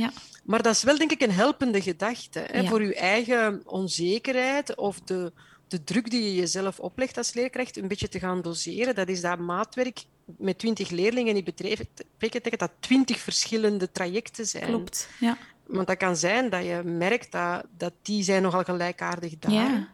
Maar 0.45 0.63
dat 0.63 0.75
is 0.75 0.83
wel 0.83 0.99
denk 0.99 1.11
ik 1.11 1.23
een 1.23 1.31
helpende 1.31 1.83
gedachte 1.83 1.99
hè, 2.33 2.65
voor 2.67 2.83
je 2.83 2.95
eigen 2.95 3.63
onzekerheid 3.65 4.77
of 4.77 5.01
de 5.01 5.33
de 5.71 5.85
druk 5.85 6.11
die 6.11 6.23
je 6.23 6.35
jezelf 6.35 6.81
oplegt 6.81 7.17
als 7.17 7.33
leerkracht 7.33 7.77
een 7.77 7.89
beetje 7.89 8.09
te 8.09 8.19
gaan 8.19 8.43
doseren. 8.43 8.95
Dat 8.95 9.09
is 9.09 9.21
dat 9.21 9.39
maatwerk 9.39 10.05
met 10.25 10.59
twintig 10.59 10.91
leerlingen 10.91 11.37
in 11.37 11.45
bedrijf 11.45 11.81
betekent 12.19 12.59
dat 12.61 12.71
twintig 12.81 13.19
verschillende 13.19 13.93
trajecten 13.93 14.47
zijn. 14.47 14.65
Klopt, 14.67 15.09
ja. 15.21 15.39
Want 15.67 15.87
dat 15.87 15.97
kan 15.97 16.17
zijn 16.17 16.51
dat 16.51 16.65
je 16.65 16.83
merkt 16.85 17.33
dat, 17.33 17.65
dat 17.77 17.93
die 18.03 18.23
zijn 18.23 18.43
nogal 18.43 18.65
gelijkaardig 18.65 19.39
daar. 19.39 19.53
Ja. 19.53 19.89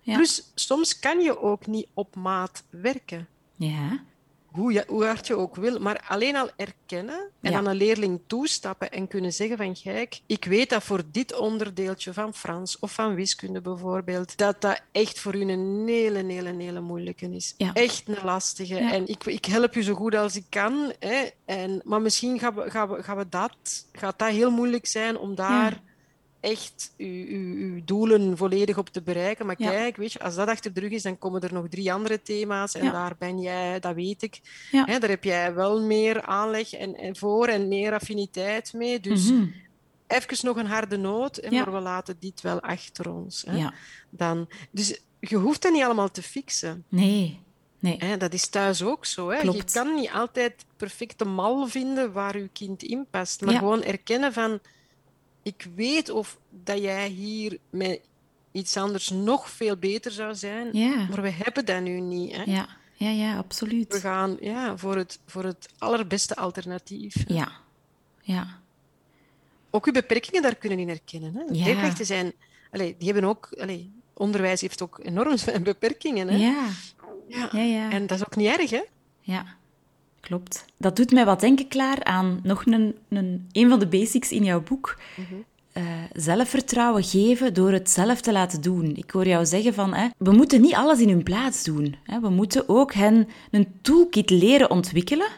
Ja. 0.00 0.16
Plus, 0.16 0.52
soms 0.54 0.98
kan 0.98 1.20
je 1.20 1.38
ook 1.38 1.66
niet 1.66 1.86
op 1.94 2.16
maat 2.16 2.64
werken. 2.70 3.28
Ja 3.56 4.08
hoe, 4.50 4.72
je, 4.72 4.84
hoe 4.88 5.04
hard 5.04 5.26
je 5.26 5.36
ook 5.36 5.56
wil, 5.56 5.78
maar 5.78 6.04
alleen 6.08 6.36
al 6.36 6.50
erkennen 6.56 7.30
en 7.40 7.54
aan 7.54 7.66
een 7.66 7.76
leerling 7.76 8.20
toestappen 8.26 8.90
en 8.90 9.08
kunnen 9.08 9.32
zeggen 9.32 9.56
van 9.56 9.76
kijk, 9.82 10.20
ik 10.26 10.44
weet 10.44 10.70
dat 10.70 10.82
voor 10.82 11.02
dit 11.10 11.38
onderdeeltje 11.38 12.12
van 12.12 12.34
Frans 12.34 12.78
of 12.78 12.92
van 12.92 13.14
wiskunde 13.14 13.60
bijvoorbeeld, 13.60 14.36
dat 14.36 14.60
dat 14.60 14.82
echt 14.92 15.20
voor 15.20 15.34
u 15.34 15.40
een 15.40 15.84
hele, 15.86 16.24
hele, 16.24 16.54
hele 16.56 16.80
moeilijke 16.80 17.30
is. 17.30 17.54
Echt 17.72 18.08
een 18.08 18.24
lastige. 18.24 18.76
En 18.76 19.08
ik, 19.08 19.24
ik 19.24 19.44
help 19.44 19.74
je 19.74 19.82
zo 19.82 19.94
goed 19.94 20.14
als 20.14 20.36
ik 20.36 20.44
kan. 20.48 20.92
Hè. 20.98 21.28
En, 21.44 21.80
maar 21.84 22.00
misschien 22.00 22.38
gaan 22.38 22.54
we, 22.54 22.70
gaan 22.70 22.88
we, 22.88 23.02
gaan 23.02 23.16
we 23.16 23.28
dat, 23.28 23.86
gaat 23.92 24.18
dat 24.18 24.30
heel 24.30 24.50
moeilijk 24.50 24.86
zijn 24.86 25.18
om 25.18 25.34
daar 25.34 25.80
echt 26.40 26.94
uw, 26.96 27.80
doelen 27.84 28.36
volledig 28.36 28.78
op 28.78 28.88
te 28.88 29.02
bereiken. 29.02 29.46
Maar 29.46 29.56
kijk, 29.56 29.96
weet 29.96 30.12
je, 30.12 30.18
als 30.18 30.34
dat 30.34 30.48
achter 30.48 30.72
de 30.72 30.80
rug 30.80 30.90
is, 30.90 31.02
dan 31.02 31.18
komen 31.18 31.40
er 31.40 31.52
nog 31.52 31.68
drie 31.68 31.92
andere 31.92 32.22
thema's. 32.22 32.74
En 32.74 32.92
daar 32.92 33.14
ben 33.18 33.40
jij, 33.40 33.80
dat 33.80 33.94
weet 33.94 34.22
ik. 34.22 34.40
Hè, 34.70 34.98
daar 34.98 35.10
heb 35.10 35.24
jij 35.24 35.54
wel 35.54 35.82
meer 35.82 36.22
aanleg 36.22 36.72
en, 36.72 36.96
en 36.96 37.16
voor 37.16 37.46
en 37.46 37.68
meer 37.68 37.92
affiniteit 37.92 38.72
mee. 38.72 39.00
Dus 39.00 39.30
mm 39.30 39.52
even 40.10 40.46
nog 40.46 40.56
een 40.56 40.66
harde 40.66 40.96
noot, 40.96 41.50
maar 41.50 41.72
we 41.72 41.80
laten 41.80 42.16
dit 42.20 42.40
wel 42.40 42.60
achter 42.60 43.12
ons. 43.12 43.44
Hè. 43.46 43.66
Dan, 44.10 44.48
dus 44.70 45.00
je 45.20 45.36
hoeft 45.36 45.62
dat 45.62 45.72
niet 45.72 45.82
allemaal 45.82 46.10
te 46.10 46.22
fixen. 46.22 46.84
Nee. 46.88 47.40
Nee. 47.78 47.96
Hè, 47.98 48.16
dat 48.16 48.32
is 48.32 48.48
thuis 48.48 48.82
ook 48.82 49.04
zo. 49.04 49.28
Hè? 49.28 49.40
Je 49.40 49.64
kan 49.72 49.94
niet 49.94 50.10
altijd 50.10 50.64
perfecte 50.76 51.24
mal 51.24 51.66
vinden 51.66 52.12
waar 52.12 52.38
je 52.38 52.48
kind 52.52 52.82
in 52.82 53.06
past. 53.10 53.40
Maar 53.40 53.54
gewoon 53.54 53.82
erkennen 53.82 54.32
van... 54.32 54.60
Ik 55.42 55.66
weet 55.74 56.08
of 56.10 56.38
dat 56.50 56.78
jij 56.78 57.08
hier 57.08 57.58
met 57.70 58.00
iets 58.52 58.76
anders 58.76 59.08
nog 59.08 59.50
veel 59.50 59.76
beter 59.76 60.12
zou 60.12 60.34
zijn. 60.34 60.68
Ja. 60.72 61.06
Maar 61.08 61.22
we 61.22 61.30
hebben 61.30 61.64
dat 61.64 61.82
nu 61.82 62.00
niet. 62.00 62.36
Hè? 62.36 62.42
Ja, 62.42 62.68
ja, 62.94 63.10
ja, 63.10 63.32
We 63.32 63.38
absoluut. 63.38 63.94
gaan 63.94 64.36
ja, 64.40 64.76
voor, 64.76 64.96
het, 64.96 65.18
voor 65.26 65.44
het 65.44 65.68
allerbeste 65.78 66.36
alternatief. 66.36 67.14
Ja, 67.26 67.52
ja, 68.22 68.58
Ook 69.70 69.86
uw 69.86 69.92
beperkingen 69.92 70.42
daar 70.42 70.56
kunnen 70.56 70.78
in 70.78 70.88
herkennen. 70.88 71.34
Hè? 71.34 71.40
Ja. 71.40 71.64
Leerkrachten 71.64 72.06
zijn... 72.06 72.32
Allee, 72.70 72.94
die 72.98 73.12
hebben 73.12 73.28
ook... 73.28 73.48
Allee, 73.58 73.92
onderwijs 74.14 74.60
heeft 74.60 74.82
ook 74.82 75.00
enorm 75.02 75.38
veel 75.48 75.60
beperkingen. 75.60 76.28
Hè? 76.28 76.36
ja, 76.36 76.66
Ja. 77.28 77.48
ja, 77.52 77.62
ja. 77.62 77.90
En 77.90 78.06
dat 78.06 78.18
is 78.18 78.24
ook 78.24 78.36
niet 78.36 78.58
erg, 78.58 78.70
hè? 78.70 78.82
Ja, 79.20 79.56
klopt. 80.30 80.64
Dat 80.76 80.96
doet 80.96 81.12
mij 81.12 81.24
wat 81.24 81.40
denken, 81.40 81.68
klaar 81.68 82.04
aan 82.04 82.40
nog 82.42 82.66
een, 82.66 82.96
een, 83.08 83.48
een 83.52 83.68
van 83.68 83.78
de 83.78 83.86
basics 83.86 84.30
in 84.30 84.44
jouw 84.44 84.62
boek. 84.62 84.98
Eh, 85.72 85.84
zelfvertrouwen 86.12 87.04
geven 87.04 87.54
door 87.54 87.72
het 87.72 87.90
zelf 87.90 88.20
te 88.20 88.32
laten 88.32 88.60
doen. 88.60 88.96
Ik 88.96 89.10
hoor 89.10 89.26
jou 89.26 89.46
zeggen 89.46 89.74
van, 89.74 89.94
hè, 89.94 90.08
we 90.18 90.32
moeten 90.32 90.60
niet 90.60 90.74
alles 90.74 91.00
in 91.00 91.08
hun 91.08 91.22
plaats 91.22 91.64
doen. 91.64 91.96
Hè. 92.04 92.20
We 92.20 92.28
moeten 92.28 92.68
ook 92.68 92.92
hen 92.92 93.28
een 93.50 93.66
toolkit 93.82 94.30
leren 94.30 94.70
ontwikkelen 94.70 95.28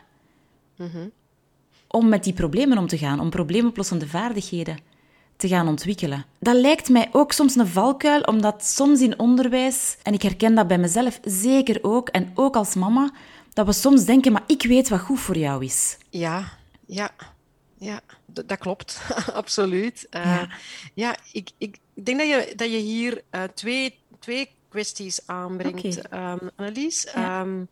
om 1.87 2.09
met 2.09 2.25
die 2.25 2.33
problemen 2.33 2.79
om 2.79 2.87
te 2.87 2.99
gaan, 2.99 3.21
om 3.21 3.31
probleemoplossende 3.31 4.09
vaardigheden 4.09 4.79
te 5.37 5.49
gaan 5.49 5.69
ontwikkelen. 5.69 6.25
Dat 6.39 6.57
lijkt 6.57 6.89
mij 6.89 7.09
ook 7.13 7.33
soms 7.33 7.55
een 7.55 7.67
valkuil, 7.67 8.21
omdat 8.21 8.65
soms 8.65 9.01
in 9.01 9.19
onderwijs, 9.19 9.97
en 10.03 10.13
ik 10.13 10.23
herken 10.23 10.55
dat 10.55 10.67
bij 10.67 10.79
mezelf 10.79 11.21
zeker 11.25 11.79
ook, 11.83 12.09
en 12.09 12.31
ook 12.35 12.57
als 12.57 12.75
mama, 12.75 13.11
dat 13.53 13.67
we 13.67 13.73
soms 13.73 14.05
denken, 14.05 14.33
maar 14.33 14.45
ik 14.47 14.63
weet 14.63 14.89
wat 14.89 15.01
goed 15.01 15.21
voor 15.21 15.37
jou 15.39 15.65
is. 15.65 15.97
Ja, 16.11 16.59
ja, 16.87 17.11
ja, 17.79 18.01
d- 18.33 18.43
dat 18.49 18.59
klopt, 18.59 19.01
absoluut. 19.33 20.07
Eh, 20.11 20.25
Ja. 20.25 20.49
ja, 20.95 21.17
ik, 21.33 21.51
ik 21.59 21.77
denk 21.95 22.19
dat 22.19 22.29
je, 22.29 22.53
dat 22.57 22.71
je 22.71 22.77
hier 22.79 23.23
eh, 23.31 23.43
twee, 23.55 23.99
twee 24.19 24.51
kwesties 24.69 25.21
aanbrengt, 25.27 25.85
Oké. 25.99 26.09
ehm, 26.09 26.49
Annelies. 26.57 27.03
Ja. 27.15 27.41
Ehm, 27.41 27.65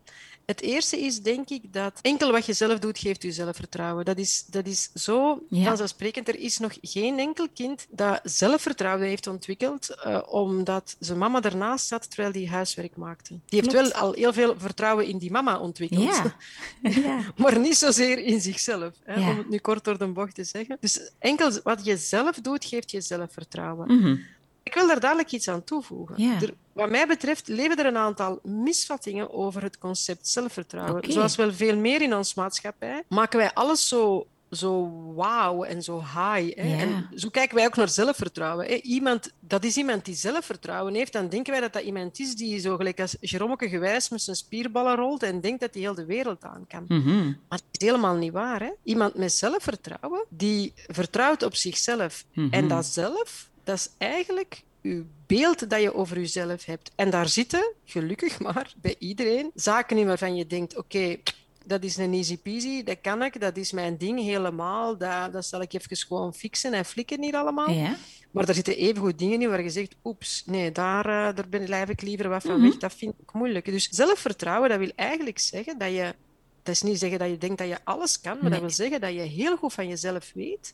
het 0.51 0.61
eerste 0.61 0.99
is, 0.99 1.21
denk 1.21 1.49
ik, 1.49 1.73
dat 1.73 1.99
enkel 2.01 2.31
wat 2.31 2.45
je 2.45 2.53
zelf 2.53 2.79
doet, 2.79 2.97
geeft 2.99 3.23
je 3.23 3.31
zelfvertrouwen. 3.31 4.05
Dat 4.05 4.17
is, 4.17 4.43
dat 4.47 4.65
is 4.65 4.89
zo 4.93 5.43
Ja. 5.49 5.63
vanzelfsprekend. 5.63 6.27
Er 6.27 6.39
is 6.39 6.57
nog 6.57 6.77
geen 6.81 7.19
enkel 7.19 7.47
kind 7.53 7.87
dat 7.89 8.19
zelfvertrouwen 8.23 9.07
heeft 9.07 9.27
ontwikkeld, 9.27 9.89
eh, 10.03 10.21
omdat 10.29 10.95
zijn 10.99 11.17
mama 11.17 11.41
ernaast 11.41 11.87
zat 11.87 12.09
terwijl 12.09 12.31
die 12.33 12.49
huiswerk 12.49 12.95
maakte. 12.95 13.29
Die 13.45 13.59
heeft 13.59 13.71
Klopt. 13.71 13.91
wel 13.91 14.01
al 14.01 14.13
heel 14.13 14.33
veel 14.33 14.55
vertrouwen 14.57 15.05
in 15.07 15.17
die 15.17 15.31
mama 15.31 15.59
ontwikkeld. 15.59 16.03
Ja. 16.03 16.35
ja. 16.89 17.19
Maar 17.37 17.59
niet 17.59 17.77
zozeer 17.77 18.17
in 18.17 18.41
zichzelf, 18.41 18.93
hè, 19.03 19.19
Ja. 19.19 19.29
om 19.29 19.37
het 19.37 19.49
nu 19.49 19.57
kort 19.57 19.83
door 19.83 19.97
de 19.97 20.07
bocht 20.07 20.35
te 20.35 20.43
zeggen. 20.43 20.77
Dus 20.79 21.11
enkel 21.19 21.51
wat 21.63 21.85
je 21.85 21.97
zelf 21.97 22.35
doet, 22.35 22.65
geeft 22.65 22.91
je 22.91 23.01
zelfvertrouwen. 23.01 23.95
Mhm. 23.97 24.15
Ik 24.63 24.73
wil 24.73 24.87
daar 24.87 24.99
dadelijk 24.99 25.31
iets 25.31 25.47
aan 25.47 25.63
toevoegen. 25.63 26.19
Er, 26.41 26.53
wat 26.73 26.89
mij 26.89 27.07
betreft 27.07 27.47
leven 27.47 27.77
er 27.77 27.85
een 27.85 27.97
aantal 27.97 28.39
misvattingen 28.43 29.33
over 29.33 29.63
het 29.63 29.77
concept 29.77 30.27
zelfvertrouwen. 30.27 31.11
Zoals 31.11 31.35
wel 31.35 31.53
veel 31.53 31.77
meer 31.77 32.01
in 32.01 32.15
onze 32.15 32.33
maatschappij, 32.35 33.03
maken 33.07 33.37
wij 33.37 33.53
alles 33.53 33.87
zo, 33.87 34.27
zo 34.51 34.91
wauw 35.13 35.63
en 35.63 35.83
zo 35.83 35.99
high. 35.99 36.57
Hè? 36.57 36.75
Ja. 36.75 36.77
En 36.77 37.09
zo 37.15 37.29
kijken 37.29 37.55
wij 37.55 37.65
ook 37.65 37.75
naar 37.75 37.89
zelfvertrouwen. 37.89 38.65
Hè? 38.65 38.73
Iemand, 38.73 39.31
dat 39.39 39.63
is 39.63 39.77
iemand 39.77 40.05
die 40.05 40.15
zelfvertrouwen 40.15 40.93
heeft, 40.93 41.13
dan 41.13 41.29
denken 41.29 41.51
wij 41.51 41.61
dat 41.61 41.73
dat 41.73 41.83
iemand 41.83 42.19
is 42.19 42.35
die 42.35 42.59
zo 42.59 42.75
gelijk 42.75 42.99
als 42.99 43.15
Jeromeke 43.19 43.69
gewijs 43.69 44.09
met 44.09 44.21
zijn 44.21 44.35
spierballen 44.35 44.95
rolt 44.95 45.23
en 45.23 45.41
denkt 45.41 45.59
dat 45.59 45.73
hij 45.73 45.81
heel 45.81 45.95
de 45.95 46.05
wereld 46.05 46.43
aan 46.43 46.65
kan. 46.67 46.85
Mhm. 46.87 47.25
Maar 47.25 47.59
het 47.59 47.81
is 47.81 47.87
helemaal 47.87 48.15
niet 48.15 48.31
waar. 48.31 48.59
Hè? 48.59 48.71
Iemand 48.83 49.15
met 49.15 49.33
zelfvertrouwen, 49.33 50.25
die 50.29 50.73
vertrouwt 50.87 51.43
op 51.43 51.55
zichzelf. 51.55 52.25
Mhm. 52.33 52.53
En 52.53 52.67
dat 52.67 52.85
zelf, 52.85 53.49
dat 53.63 53.75
is 53.77 53.89
eigenlijk 53.97 54.63
je 54.81 55.05
beeld 55.27 55.69
dat 55.69 55.81
je 55.81 55.93
over 55.95 56.17
jezelf 56.19 56.65
hebt. 56.65 56.91
En 56.95 57.09
daar 57.09 57.27
zitten, 57.29 57.73
gelukkig 57.85 58.39
maar, 58.39 58.73
bij 58.81 58.95
iedereen, 58.99 59.51
zaken 59.55 59.97
in 59.97 60.05
waarvan 60.07 60.35
je 60.35 60.47
denkt, 60.47 60.77
oké, 60.77 61.17
dat 61.65 61.83
is 61.83 61.97
een 61.97 62.13
easy 62.13 62.37
peasy, 62.37 62.83
dat 62.83 62.97
kan 63.01 63.23
ik, 63.23 63.39
dat 63.41 63.57
is 63.57 63.71
mijn 63.71 63.97
ding 63.97 64.19
helemaal, 64.19 64.97
dat, 64.97 65.33
dat 65.33 65.45
zal 65.45 65.61
ik 65.61 65.73
even 65.73 65.97
gewoon 65.97 66.33
fixen 66.33 66.73
en 66.73 66.85
flikken 66.85 67.21
hier 67.23 67.35
allemaal. 67.35 67.69
Ja. 67.71 67.95
Maar 68.31 68.45
daar 68.45 68.55
zitten 68.55 68.77
evengoed 68.77 69.19
dingen 69.19 69.41
in 69.41 69.49
waar 69.49 69.63
je 69.63 69.69
zegt, 69.69 69.95
oeps, 70.03 70.43
nee, 70.45 70.71
daar, 70.71 71.05
eh, 71.05 71.35
daar 71.35 71.49
ben, 71.49 71.65
blijf 71.65 71.89
ik 71.89 72.01
liever 72.01 72.29
wat 72.29 72.41
van 72.41 72.55
Mhm. 72.55 72.61
weg. 72.61 72.77
Dat 72.77 72.93
vind 72.93 73.13
ik 73.21 73.33
moeilijk. 73.33 73.65
Dus 73.65 73.89
zelfvertrouwen, 73.89 74.69
dat 74.69 74.79
wil 74.79 74.91
eigenlijk 74.95 75.39
zeggen 75.39 75.77
dat 75.77 75.91
je... 75.91 76.15
Dat 76.63 76.75
is 76.75 76.81
niet 76.81 76.99
zeggen 76.99 77.19
dat 77.19 77.29
je 77.29 77.37
denkt 77.37 77.57
dat 77.57 77.67
je 77.67 77.77
alles 77.83 78.21
kan, 78.21 78.31
maar 78.33 78.41
Nee. 78.41 78.51
dat 78.51 78.59
wil 78.59 78.69
zeggen 78.69 79.01
dat 79.01 79.13
je 79.13 79.19
heel 79.19 79.57
goed 79.57 79.73
van 79.73 79.87
jezelf 79.87 80.31
weet. 80.33 80.73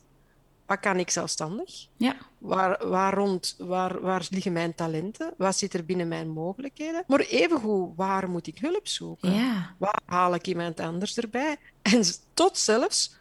Wat 0.68 0.80
kan 0.80 0.98
ik 0.98 1.10
zelfstandig? 1.10 1.88
Ja. 1.98 2.16
Waar, 2.38 2.88
waar, 2.88 3.14
rond, 3.14 3.56
waar, 3.58 4.02
waar 4.02 4.28
liggen 4.30 4.52
mijn 4.52 4.76
talenten? 4.76 5.34
Wat 5.38 5.58
zit 5.58 5.74
er 5.74 5.86
binnen 5.86 6.08
mijn 6.08 6.30
mogelijkheden? 6.30 7.04
Maar 7.08 7.20
evengoed, 7.20 7.96
waar 7.96 8.30
moet 8.30 8.48
ik 8.48 8.58
hulp 8.60 8.88
zoeken? 8.88 9.34
Ja. 9.34 9.76
Waar 9.78 10.02
haal 10.06 10.34
ik 10.34 10.48
iemand 10.48 10.80
anders 10.80 11.18
erbij? 11.18 11.58
En 11.82 12.04
tot 12.34 12.58
zelfs, 12.58 13.16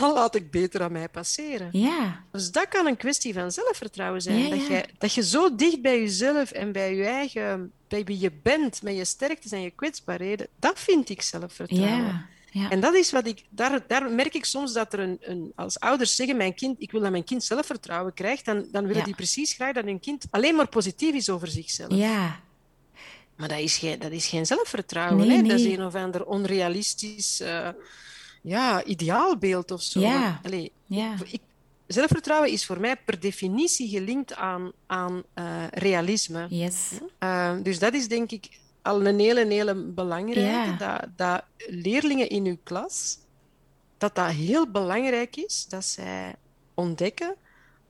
wat 0.00 0.14
laat 0.14 0.34
ik 0.34 0.50
beter 0.50 0.82
aan 0.82 0.92
mij 0.92 1.08
passeren? 1.08 1.68
Ja. 1.72 2.24
Dus 2.32 2.50
dat 2.50 2.68
kan 2.68 2.86
een 2.86 2.96
kwestie 2.96 3.34
van 3.34 3.52
zelfvertrouwen 3.52 4.22
zijn. 4.22 4.38
Ja, 4.38 4.48
Dat, 4.48 4.66
jij, 4.66 4.86
dat 4.98 5.12
je 5.12 5.22
zo 5.22 5.54
dicht 5.54 5.82
bij 5.82 5.98
jezelf 6.00 6.50
en 6.50 6.72
bij 6.72 6.94
je 6.96 7.04
eigen, 7.04 7.72
bij 7.88 8.04
wie 8.04 8.20
je 8.20 8.32
bent, 8.42 8.82
met 8.82 8.96
je 8.96 9.04
sterktes 9.04 9.52
en 9.52 9.60
je 9.60 9.70
kwetsbaarheden, 9.70 10.46
dat 10.58 10.80
vind 10.80 11.08
ik 11.08 11.22
zelfvertrouwen. 11.22 12.26
Ja. 12.58 12.70
En 12.70 12.80
dat 12.80 12.94
is 12.94 13.10
wat 13.12 13.26
ik, 13.26 13.44
daar, 13.50 13.84
daar 13.86 14.10
merk 14.10 14.34
ik 14.34 14.44
soms 14.44 14.72
dat 14.72 14.92
er 14.92 14.98
een, 14.98 15.18
een, 15.20 15.52
als 15.54 15.80
ouders 15.80 16.16
zeggen, 16.16 16.36
mijn 16.36 16.54
kind, 16.54 16.80
ik 16.82 16.90
wil 16.90 17.00
dat 17.00 17.10
mijn 17.10 17.24
kind 17.24 17.44
zelfvertrouwen 17.44 18.14
krijgt, 18.14 18.44
dan, 18.44 18.68
dan 18.72 18.82
willen 18.82 18.98
Ja. 18.98 19.04
die 19.04 19.14
precies 19.14 19.52
graag 19.52 19.74
dat 19.74 19.84
hun 19.84 20.00
kind 20.00 20.26
alleen 20.30 20.54
maar 20.54 20.68
positief 20.68 21.14
is 21.14 21.30
over 21.30 21.48
zichzelf. 21.48 21.94
Ja. 21.94 22.40
Maar 23.36 23.48
dat 23.48 23.58
is 23.58 23.76
geen, 23.78 23.98
dat 23.98 24.10
is 24.10 24.26
geen 24.26 24.46
zelfvertrouwen. 24.46 25.26
Nee, 25.26 25.36
hè? 25.36 25.42
Dat 25.42 25.58
is 25.60 25.64
een 25.64 25.84
of 25.84 25.94
ander 25.94 26.26
onrealistisch 26.26 27.40
eh, 27.40 27.68
ja, 28.42 28.84
ideaalbeeld 28.84 29.70
of 29.70 29.82
zo. 29.82 30.00
Ja. 30.00 30.40
Allee, 30.42 30.72
Ja. 30.86 31.14
ik, 31.30 31.40
zelfvertrouwen 31.86 32.50
is 32.50 32.66
voor 32.66 32.80
mij 32.80 32.96
per 32.96 33.20
definitie 33.20 33.88
gelinkt 33.88 34.34
aan, 34.34 34.72
aan 34.86 35.22
eh, 35.34 35.44
realisme. 35.70 36.46
Yes. 36.50 36.90
Eh, 37.18 37.54
dus 37.62 37.78
dat 37.78 37.94
is 37.94 38.08
denk 38.08 38.30
ik 38.30 38.48
al 38.88 39.06
een 39.06 39.18
hele, 39.18 39.46
hele 39.46 39.74
belangrijke. 39.74 40.70
Ja. 40.70 40.76
Dat, 40.98 41.08
dat 41.16 41.42
leerlingen 41.68 42.28
in 42.28 42.44
uw 42.44 42.58
klas, 42.62 43.18
dat 43.98 44.14
dat 44.14 44.30
heel 44.30 44.70
belangrijk 44.70 45.36
is, 45.36 45.66
dat 45.68 45.84
zij 45.84 46.34
ontdekken 46.74 47.34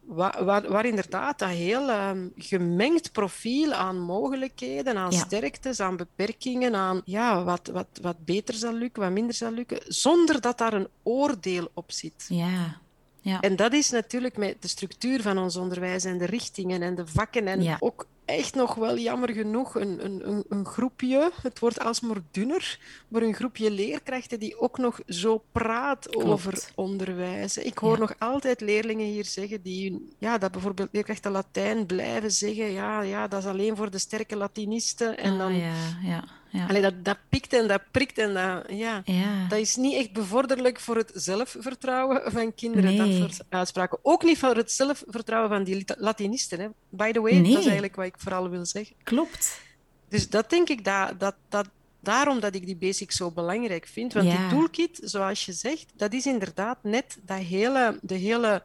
waar, 0.08 0.44
waar, 0.44 0.68
waar 0.70 0.84
inderdaad 0.86 1.38
dat 1.38 1.48
heel 1.48 1.88
ehm, 1.90 2.28
gemengd 2.36 3.12
profiel 3.12 3.72
aan 3.72 3.98
mogelijkheden, 4.00 4.96
aan 4.96 5.10
Ja. 5.10 5.18
sterktes, 5.18 5.80
aan 5.80 5.96
beperkingen, 5.96 6.74
aan 6.74 7.02
ja, 7.04 7.44
wat, 7.44 7.66
wat, 7.72 7.86
wat 8.02 8.24
beter 8.24 8.54
zal 8.54 8.72
lukken, 8.72 9.02
wat 9.02 9.12
minder 9.12 9.34
zal 9.34 9.50
lukken, 9.52 9.80
zonder 9.86 10.40
dat 10.40 10.58
daar 10.58 10.72
een 10.72 10.88
oordeel 11.02 11.70
op 11.74 11.92
zit. 11.92 12.26
Ja. 12.28 12.80
Ja. 13.20 13.40
En 13.40 13.56
dat 13.56 13.72
is 13.72 13.90
natuurlijk 13.90 14.36
met 14.36 14.62
de 14.62 14.68
structuur 14.68 15.22
van 15.22 15.38
ons 15.38 15.56
onderwijs 15.56 16.04
en 16.04 16.18
de 16.18 16.24
richtingen 16.26 16.82
en 16.82 16.94
de 16.94 17.06
vakken 17.06 17.46
en 17.46 17.62
Ja. 17.62 17.76
ook 17.80 18.06
echt 18.28 18.54
nog 18.54 18.74
wel 18.74 18.98
jammer 18.98 19.30
genoeg 19.32 19.74
een, 19.74 20.04
een, 20.04 20.28
een, 20.28 20.44
een 20.48 20.66
groepje, 20.66 21.30
het 21.42 21.58
wordt 21.58 21.80
alsmaar 21.80 22.16
dunner, 22.30 22.78
maar 23.08 23.22
een 23.22 23.34
groepje 23.34 23.70
leerkrachten 23.70 24.38
die 24.38 24.60
ook 24.60 24.78
nog 24.78 25.00
zo 25.06 25.42
praat 25.52 26.06
Klopt. 26.08 26.26
over 26.26 26.64
onderwijs. 26.74 27.56
Ik 27.58 27.78
hoor 27.78 27.92
Ja. 27.92 27.98
nog 27.98 28.12
altijd 28.18 28.60
leerlingen 28.60 29.06
hier 29.06 29.24
zeggen 29.24 29.62
die, 29.62 30.08
ja, 30.18 30.38
dat 30.38 30.50
bijvoorbeeld 30.52 30.88
leerkrachten 30.92 31.30
Latijn 31.30 31.86
blijven 31.86 32.30
zeggen, 32.30 32.70
ja, 32.72 33.00
ja, 33.02 33.28
dat 33.28 33.42
is 33.42 33.48
alleen 33.48 33.76
voor 33.76 33.90
de 33.90 33.98
sterke 33.98 34.36
Latinisten. 34.36 35.18
En 35.18 35.32
Ah, 35.32 35.38
dan, 35.38 35.54
ja. 35.54 35.72
Ja. 36.02 36.24
Ja. 36.50 36.66
allee, 36.66 36.82
dat, 36.82 37.04
dat 37.04 37.16
pikt 37.28 37.52
en 37.52 37.68
dat 37.68 37.82
prikt 37.90 38.18
en 38.18 38.34
dat, 38.34 38.64
ja. 38.76 39.02
Ja. 39.04 39.46
Dat 39.48 39.58
is 39.58 39.76
niet 39.76 39.94
echt 39.94 40.12
bevorderlijk 40.12 40.80
voor 40.80 40.96
het 40.96 41.10
zelfvertrouwen 41.14 42.32
van 42.32 42.54
kinderen, 42.54 42.96
Nee. 42.96 43.20
dat 43.20 43.30
soort 43.30 43.44
uitspraken. 43.48 43.98
Ook 44.02 44.22
niet 44.22 44.38
voor 44.38 44.56
het 44.56 44.72
zelfvertrouwen 44.72 45.50
van 45.50 45.64
die 45.64 45.74
Lat- 45.86 45.96
Latinisten. 46.00 46.60
Hè. 46.60 46.68
By 46.88 47.12
the 47.12 47.20
way, 47.20 47.32
Nee. 47.32 47.42
dat 47.42 47.50
is 47.58 47.64
eigenlijk 47.64 47.96
wat 47.96 48.06
ik 48.06 48.14
vooral 48.18 48.48
wil 48.50 48.66
zeggen. 48.66 48.96
Klopt. 49.02 49.60
Dus 50.08 50.28
dat 50.30 50.50
denk 50.50 50.68
ik, 50.68 50.84
dat, 50.84 51.20
dat, 51.20 51.34
dat, 51.48 51.68
daarom 52.00 52.40
dat 52.40 52.54
ik 52.54 52.66
die 52.66 52.76
basics 52.76 53.16
zo 53.16 53.30
belangrijk 53.30 53.86
vind. 53.86 54.12
Want 54.12 54.26
Ja. 54.26 54.36
die 54.48 54.58
toolkit, 54.58 55.00
zoals 55.02 55.44
je 55.46 55.52
zegt, 55.52 55.86
dat 55.96 56.12
is 56.12 56.26
inderdaad 56.26 56.78
net 56.82 57.18
dat 57.22 57.38
hele, 57.38 57.98
de 58.02 58.14
hele 58.14 58.62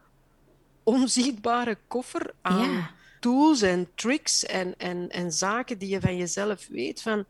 onzichtbare 0.82 1.78
koffer 1.88 2.34
aan 2.42 2.88
tools 3.20 3.62
en 3.62 3.88
tricks 3.94 4.44
en, 4.44 4.74
en, 4.78 5.08
en 5.10 5.32
zaken 5.32 5.78
die 5.78 5.88
je 5.88 6.00
van 6.00 6.16
jezelf 6.16 6.66
weet. 6.70 7.02
Van 7.02 7.24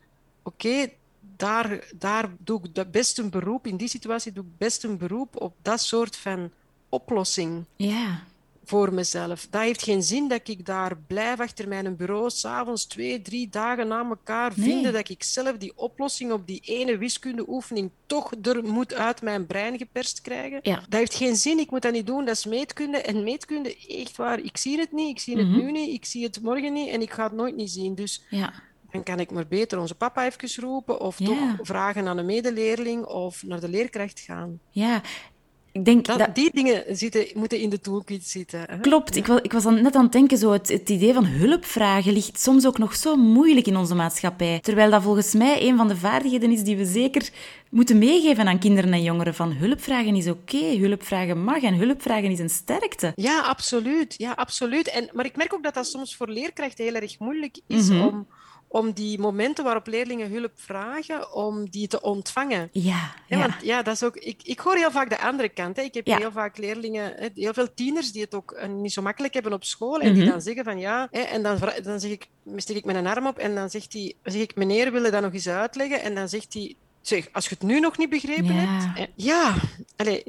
oké, 0.45 0.89
daar, 1.37 1.85
daar 1.95 2.31
doe 2.39 2.61
ik 2.73 2.91
best 2.91 3.19
een 3.19 3.31
beroep, 3.31 3.67
in 3.67 3.77
die 3.77 3.89
situatie 3.89 4.33
doe 4.33 4.45
ik 4.45 4.59
best 4.59 4.85
een 4.85 4.97
beroep 4.99 5.41
op 5.43 5.55
dat 5.63 5.81
soort 5.81 6.17
van 6.17 6.51
oplossing. 6.89 7.65
Ja. 7.77 8.23
voor 8.67 8.93
mezelf. 8.95 9.47
Dat 9.51 9.61
heeft 9.63 9.83
geen 9.83 10.03
zin 10.03 10.29
dat 10.29 10.49
ik 10.49 10.67
daar 10.67 10.97
blijf 11.07 11.41
achter 11.41 11.69
mijn 11.69 11.97
bureau, 11.97 12.31
s'avonds 12.31 12.85
twee, 12.85 13.23
drie 13.23 13.49
dagen 13.49 13.89
na 13.89 14.05
elkaar 14.09 14.53
Nee. 14.57 14.69
vinden 14.69 14.93
dat 14.93 15.09
ik 15.09 15.23
zelf 15.23 15.57
die 15.57 15.73
oplossing 15.77 16.33
op 16.33 16.47
die 16.47 16.61
ene 16.65 16.97
wiskundeoefening 16.99 17.91
toch 18.07 18.33
er 18.43 18.65
moet 18.65 18.95
uit 18.95 19.23
mijn 19.23 19.47
brein 19.47 19.79
geperst 19.79 20.21
krijgen. 20.21 20.59
Ja. 20.63 20.75
Dat 20.89 20.99
heeft 20.99 21.15
geen 21.15 21.37
zin, 21.37 21.59
ik 21.59 21.71
moet 21.71 21.83
dat 21.83 21.93
niet 21.93 22.07
doen, 22.07 22.25
dat 22.25 22.37
is 22.37 22.45
meetkunde. 22.45 22.99
En 22.99 23.23
meetkunde, 23.25 23.77
echt 23.89 24.17
waar, 24.17 24.39
ik 24.41 24.57
zie 24.57 24.79
het 24.79 24.93
niet, 24.93 25.11
ik 25.11 25.21
zie 25.21 25.37
het 25.37 25.47
Mhm. 25.49 25.57
nu 25.59 25.71
niet, 25.73 25.95
ik 25.95 26.05
zie 26.05 26.25
het 26.25 26.41
morgen 26.43 26.73
niet 26.73 26.89
en 26.89 27.01
ik 27.03 27.13
ga 27.13 27.25
het 27.25 27.33
nooit 27.33 27.57
niet 27.57 27.71
zien. 27.71 27.95
Dus 27.95 28.23
Ja. 28.31 28.53
Dan 28.95 29.03
kan 29.03 29.21
ik 29.21 29.31
maar 29.31 29.47
beter 29.47 29.79
onze 29.81 29.95
papa 29.95 30.25
even 30.27 30.63
roepen 30.65 31.01
of 31.01 31.19
Ja. 31.19 31.27
toch 31.27 31.39
vragen 31.63 32.09
aan 32.09 32.19
een 32.19 32.27
medeleerling 32.27 33.05
of 33.05 33.43
naar 33.47 33.61
de 33.61 33.69
leerkracht 33.69 34.21
gaan. 34.21 34.59
ja. 34.71 35.01
Ik 35.73 35.85
denk 35.85 36.05
Dat, 36.07 36.19
dat... 36.19 36.35
Die 36.35 36.51
dingen 36.53 36.85
zitten, 36.97 37.27
moeten 37.35 37.59
in 37.61 37.71
de 37.71 37.81
toolkit 37.81 38.25
zitten. 38.25 38.61
Hè? 38.71 38.79
Klopt, 38.81 39.17
ik, 39.17 39.27
wa- 39.27 39.43
ik 39.43 39.53
was 39.53 39.65
net 39.65 39.95
aan 39.95 40.03
het 40.03 40.13
denken, 40.13 40.39
zo 40.39 40.53
het, 40.53 40.69
het 40.69 40.89
idee 40.91 41.13
van 41.13 41.25
hulpvragen 41.27 42.13
ligt 42.13 42.41
soms 42.41 42.67
ook 42.67 42.79
nog 42.79 42.95
zo 42.97 43.17
moeilijk 43.17 43.67
in 43.67 43.77
onze 43.77 43.95
maatschappij. 43.95 44.59
Terwijl 44.63 44.91
dat 44.91 45.03
volgens 45.03 45.33
mij 45.35 45.63
een 45.69 45.77
van 45.77 45.89
de 45.89 45.97
vaardigheden 45.97 46.51
is 46.51 46.63
die 46.63 46.77
we 46.77 46.85
zeker 46.85 47.31
moeten 47.71 47.99
meegeven 47.99 48.47
aan 48.49 48.59
kinderen 48.59 48.93
en 48.93 49.03
jongeren. 49.03 49.35
Van 49.35 49.53
hulpvragen 49.53 50.15
is 50.15 50.29
oké, 50.29 50.77
hulpvragen 50.77 51.45
mag 51.45 51.63
en 51.63 51.75
hulpvragen 51.75 52.31
is 52.31 52.39
een 52.39 52.51
sterkte. 52.51 53.13
Ja, 53.15 53.41
absoluut. 53.41 54.15
Ja, 54.17 54.33
absoluut. 54.33 54.89
En, 54.91 55.09
maar 55.13 55.25
ik 55.25 55.37
merk 55.37 55.55
ook 55.55 55.63
dat 55.63 55.75
dat 55.75 55.87
soms 55.87 56.17
voor 56.17 56.29
leerkrachten 56.29 56.85
heel 56.85 56.95
erg 56.95 57.19
moeilijk 57.19 57.59
is 57.67 57.89
Mhm. 57.89 58.01
om, 58.07 58.27
om 58.75 58.93
die 58.93 59.19
momenten 59.19 59.65
waarop 59.65 59.87
leerlingen 59.87 60.31
hulp 60.31 60.53
vragen, 60.55 61.35
om 61.35 61.71
die 61.71 61.87
te 61.89 62.01
ontvangen. 62.01 62.69
Ja, 62.73 62.83
Ja, 62.93 63.15
ja. 63.27 63.39
want 63.39 63.55
ja, 63.63 63.83
dat 63.83 63.95
is 63.95 64.03
ook, 64.03 64.17
ik, 64.17 64.41
ik 64.43 64.59
hoor 64.59 64.77
heel 64.77 64.91
vaak 64.91 65.09
de 65.11 65.19
andere 65.21 65.49
kant. 65.49 65.77
Hè. 65.77 65.83
Ik 65.83 65.95
heb 65.95 66.07
Ja. 66.07 66.17
heel 66.17 66.33
vaak 66.33 66.57
leerlingen, 66.59 67.31
heel 67.35 67.53
veel 67.53 67.75
tieners 67.75 68.13
die 68.13 68.23
het 68.23 68.35
ook 68.35 68.53
eh, 68.53 68.69
niet 68.69 68.93
zo 68.93 69.03
makkelijk 69.03 69.35
hebben 69.35 69.53
op 69.53 69.65
school 69.65 70.01
en 70.01 70.13
die 70.15 70.23
Mhm. 70.23 70.31
dan 70.33 70.43
zeggen 70.43 70.65
van 70.65 70.79
ja, 70.79 71.09
hè, 71.11 71.21
en 71.21 71.43
dan, 71.43 71.59
dan 71.83 72.01
zeg 72.01 72.11
ik, 72.11 72.29
steek 72.57 72.77
ik 72.77 72.85
mijn 72.85 73.07
arm 73.07 73.27
op 73.27 73.39
en 73.39 73.55
dan 73.55 73.71
zegt 73.71 73.93
hij, 73.93 74.15
zeg 74.23 74.41
ik 74.43 74.57
meneer, 74.57 74.93
wil 74.93 75.05
je 75.05 75.11
dat 75.11 75.23
nog 75.23 75.33
eens 75.33 75.49
uitleggen? 75.49 76.03
En 76.03 76.15
dan 76.15 76.29
zegt 76.29 76.53
hij, 76.55 76.75
zeg, 77.01 77.29
als 77.33 77.45
je 77.49 77.55
het 77.55 77.63
nu 77.63 77.81
nog 77.81 77.99
niet 77.99 78.11
begrepen 78.11 78.55
Ja. 78.55 78.61
hebt, 78.61 78.99
hè, 78.99 79.07
ja, 79.15 79.55
allez, 79.97 80.23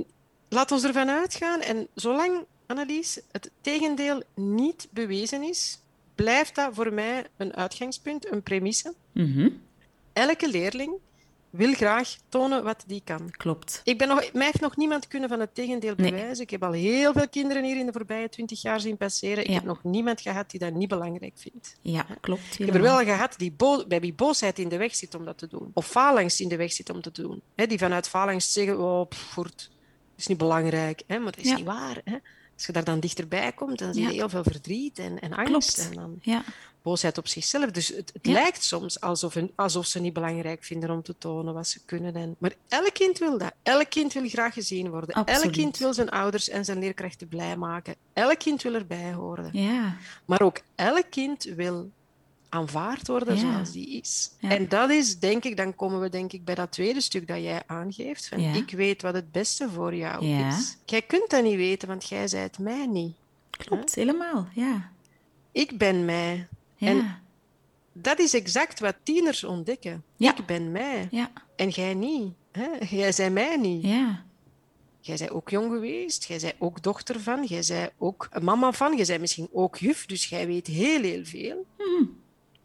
laat 0.49 0.71
ons 0.71 0.83
ervan 0.83 1.09
uitgaan. 1.09 1.61
En 1.61 1.87
zolang, 1.95 2.45
Annelies, 2.67 3.19
het 3.31 3.51
tegendeel 3.61 4.21
niet 4.35 4.87
bewezen 4.91 5.43
is, 5.43 5.79
blijft 6.15 6.55
dat 6.55 6.69
voor 6.73 6.93
mij 6.93 7.25
een 7.37 7.55
uitgangspunt, 7.55 8.31
een 8.31 8.43
premisse. 8.43 8.93
Mhm, 9.11 9.49
Elke 10.13 10.49
leerling 10.49 10.93
wil 11.49 11.73
graag 11.73 12.15
tonen 12.29 12.63
wat 12.63 12.83
die 12.87 13.01
kan. 13.03 13.31
Klopt. 13.31 13.81
Ik 13.83 13.97
ben 13.97 14.07
nog, 14.07 14.33
mij 14.33 14.45
heeft 14.45 14.59
nog 14.61 14.75
niemand 14.77 15.07
kunnen 15.07 15.29
van 15.29 15.39
het 15.39 15.55
tegendeel 15.55 15.93
Nee. 15.97 16.11
bewijzen. 16.11 16.43
Ik 16.43 16.49
heb 16.49 16.63
al 16.63 16.71
heel 16.71 17.13
veel 17.13 17.29
kinderen 17.29 17.63
hier 17.63 17.77
in 17.77 17.85
de 17.85 17.91
voorbije 17.91 18.29
twintig 18.29 18.61
jaar 18.61 18.79
zien 18.79 18.97
passeren. 18.97 19.43
Ik 19.43 19.53
heb 19.53 19.63
nog 19.63 19.83
niemand 19.83 20.21
gehad 20.21 20.49
die 20.51 20.59
dat 20.59 20.73
niet 20.73 20.87
belangrijk 20.87 21.33
vindt. 21.35 21.77
Ja, 21.81 22.05
klopt. 22.21 22.59
Ik 22.59 22.65
heb 22.65 22.75
er 22.75 22.81
wel 22.81 22.97
gehad 23.03 23.33
die 23.37 23.55
bij 23.87 23.99
wie 23.99 24.13
boosheid 24.13 24.59
in 24.59 24.69
de 24.69 24.77
weg 24.77 24.95
zit 24.95 25.15
om 25.15 25.25
dat 25.25 25.37
te 25.37 25.47
doen. 25.47 25.71
Of 25.73 25.87
faalangst 25.87 26.39
in 26.39 26.47
de 26.49 26.55
weg 26.57 26.71
zit 26.71 26.89
om 26.89 27.01
te 27.01 27.11
doen. 27.11 27.41
Die 27.55 27.77
vanuit 27.77 28.07
faalangst 28.09 28.51
zeggen, 28.51 28.79
oh, 28.79 29.07
pff, 29.07 29.19
voort, 29.21 29.57
dat 29.57 30.17
is 30.17 30.27
niet 30.27 30.37
belangrijk. 30.37 31.03
Hè, 31.07 31.19
maar 31.19 31.31
dat 31.31 31.43
is 31.43 31.49
Ja. 31.49 31.55
niet 31.55 31.65
waar. 31.65 32.01
Hè. 32.03 32.15
Als 32.55 32.65
je 32.65 32.71
daar 32.71 32.83
dan 32.83 32.99
dichterbij 32.99 33.51
komt, 33.51 33.79
dan 33.79 33.93
zie 33.93 34.01
je 34.03 34.09
Ja. 34.09 34.13
heel 34.15 34.29
veel 34.29 34.43
verdriet 34.43 34.99
en, 34.99 35.19
en 35.19 35.33
angst. 35.33 35.73
Klopt. 35.75 35.89
En 35.89 35.95
dan 35.95 36.17
Ja, 36.21 36.43
boosheid 36.81 37.17
op 37.17 37.27
zichzelf. 37.27 37.71
Dus 37.71 37.87
het, 37.87 38.09
het 38.13 38.25
Ja. 38.27 38.31
lijkt 38.31 38.63
soms 38.63 39.01
alsof, 39.01 39.33
hun- 39.33 39.51
alsof 39.55 39.85
ze 39.85 39.99
niet 39.99 40.13
belangrijk 40.13 40.63
vinden 40.63 40.89
om 40.89 41.01
te 41.03 41.15
tonen 41.17 41.53
wat 41.53 41.67
ze 41.67 41.79
kunnen. 41.85 42.15
En, 42.15 42.35
maar 42.37 42.53
elk 42.67 42.93
kind 42.93 43.17
wil 43.17 43.37
dat. 43.37 43.51
Elk 43.63 43.89
kind 43.89 44.13
wil 44.13 44.27
graag 44.29 44.53
gezien 44.53 44.89
worden. 44.89 45.09
Elk 45.15 45.29
Absoluut. 45.29 45.55
kind 45.55 45.77
wil 45.77 45.93
zijn 45.93 46.09
ouders 46.09 46.49
en 46.49 46.65
zijn 46.65 46.79
leerkrachten 46.79 47.27
blij 47.27 47.57
maken. 47.57 47.95
Elk 48.13 48.39
kind 48.39 48.61
wil 48.61 48.73
erbij 48.73 49.13
horen. 49.13 49.49
ja. 49.53 49.97
Maar 50.25 50.41
ook 50.41 50.61
elk 50.75 51.05
kind 51.09 51.43
wil 51.43 51.91
aanvaard 52.55 53.07
worden 53.07 53.35
Ja. 53.35 53.39
zoals 53.41 53.71
die 53.71 53.87
is. 54.01 54.31
Ja. 54.39 54.49
En 54.49 54.67
dat 54.69 54.89
is, 54.89 55.19
denk 55.19 55.43
ik, 55.43 55.57
dan 55.57 55.75
komen 55.75 55.99
we 55.99 56.09
denk 56.09 56.33
ik 56.33 56.45
bij 56.45 56.55
dat 56.55 56.71
tweede 56.71 57.01
stuk 57.01 57.27
dat 57.27 57.37
jij 57.41 57.63
aangeeft. 57.65 58.27
Van, 58.27 58.41
Ja. 58.41 58.53
Ik 58.53 58.71
weet 58.71 59.01
wat 59.01 59.13
het 59.13 59.31
beste 59.31 59.69
voor 59.69 59.95
jou 59.95 60.25
is. 60.25 60.77
Jij 60.85 61.01
kunt 61.01 61.29
dat 61.29 61.43
niet 61.43 61.55
weten, 61.55 61.87
want 61.87 62.07
jij 62.07 62.27
zei 62.27 62.43
het 62.43 62.59
mij 62.59 62.85
niet. 62.85 63.15
Klopt, 63.49 63.95
helemaal. 63.95 64.47
Ja. 64.53 64.91
Ik 65.51 65.77
ben 65.77 66.05
mij. 66.05 66.47
Ja. 66.75 66.87
En- 66.87 67.23
Dat 67.97 68.19
is 68.19 68.33
exact 68.33 68.79
wat 68.79 68.95
tieners 69.03 69.43
ontdekken. 69.43 70.03
Ik 70.17 70.45
ben 70.45 70.71
mij. 70.71 71.07
ja. 71.11 71.31
En 71.55 71.69
jij 71.69 71.93
niet. 71.93 72.33
Hè? 72.51 72.67
Jij 72.89 73.11
zei 73.11 73.29
mij 73.29 73.57
niet. 73.57 73.83
Ja. 73.83 74.23
Jij 74.99 75.17
bent 75.17 75.31
ook 75.31 75.49
jong 75.49 75.71
geweest. 75.71 76.23
Jij 76.25 76.39
bent 76.39 76.55
ook 76.59 76.83
dochter 76.83 77.19
van. 77.19 77.43
Jij 77.43 77.63
bent 77.67 77.91
ook 77.97 78.29
mama 78.41 78.71
van. 78.71 78.95
Jij 78.97 79.05
bent 79.05 79.19
misschien 79.21 79.47
ook 79.51 79.77
juf. 79.77 80.05
Dus 80.05 80.25
jij 80.29 80.47
weet 80.47 80.67
heel, 80.67 81.01
heel 81.01 81.25
veel. 81.25 81.65
Mhm. 81.77 82.03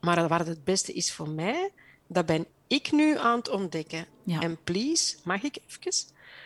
Maar 0.01 0.29
wat 0.29 0.47
het 0.47 0.65
beste 0.65 0.93
is 0.93 1.13
voor 1.13 1.29
mij, 1.29 1.71
dat 2.07 2.27
ben 2.27 2.47
ik 2.67 2.93
nu 2.93 3.19
aan 3.19 3.39
het 3.39 3.49
ontdekken. 3.51 4.07
Ja. 4.25 4.41
En 4.41 4.59
please, 4.65 5.17
mag 5.25 5.43
ik 5.43 5.57
even? 5.69 5.93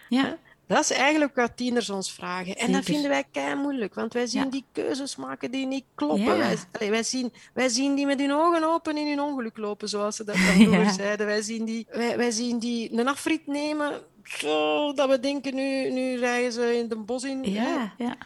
Ja. 0.09 0.37
Dat 0.67 0.81
is 0.81 0.91
eigenlijk 0.91 1.35
wat 1.35 1.57
tieners 1.57 1.91
ons 1.91 2.13
vragen. 2.13 2.57
En 2.57 2.73
dat 2.73 2.85
vinden 2.85 3.09
wij 3.11 3.25
kei 3.31 3.55
moeilijk, 3.55 3.95
want 3.95 4.13
wij 4.13 4.27
zien 4.27 4.43
Ja. 4.45 4.51
die 4.51 4.65
keuzes 4.73 5.17
maken 5.17 5.51
die 5.51 5.67
niet 5.67 5.85
kloppen. 5.95 6.25
Ja. 6.25 6.37
Wij, 6.37 6.57
allee, 6.73 6.91
wij, 6.91 7.03
zien, 7.03 7.33
wij 7.55 7.69
zien 7.69 7.95
die 7.95 8.07
met 8.07 8.21
hun 8.21 8.33
ogen 8.33 8.65
open 8.65 8.97
in 8.97 9.07
hun 9.09 9.21
ongeluk 9.21 9.57
lopen, 9.57 9.89
zoals 9.89 10.17
ze 10.17 10.25
dat 10.25 10.35
dan 10.47 10.55
vroeger 10.55 10.91
zeiden. 10.91 11.27
Wij 11.27 11.43
zien, 11.43 11.65
die, 11.65 11.87
wij, 11.91 12.17
wij 12.17 12.31
zien 12.31 12.59
die 12.59 12.93
een 12.99 13.09
afrit 13.09 13.47
nemen, 13.47 14.01
zo, 14.23 14.93
dat 14.93 15.09
we 15.09 15.21
denken, 15.21 15.55
nu, 15.55 15.91
nu 15.91 16.19
rijden 16.19 16.53
ze 16.53 16.77
in 16.77 16.89
de 16.89 16.97
bos 16.97 17.25
in. 17.25 17.45
hè. 17.45 17.51
Ja. 17.51 17.95
Ja. 17.99 18.17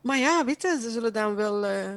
Maar 0.00 0.18
ja, 0.18 0.44
weet 0.44 0.62
je, 0.62 0.78
ze 0.82 0.90
zullen 0.90 1.12
dan 1.12 1.34
wel, 1.34 1.64
eh, 1.66 1.90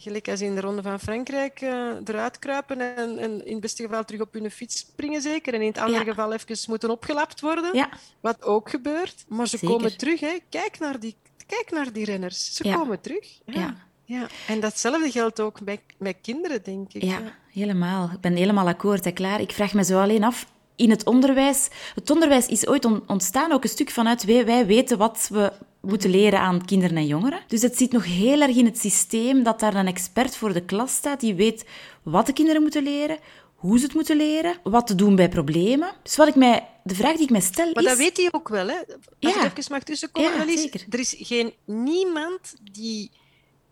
gelijk 0.00 0.28
als 0.28 0.40
in 0.40 0.54
de 0.54 0.60
Ronde 0.60 0.82
van 0.82 1.00
Frankrijk, 1.00 1.60
eh, 1.60 1.90
eruit 2.04 2.38
kruipen 2.38 2.96
en, 2.96 3.18
en 3.18 3.46
in 3.46 3.52
het 3.52 3.60
beste 3.60 3.82
geval 3.82 4.04
terug 4.04 4.20
op 4.20 4.32
hun 4.32 4.50
fiets 4.50 4.78
springen 4.78 5.22
zeker. 5.22 5.54
En 5.54 5.60
in 5.60 5.66
het 5.66 5.78
andere 5.78 6.04
Ja. 6.04 6.10
geval 6.10 6.32
even 6.32 6.56
moeten 6.68 6.90
opgelapt 6.90 7.40
worden. 7.40 7.74
Ja. 7.76 7.88
Wat 8.20 8.42
ook 8.42 8.70
gebeurt. 8.70 9.24
Maar 9.28 9.48
ze 9.48 9.58
Zeker. 9.58 9.76
komen 9.76 9.96
terug. 9.96 10.20
Hè. 10.20 10.38
Kijk, 10.48 10.78
naar 10.78 11.00
die, 11.00 11.16
kijk 11.46 11.70
naar 11.70 11.92
die 11.92 12.04
renners. 12.04 12.54
Ze 12.54 12.68
Ja. 12.68 12.74
komen 12.74 13.00
terug. 13.00 13.38
Ja. 13.44 13.74
Ja. 14.04 14.26
En 14.46 14.60
datzelfde 14.60 15.10
geldt 15.10 15.40
ook 15.40 15.60
met, 15.60 15.80
met 15.98 16.16
kinderen, 16.22 16.62
denk 16.62 16.92
ik. 16.92 17.02
Ja, 17.02 17.20
helemaal. 17.52 18.10
Ik 18.12 18.20
ben 18.20 18.36
helemaal 18.36 18.66
akkoord, 18.68 19.04
hè, 19.04 19.10
klaar. 19.10 19.40
Ik 19.40 19.52
vraag 19.52 19.74
me 19.74 19.84
zo 19.84 20.00
alleen 20.00 20.24
af, 20.24 20.46
in 20.76 20.90
het 20.90 21.06
onderwijs... 21.06 21.68
Het 21.94 22.10
onderwijs 22.10 22.46
is 22.46 22.66
ooit 22.66 22.84
on- 22.84 23.02
ontstaan 23.06 23.52
ook 23.52 23.62
een 23.62 23.68
stuk 23.68 23.90
vanuit 23.90 24.24
wij, 24.24 24.44
wij 24.46 24.66
weten 24.66 24.98
wat 24.98 25.28
we 25.32 25.52
moeten 25.80 26.10
leren 26.10 26.40
aan 26.40 26.64
kinderen 26.64 26.96
en 26.96 27.06
jongeren. 27.06 27.40
Dus 27.46 27.62
het 27.62 27.76
zit 27.76 27.92
nog 27.92 28.04
heel 28.04 28.40
erg 28.40 28.56
in 28.56 28.64
het 28.64 28.78
systeem 28.78 29.42
dat 29.42 29.60
daar 29.60 29.74
een 29.74 29.86
expert 29.86 30.36
voor 30.36 30.52
de 30.52 30.64
klas 30.64 30.94
staat 30.94 31.20
die 31.20 31.34
weet 31.34 31.64
wat 32.02 32.26
de 32.26 32.32
kinderen 32.32 32.62
moeten 32.62 32.82
leren, 32.82 33.18
hoe 33.54 33.78
ze 33.78 33.84
het 33.84 33.94
moeten 33.94 34.16
leren, 34.16 34.54
wat 34.62 34.86
te 34.86 34.94
doen 34.94 35.16
bij 35.16 35.28
problemen. 35.28 35.92
Dus 36.02 36.16
wat 36.16 36.28
ik 36.28 36.34
mij, 36.34 36.68
de 36.84 36.94
vraag 36.94 37.12
die 37.14 37.22
ik 37.22 37.30
mij 37.30 37.40
stel 37.40 37.72
Maar 37.72 37.82
is... 37.82 37.88
dat 37.88 37.98
weet 37.98 38.16
hij 38.16 38.28
ook 38.32 38.48
wel. 38.48 38.68
Hè. 38.68 38.76
Als 38.76 39.34
Ja. 39.34 39.44
ik 39.44 39.58
even 39.58 39.72
mag 39.72 39.82
tussenkomen, 39.82 40.30
Ja, 40.30 40.36
Annelies, 40.36 40.60
zeker. 40.60 40.84
Er 40.90 40.98
is 40.98 41.14
geen 41.18 41.52
niemand 41.64 42.54
die 42.72 43.10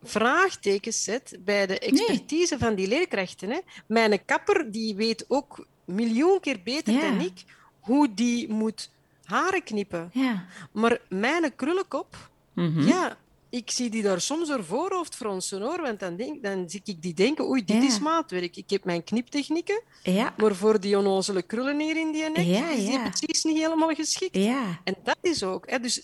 vraagtekens 0.03 1.05
zet 1.05 1.39
bij 1.45 1.67
de 1.67 1.79
expertise 1.79 2.59
van 2.59 2.75
die 2.75 2.89
leerkrachten. 2.89 3.51
Hè. 3.51 3.59
Mijn 3.87 4.25
kapper 4.25 4.71
die 4.73 4.95
weet 4.95 5.25
ook 5.29 5.67
miljoen 5.85 6.41
keer 6.41 6.61
beter 6.65 6.93
Ja. 6.93 7.01
dan 7.01 7.21
ik 7.21 7.45
hoe 7.81 8.15
die 8.15 8.49
moet 8.53 8.91
haren 9.29 9.63
knippen. 9.63 10.11
Ja. 10.13 10.45
Maar 10.73 10.99
mijn 11.09 11.55
krullenkop, 11.57 12.17
Mhm. 12.53 12.87
ja, 12.89 13.17
ik 13.51 13.71
zie 13.71 13.91
die 13.91 14.03
daar 14.03 14.21
soms 14.21 14.49
door 14.49 14.65
voorhoofd 14.65 15.15
fronsen 15.15 15.61
hoor. 15.63 15.81
Want 15.83 16.01
dan, 16.01 16.17
denk, 16.17 16.43
dan 16.43 16.71
zie 16.71 16.81
ik 16.85 17.03
die 17.03 17.15
denken, 17.15 17.45
oei, 17.49 17.65
dit 17.65 17.77
Ja. 17.83 17.89
is 17.89 17.99
maatwerk. 17.99 18.57
Ik 18.57 18.71
heb 18.71 18.85
mijn 18.85 19.05
kniptechnieken, 19.05 19.83
Ja. 20.03 20.35
maar 20.37 20.55
voor 20.55 20.81
die 20.81 20.99
onnozele 20.99 21.43
krullen 21.43 21.81
hier 21.81 21.97
in 21.97 22.13
die 22.13 22.23
nek 22.31 22.47
Ja, 22.47 22.71
is 22.71 22.85
die 22.87 23.01
precies 23.01 23.45
niet 23.45 23.57
helemaal 23.59 23.95
geschikt. 23.95 24.37
En 24.85 24.95
dat 25.05 25.17
is 25.21 25.43
ook, 25.43 25.71
hè, 25.71 25.81
dus 25.81 26.03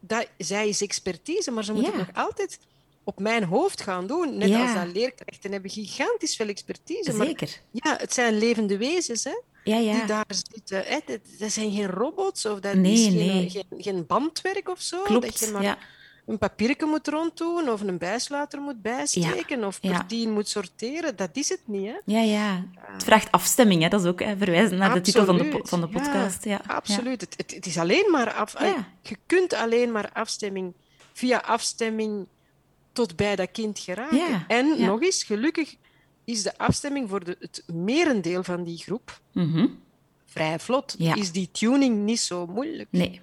dat, 0.00 0.26
zij 0.38 0.68
is 0.68 0.80
expertise, 0.82 1.50
maar 1.50 1.64
ze 1.64 1.72
moet 1.72 1.86
het 1.86 1.96
nog 1.96 2.08
altijd 2.14 2.58
op 3.04 3.18
mijn 3.20 3.44
hoofd 3.44 3.80
gaan 3.80 4.06
doen. 4.06 4.36
Net 4.38 4.54
als 4.54 4.74
dat 4.74 4.86
leerkrachten 4.94 5.52
hebben 5.52 5.70
gigantisch 5.70 6.36
veel 6.36 6.48
expertise. 6.48 7.12
Maar 7.12 7.26
Zeker. 7.26 7.60
ja, 7.70 7.96
het 7.96 8.12
zijn 8.14 8.38
levende 8.38 8.76
wezens 8.76 9.24
hè, 9.24 9.40
Ja, 9.68 9.76
ja. 9.76 9.92
die 9.92 10.04
daar 10.04 10.26
zitten. 10.28 10.82
Hè. 10.84 10.98
Dat, 11.06 11.20
dat 11.38 11.52
zijn 11.52 11.72
geen 11.72 11.86
robots 11.86 12.46
of 12.46 12.60
dat 12.60 12.74
Nee, 12.74 12.92
is 12.92 13.04
geen, 13.04 13.16
nee. 13.16 13.50
geen, 13.50 13.64
geen 13.78 14.06
bandwerk 14.06 14.68
of 14.68 14.80
zo. 14.80 15.20
Dat 15.20 15.38
je 15.38 15.50
maar 15.52 15.62
ja. 15.62 15.78
een 16.26 16.38
papiertje 16.38 16.86
moet 16.86 17.08
ronddoen 17.08 17.68
of 17.68 17.80
een 17.80 17.98
bijsluiter 17.98 18.60
moet 18.60 18.82
bijsteken 18.82 19.64
of 19.64 19.80
per 19.80 19.90
ja. 19.90 20.04
tien 20.04 20.30
moet 20.30 20.48
sorteren. 20.48 21.16
Dat 21.16 21.30
is 21.32 21.48
het 21.48 21.60
niet. 21.64 21.86
Hè. 21.86 21.96
Ja, 22.04 22.20
ja. 22.20 22.64
Het 22.80 23.04
vraagt 23.04 23.30
afstemming, 23.30 23.82
hè. 23.82 23.88
dat 23.88 24.00
is 24.00 24.06
ook 24.06 24.20
hè, 24.20 24.36
verwijzen 24.36 24.78
naar 24.78 24.94
de 24.94 25.00
titel 25.00 25.24
van 25.24 25.38
de, 25.38 25.60
van 25.62 25.80
de 25.80 25.88
podcast. 25.88 26.44
Ja. 26.44 26.60
Absoluut. 26.66 27.20
Het, 27.20 27.34
het, 27.36 27.54
het 27.54 27.66
is 27.66 27.78
alleen 27.78 28.10
maar 28.10 28.32
af, 28.32 28.60
Ja. 28.60 28.88
Je 29.02 29.16
kunt 29.26 29.54
alleen 29.54 29.92
maar 29.92 30.10
afstemming 30.12 30.74
via 31.12 31.38
afstemming 31.38 32.26
tot 32.92 33.16
bij 33.16 33.36
dat 33.36 33.50
kind 33.52 33.78
geraken. 33.78 34.44
En 34.48 34.80
nog 34.84 35.02
eens, 35.02 35.22
gelukkig 35.22 35.76
is 36.30 36.42
de 36.42 36.58
afstemming 36.58 37.08
voor 37.08 37.24
de, 37.24 37.36
het 37.40 37.62
merendeel 37.72 38.42
van 38.44 38.64
die 38.64 38.78
groep 38.78 39.20
Mhm. 39.32 39.66
vrij 40.24 40.58
vlot. 40.58 40.94
Ja. 40.98 41.14
Is 41.14 41.32
die 41.32 41.48
tuning 41.52 42.04
niet 42.04 42.20
zo 42.20 42.46
moeilijk. 42.46 42.88
Nee. 42.90 43.20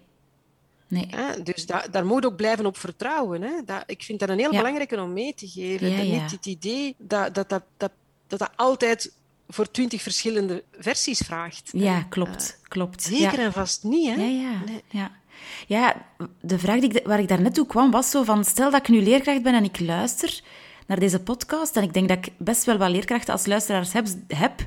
Nee. 0.87 1.07
Hè? 1.09 1.43
Dus 1.43 1.65
da 1.65 1.85
daar 1.91 2.05
moet 2.05 2.25
ook 2.25 2.35
blijven 2.35 2.65
op 2.65 2.77
vertrouwen. 2.77 3.41
Hè? 3.41 3.51
Dat, 3.65 3.83
ik 3.85 4.03
vind 4.03 4.19
dat 4.19 4.29
een 4.29 4.39
heel 4.39 4.51
Ja. 4.51 4.57
belangrijke 4.57 5.01
om 5.01 5.13
mee 5.13 5.33
te 5.33 5.47
geven. 5.47 5.89
Ja. 5.89 6.01
Niet 6.21 6.31
het 6.31 6.45
idee 6.45 6.95
dat 6.97 7.35
dat, 7.35 7.49
dat, 7.49 7.63
dat, 7.77 7.91
dat 8.27 8.39
dat 8.39 8.51
altijd 8.55 9.13
voor 9.47 9.71
twintig 9.71 10.01
verschillende 10.01 10.63
versies 10.79 11.19
vraagt. 11.19 11.69
Ja, 11.73 12.01
klopt. 12.01 12.59
klopt. 12.63 13.03
Zeker 13.03 13.39
en 13.39 13.53
vast 13.53 13.83
niet. 13.83 14.15
Hè? 14.15 14.21
Ja, 14.21 14.27
ja. 14.27 14.61
Nee. 14.65 14.83
ja. 14.89 15.11
Ja, 15.67 16.05
de 16.41 16.59
vraag 16.59 16.79
die 16.79 16.89
ik, 16.93 17.07
waar 17.07 17.19
ik 17.19 17.27
daarnet 17.27 17.53
toe 17.53 17.65
kwam 17.65 17.91
was 17.91 18.09
zo 18.09 18.23
van... 18.23 18.45
Stel 18.45 18.71
dat 18.71 18.79
ik 18.79 18.87
nu 18.87 19.01
leerkracht 19.01 19.41
ben 19.41 19.53
en 19.53 19.63
ik 19.63 19.79
luister 19.79 20.43
naar 20.85 20.99
deze 20.99 21.19
podcast 21.19 21.75
en 21.75 21.83
ik 21.83 21.93
denk 21.93 22.07
dat 22.07 22.17
ik 22.17 22.31
best 22.37 22.65
wel 22.65 22.77
wat 22.77 22.89
leerkrachten 22.89 23.33
als 23.33 23.45
luisteraars 23.45 23.93
heb, 23.93 24.07
heb 24.27 24.65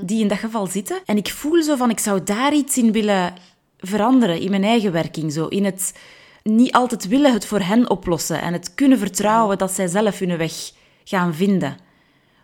die 0.00 0.20
in 0.20 0.28
dat 0.28 0.38
geval 0.38 0.66
zitten. 0.66 1.00
En 1.04 1.16
ik 1.16 1.28
voel 1.28 1.62
zo 1.62 1.76
van, 1.76 1.90
ik 1.90 1.98
zou 1.98 2.22
daar 2.24 2.54
iets 2.54 2.76
in 2.76 2.92
willen 2.92 3.34
veranderen 3.78 4.40
in 4.40 4.50
mijn 4.50 4.64
eigen 4.64 4.92
werking. 4.92 5.32
Zo. 5.32 5.46
In 5.46 5.64
het 5.64 5.94
niet 6.42 6.72
altijd 6.72 7.08
willen 7.08 7.32
het 7.32 7.46
voor 7.46 7.60
hen 7.60 7.90
oplossen 7.90 8.40
en 8.40 8.52
het 8.52 8.74
kunnen 8.74 8.98
vertrouwen 8.98 9.58
dat 9.58 9.70
zij 9.70 9.86
zelf 9.86 10.18
hun 10.18 10.36
weg 10.36 10.72
gaan 11.04 11.34
vinden. 11.34 11.76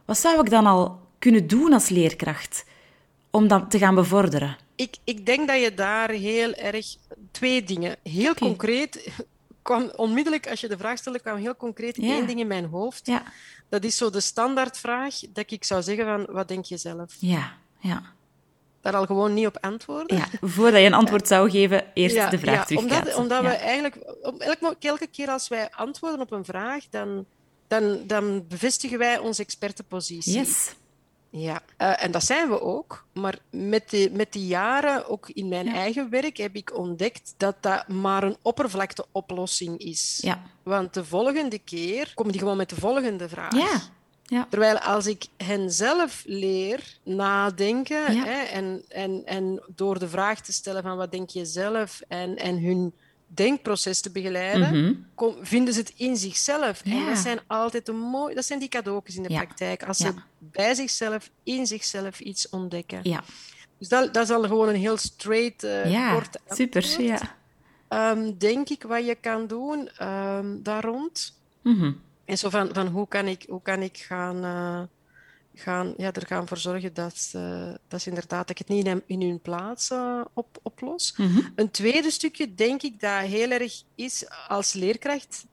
Wat 0.04 0.18
zou 0.18 0.40
ik 0.40 0.50
dan 0.50 0.66
al 0.66 1.00
kunnen 1.18 1.46
doen 1.46 1.72
als 1.72 1.88
leerkracht 1.88 2.64
om 3.30 3.48
dat 3.48 3.70
te 3.70 3.78
gaan 3.78 3.94
bevorderen? 3.94 4.56
Ik, 4.76 4.96
ik 5.04 5.26
denk 5.26 5.48
dat 5.48 5.60
je 5.60 5.74
daar 5.74 6.10
heel 6.10 6.54
erg 6.54 6.86
twee 7.30 7.64
dingen. 7.64 7.96
Heel 8.02 8.34
concreet 8.34 9.10
kwam 9.66 9.90
onmiddellijk, 9.96 10.48
als 10.50 10.60
je 10.60 10.68
de 10.68 10.78
vraag 10.78 10.98
stelde, 10.98 11.20
kwam 11.20 11.36
heel 11.36 11.56
concreet 11.56 11.96
Ja. 11.96 12.02
één 12.12 12.26
ding 12.26 12.40
in 12.40 12.46
mijn 12.46 12.64
hoofd. 12.64 13.06
Ja, 13.06 13.22
Dat 13.68 13.84
is 13.84 13.96
zo 13.96 14.10
de 14.10 14.20
standaardvraag 14.20 15.14
dat 15.28 15.50
ik 15.50 15.64
zou 15.64 15.82
zeggen 15.82 16.04
van, 16.04 16.26
wat 16.34 16.48
denk 16.48 16.64
je 16.64 16.76
zelf? 16.76 17.14
ja, 17.18 17.52
ja. 17.80 18.02
Daar 18.80 18.96
al 18.96 19.06
gewoon 19.06 19.34
niet 19.34 19.46
op 19.46 19.58
antwoorden. 19.60 20.16
Ja, 20.16 20.26
voordat 20.40 20.80
je 20.80 20.86
een 20.86 20.94
antwoord 20.94 21.28
zou 21.28 21.50
geven, 21.50 21.84
eerst 21.94 22.30
de 22.30 22.38
vraag 22.38 22.68
ja. 22.68 22.76
Omdat, 22.76 23.14
omdat 23.14 23.42
we 23.42 23.48
eigenlijk, 23.48 23.96
om- 24.22 24.40
elke, 24.40 24.76
elke 24.80 25.06
keer 25.06 25.28
als 25.28 25.48
wij 25.48 25.70
antwoorden 25.70 26.20
op 26.20 26.30
een 26.32 26.44
vraag, 26.44 26.84
dan, 26.90 27.26
dan, 27.68 28.00
dan 28.06 28.44
bevestigen 28.48 28.98
wij 28.98 29.18
onze 29.18 29.42
expertenpositie. 29.42 30.32
Yes. 30.38 30.74
Ja, 31.38 31.62
eh, 31.76 32.02
en 32.04 32.10
dat 32.10 32.24
zijn 32.24 32.48
we 32.48 32.60
ook. 32.60 33.04
Maar 33.12 33.38
met 33.50 33.90
de, 33.90 34.10
met 34.12 34.32
die 34.32 34.46
jaren, 34.46 35.08
ook 35.08 35.28
in 35.28 35.48
mijn 35.48 35.66
Ja. 35.66 35.74
eigen 35.74 36.10
werk, 36.10 36.36
heb 36.36 36.56
ik 36.56 36.76
ontdekt 36.78 37.34
dat 37.36 37.56
dat 37.60 37.88
maar 37.88 38.22
een 38.22 38.36
oppervlakteoplossing 38.42 39.78
is. 39.78 40.18
Ja. 40.22 40.42
Want 40.62 40.94
de 40.94 41.04
volgende 41.04 41.58
keer 41.58 42.12
komen 42.14 42.32
die 42.32 42.40
gewoon 42.40 42.56
met 42.56 42.68
de 42.68 42.76
volgende 42.80 43.28
vraag. 43.28 43.52
Ja. 43.54 43.80
Ja. 44.28 44.46
Terwijl 44.50 44.78
als 44.78 45.06
ik 45.06 45.26
hen 45.36 45.70
zelf 45.72 46.22
leer 46.26 46.98
nadenken 47.02 48.14
Ja. 48.14 48.24
hè, 48.24 48.42
en, 48.42 48.82
en, 48.88 49.22
en 49.24 49.62
door 49.74 49.98
de 49.98 50.08
vraag 50.08 50.40
te 50.40 50.52
stellen 50.52 50.82
van 50.82 50.96
wat 50.96 51.10
denk 51.12 51.30
je 51.30 51.44
zelf 51.44 52.00
en, 52.08 52.36
en 52.36 52.58
hun 52.62 52.94
denkproces 53.26 54.00
te 54.00 54.10
begeleiden, 54.10 54.82
Mhm. 54.82 54.92
kom- 55.14 55.36
vinden 55.40 55.74
ze 55.74 55.80
het 55.80 55.92
in 55.96 56.16
zichzelf. 56.16 56.82
En 56.84 57.06
dat 57.06 57.18
zijn 57.18 57.38
altijd 57.46 57.86
de 57.86 57.92
mooi, 57.92 58.34
dat 58.34 58.44
zijn 58.44 58.58
die 58.58 58.68
cadeautjes 58.68 59.16
in 59.16 59.22
de 59.22 59.30
Ja. 59.30 59.40
praktijk. 59.44 59.82
Als 59.82 59.96
ze 59.98 60.12
bij 60.38 60.74
zichzelf, 60.74 61.30
in 61.42 61.66
zichzelf 61.66 62.20
iets 62.20 62.48
ontdekken. 62.48 63.00
Ja. 63.02 63.22
Dus 63.78 63.88
dat, 63.88 64.14
dat 64.14 64.24
is 64.24 64.34
al 64.34 64.42
gewoon 64.42 64.68
een 64.68 64.74
heel 64.76 64.96
straight, 64.96 65.62
eh 65.64 65.90
Ja, 65.90 66.12
kort 66.12 66.38
super. 66.48 67.02
Ja. 67.02 67.34
Ehm, 67.88 68.32
denk 68.38 68.68
ik 68.68 68.82
wat 68.82 69.06
je 69.06 69.14
kan 69.14 69.46
doen 69.46 69.88
ehm, 69.96 70.46
daar 70.62 70.84
rond. 70.84 71.38
Mhm. 71.62 71.92
En 72.24 72.38
zo 72.38 72.50
van, 72.50 72.68
van 72.72 72.86
hoe 72.86 73.08
kan 73.08 73.26
ik, 73.26 73.44
hoe 73.48 73.62
kan 73.62 73.82
ik 73.82 73.96
gaan, 73.98 74.44
eh, 74.44 74.80
gaan, 75.58 75.94
ja, 75.96 76.12
er 76.12 76.26
gaan 76.26 76.48
voor 76.48 76.56
zorgen 76.58 76.94
dat, 76.94 77.30
eh, 77.32 77.70
dat 77.88 78.02
ze 78.02 78.08
inderdaad, 78.08 78.40
dat 78.48 78.50
ik 78.50 78.58
het 78.58 78.68
niet 78.68 78.86
in, 78.86 79.02
in 79.06 79.20
hun 79.20 79.40
plaats 79.40 79.90
eh, 79.90 80.20
op, 80.32 80.58
oplos. 80.62 81.14
Mhm. 81.16 81.40
Een 81.54 81.70
tweede 81.70 82.10
stukje 82.10 82.54
denk 82.54 82.82
ik 82.82 83.00
dat 83.00 83.20
heel 83.20 83.50
erg 83.50 83.82
is 83.94 84.24
als 84.48 84.72
leerkracht, 84.72 85.46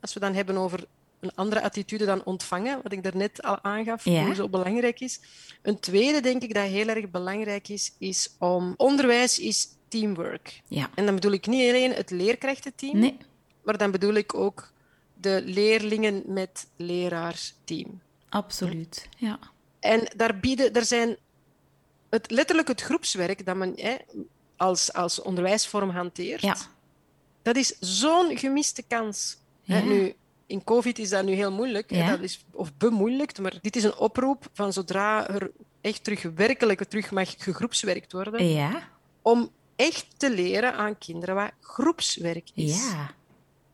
als 0.00 0.14
we 0.14 0.20
dan 0.20 0.34
hebben 0.34 0.56
over 0.56 0.86
een 1.20 1.34
andere 1.34 1.62
attitude 1.62 2.04
dan 2.04 2.24
ontvangen, 2.24 2.80
wat 2.82 2.92
ik 2.92 3.02
daarnet 3.02 3.42
al 3.42 3.62
aangaf, 3.62 4.04
Ja. 4.04 4.24
hoe 4.24 4.34
zo 4.34 4.48
belangrijk 4.48 5.00
is. 5.00 5.20
Een 5.62 5.80
tweede 5.80 6.20
denk 6.20 6.42
ik 6.42 6.54
dat 6.54 6.66
heel 6.66 6.88
erg 6.88 7.10
belangrijk 7.10 7.68
is, 7.68 7.92
is 7.98 8.34
om 8.38 8.74
onderwijs 8.76 9.38
is 9.38 9.68
teamwork. 9.88 10.60
Ja. 10.68 10.90
En 10.94 11.04
dan 11.04 11.14
bedoel 11.14 11.32
ik 11.32 11.46
niet 11.46 11.68
alleen 11.68 11.92
het 11.92 12.10
leerkrachtenteam, 12.10 12.98
Nee. 12.98 13.16
maar 13.64 13.78
dan 13.78 13.90
bedoel 13.90 14.14
ik 14.14 14.34
ook 14.34 14.72
de 15.14 15.42
leerlingen 15.44 16.22
met 16.26 16.66
leraarsteam. 16.76 18.00
Absoluut. 18.32 19.08
Ja. 19.16 19.38
En 19.80 20.08
daar 20.16 20.38
bieden, 20.38 20.72
er 20.72 20.84
zijn 20.84 21.16
het, 22.10 22.30
letterlijk 22.30 22.68
het 22.68 22.80
groepswerk 22.80 23.46
dat 23.46 23.56
men 23.56 23.72
hè, 23.76 23.96
als, 24.56 24.92
als 24.92 25.22
onderwijsvorm 25.22 25.90
hanteert. 25.90 26.40
Ja. 26.40 26.56
Dat 27.42 27.56
is 27.56 27.76
zo'n 27.80 28.36
gemiste 28.38 28.82
kans. 28.82 29.36
Hè, 29.64 29.80
nu, 29.80 30.14
in 30.46 30.64
COVID 30.64 30.98
is 30.98 31.08
dat 31.08 31.24
nu 31.24 31.32
heel 31.32 31.52
moeilijk, 31.52 31.90
Ja. 31.90 32.10
dat 32.10 32.20
is, 32.20 32.44
of 32.50 32.72
bemoeilijkt, 32.76 33.38
maar 33.38 33.58
dit 33.62 33.76
is 33.76 33.84
een 33.84 33.96
oproep 33.96 34.48
van 34.52 34.72
zodra 34.72 35.28
er 35.28 35.50
echt 35.80 36.04
terug 36.04 36.22
werkelijk 36.22 36.84
terug 36.84 37.10
mag 37.10 37.34
gegroepswerkt 37.38 38.12
worden, 38.12 38.46
Ja. 38.46 38.88
om 39.22 39.50
echt 39.76 40.06
te 40.16 40.30
leren 40.30 40.74
aan 40.74 40.98
kinderen 40.98 41.34
wat 41.34 41.50
groepswerk 41.60 42.50
is. 42.54 42.90
Ja. 42.90 43.14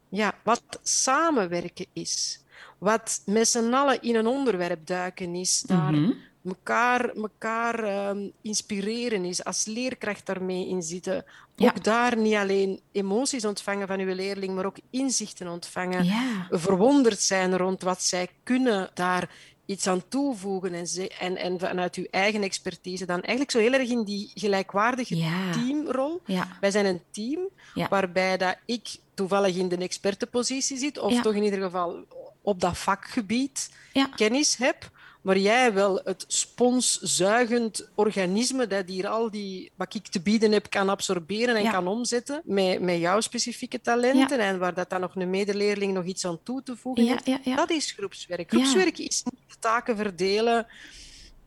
Ja, 0.08 0.34
wat 0.44 0.62
samenwerken 0.82 1.86
is. 1.92 2.40
Wat 2.78 3.22
met 3.26 3.48
z'n 3.48 3.72
allen 3.72 4.02
in 4.02 4.14
een 4.16 4.26
onderwerp 4.26 4.86
duiken 4.86 5.34
is. 5.34 5.60
Daar 5.66 5.92
Mhm. 5.92 6.12
elkaar, 6.44 7.08
elkaar 7.08 7.84
ehm, 7.84 8.28
inspireren 8.42 9.24
is. 9.24 9.44
Als 9.44 9.64
leerkracht 9.64 10.26
daarmee 10.26 10.68
in 10.68 10.82
zitten. 10.82 11.24
Ja. 11.56 11.68
Ook 11.68 11.84
daar 11.84 12.16
niet 12.16 12.34
alleen 12.34 12.80
emoties 12.92 13.44
ontvangen 13.44 13.86
van 13.86 13.98
uw 14.00 14.14
leerling, 14.14 14.54
maar 14.54 14.66
ook 14.66 14.76
inzichten 14.90 15.48
ontvangen. 15.48 16.04
Ja. 16.04 16.46
Verwonderd 16.50 17.20
zijn 17.20 17.56
rond 17.56 17.82
wat 17.82 18.02
zij 18.02 18.28
kunnen. 18.42 18.90
Daar 18.94 19.30
iets 19.66 19.86
aan 19.86 20.08
toevoegen. 20.08 20.74
En, 20.74 20.86
ze, 20.86 21.08
en, 21.20 21.36
en 21.36 21.58
vanuit 21.58 21.94
uw 21.94 22.06
eigen 22.10 22.42
expertise 22.42 23.06
dan 23.06 23.20
eigenlijk 23.20 23.50
zo 23.50 23.58
heel 23.58 23.72
erg 23.72 23.88
in 23.90 24.04
die 24.04 24.30
gelijkwaardige 24.34 25.16
Ja. 25.16 25.52
teamrol. 25.52 26.20
Ja. 26.24 26.56
Wij 26.60 26.70
zijn 26.70 26.86
een 26.86 27.02
team 27.10 27.40
Ja. 27.74 27.88
waarbij 27.88 28.36
dat 28.36 28.56
ik 28.64 28.96
toevallig 29.14 29.56
in 29.56 29.68
de 29.68 29.76
expertenpositie 29.76 30.78
zit, 30.78 30.98
of 30.98 31.20
toch 31.20 31.34
in 31.34 31.42
ieder 31.42 31.62
geval 31.62 32.04
op 32.48 32.60
dat 32.60 32.78
vakgebied 32.78 33.70
Ja. 33.92 34.06
kennis 34.16 34.56
heb, 34.56 34.90
maar 35.22 35.38
jij 35.38 35.72
wel 35.72 36.00
het 36.04 36.24
sponszuigend 36.28 37.88
organisme 37.94 38.66
dat 38.66 38.88
hier 38.88 39.08
al 39.08 39.30
die, 39.30 39.70
wat 39.76 39.94
ik 39.94 40.06
te 40.06 40.20
bieden 40.20 40.52
heb, 40.52 40.70
kan 40.70 40.88
absorberen 40.88 41.56
en 41.56 41.62
Ja. 41.62 41.70
kan 41.70 41.86
omzetten 41.86 42.40
met, 42.44 42.80
met 42.80 42.98
jouw 42.98 43.20
specifieke 43.20 43.80
talenten 43.80 44.38
en 44.40 44.58
waar 44.58 44.74
dat 44.74 44.90
dan 44.90 45.00
nog 45.00 45.14
een 45.14 45.30
medeleerling 45.30 45.92
nog 45.94 46.04
iets 46.04 46.24
aan 46.26 46.42
toe 46.42 46.62
te 46.62 46.76
voegen 46.76 47.06
heeft. 47.06 47.56
Dat 47.56 47.70
is 47.70 47.92
groepswerk. 47.92 48.50
Groepswerk 48.50 48.98
is 48.98 49.22
niet 49.24 49.40
de 49.48 49.58
taken 49.58 49.96
verdelen 49.96 50.66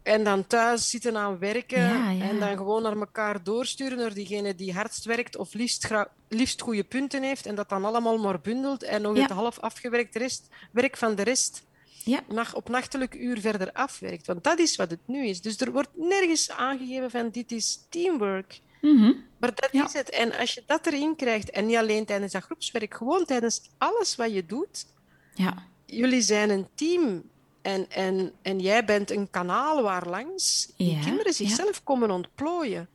en 0.03 0.23
dan 0.23 0.47
thuis 0.47 0.89
zitten 0.89 1.17
aan 1.17 1.39
werken 1.39 1.81
Ja, 1.81 2.09
ja. 2.09 2.29
en 2.29 2.39
dan 2.39 2.57
gewoon 2.57 2.81
naar 2.81 2.97
elkaar 2.97 3.43
doorsturen 3.43 3.97
naar 3.97 4.13
diegene 4.13 4.55
die 4.55 4.73
hardst 4.73 5.05
werkt 5.05 5.37
of 5.37 5.53
liefst, 5.53 5.87
liefst 6.29 6.61
goede 6.61 6.83
punten 6.83 7.23
heeft 7.23 7.45
en 7.45 7.55
dat 7.55 7.69
dan 7.69 7.85
allemaal 7.85 8.17
maar 8.17 8.41
bundelt 8.41 8.83
en 8.83 9.01
nog 9.01 9.15
Ja. 9.15 9.21
het 9.21 9.31
half 9.31 9.59
afgewerkt 9.59 10.15
rest, 10.15 10.47
werk 10.71 10.97
van 10.97 11.15
de 11.15 11.23
rest 11.23 11.63
Ja. 12.03 12.19
nacht, 12.27 12.53
op 12.53 12.69
nachtelijk 12.69 13.13
uur 13.15 13.39
verder 13.39 13.71
afwerkt. 13.71 14.27
Want 14.27 14.43
dat 14.43 14.59
is 14.59 14.75
wat 14.75 14.89
het 14.91 14.99
nu 15.05 15.25
is. 15.25 15.41
Dus 15.41 15.57
er 15.61 15.71
wordt 15.71 15.89
nergens 15.93 16.51
aangegeven 16.51 17.11
van 17.11 17.29
dit 17.29 17.51
is 17.51 17.85
teamwork. 17.89 18.59
Mhm. 18.81 19.13
Maar 19.37 19.55
dat 19.55 19.69
is 19.85 19.93
het. 19.93 20.09
En 20.09 20.37
als 20.37 20.53
je 20.53 20.63
dat 20.65 20.85
erin 20.85 21.15
krijgt, 21.15 21.49
en 21.49 21.65
niet 21.65 21.75
alleen 21.77 22.05
tijdens 22.05 22.31
dat 22.31 22.43
groepswerk, 22.43 22.93
gewoon 22.93 23.25
tijdens 23.25 23.61
alles 23.77 24.15
wat 24.15 24.33
je 24.33 24.45
doet, 24.45 24.85
Ja. 25.33 25.63
jullie 25.85 26.21
zijn 26.21 26.49
een 26.49 26.67
team. 26.75 27.23
En, 27.61 27.89
en, 27.89 28.31
en 28.41 28.59
jij 28.59 28.85
bent 28.85 29.11
een 29.11 29.29
kanaal 29.29 29.81
waar 29.81 30.07
langs 30.09 30.71
die 30.77 30.91
Ja, 30.95 30.99
kinderen 31.01 31.25
ja. 31.25 31.31
zichzelf 31.33 31.83
komen 31.83 32.11
ontplooien. 32.11 32.87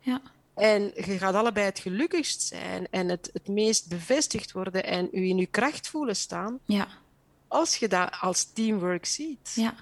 Ja. 0.00 0.20
En 0.54 0.82
je 0.94 1.18
gaat 1.18 1.34
allebei 1.34 1.66
het 1.66 1.78
gelukkigst 1.78 2.42
zijn 2.42 2.86
en 2.90 3.08
het, 3.08 3.30
het 3.32 3.48
meest 3.48 3.88
bevestigd 3.88 4.52
worden 4.52 4.84
en 4.84 5.08
u 5.12 5.28
in 5.28 5.38
uw 5.38 5.46
kracht 5.50 5.88
voelen 5.88 6.16
staan, 6.16 6.58
Ja. 6.64 6.88
als 7.48 7.76
je 7.76 7.88
dat 7.88 8.16
als 8.20 8.44
teamwork 8.52 9.06
ziet. 9.06 9.52
Ja. 9.54 9.74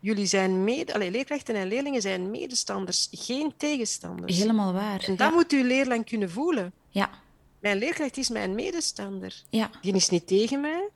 Jullie 0.00 0.26
zijn 0.26 0.64
mede, 0.64 0.94
allee, 0.94 1.10
leerkrachten 1.10 1.54
en 1.54 1.68
leerlingen 1.68 2.02
zijn 2.02 2.30
medestanders, 2.30 3.08
geen 3.12 3.52
tegenstanders. 3.56 4.38
Helemaal 4.38 4.72
waar. 4.72 5.00
En 5.04 5.16
dat 5.16 5.28
ja. 5.28 5.34
moet 5.34 5.52
uw 5.52 5.64
leerling 5.64 6.04
kunnen 6.04 6.30
voelen. 6.30 6.72
Ja. 6.88 7.10
Mijn 7.60 7.78
leerkracht 7.78 8.16
is 8.16 8.28
mijn 8.28 8.54
medestander. 8.54 9.42
Ja. 9.50 9.70
Die 9.80 9.94
is 9.94 10.08
niet 10.08 10.26
tegen 10.26 10.60
mij. 10.60 10.88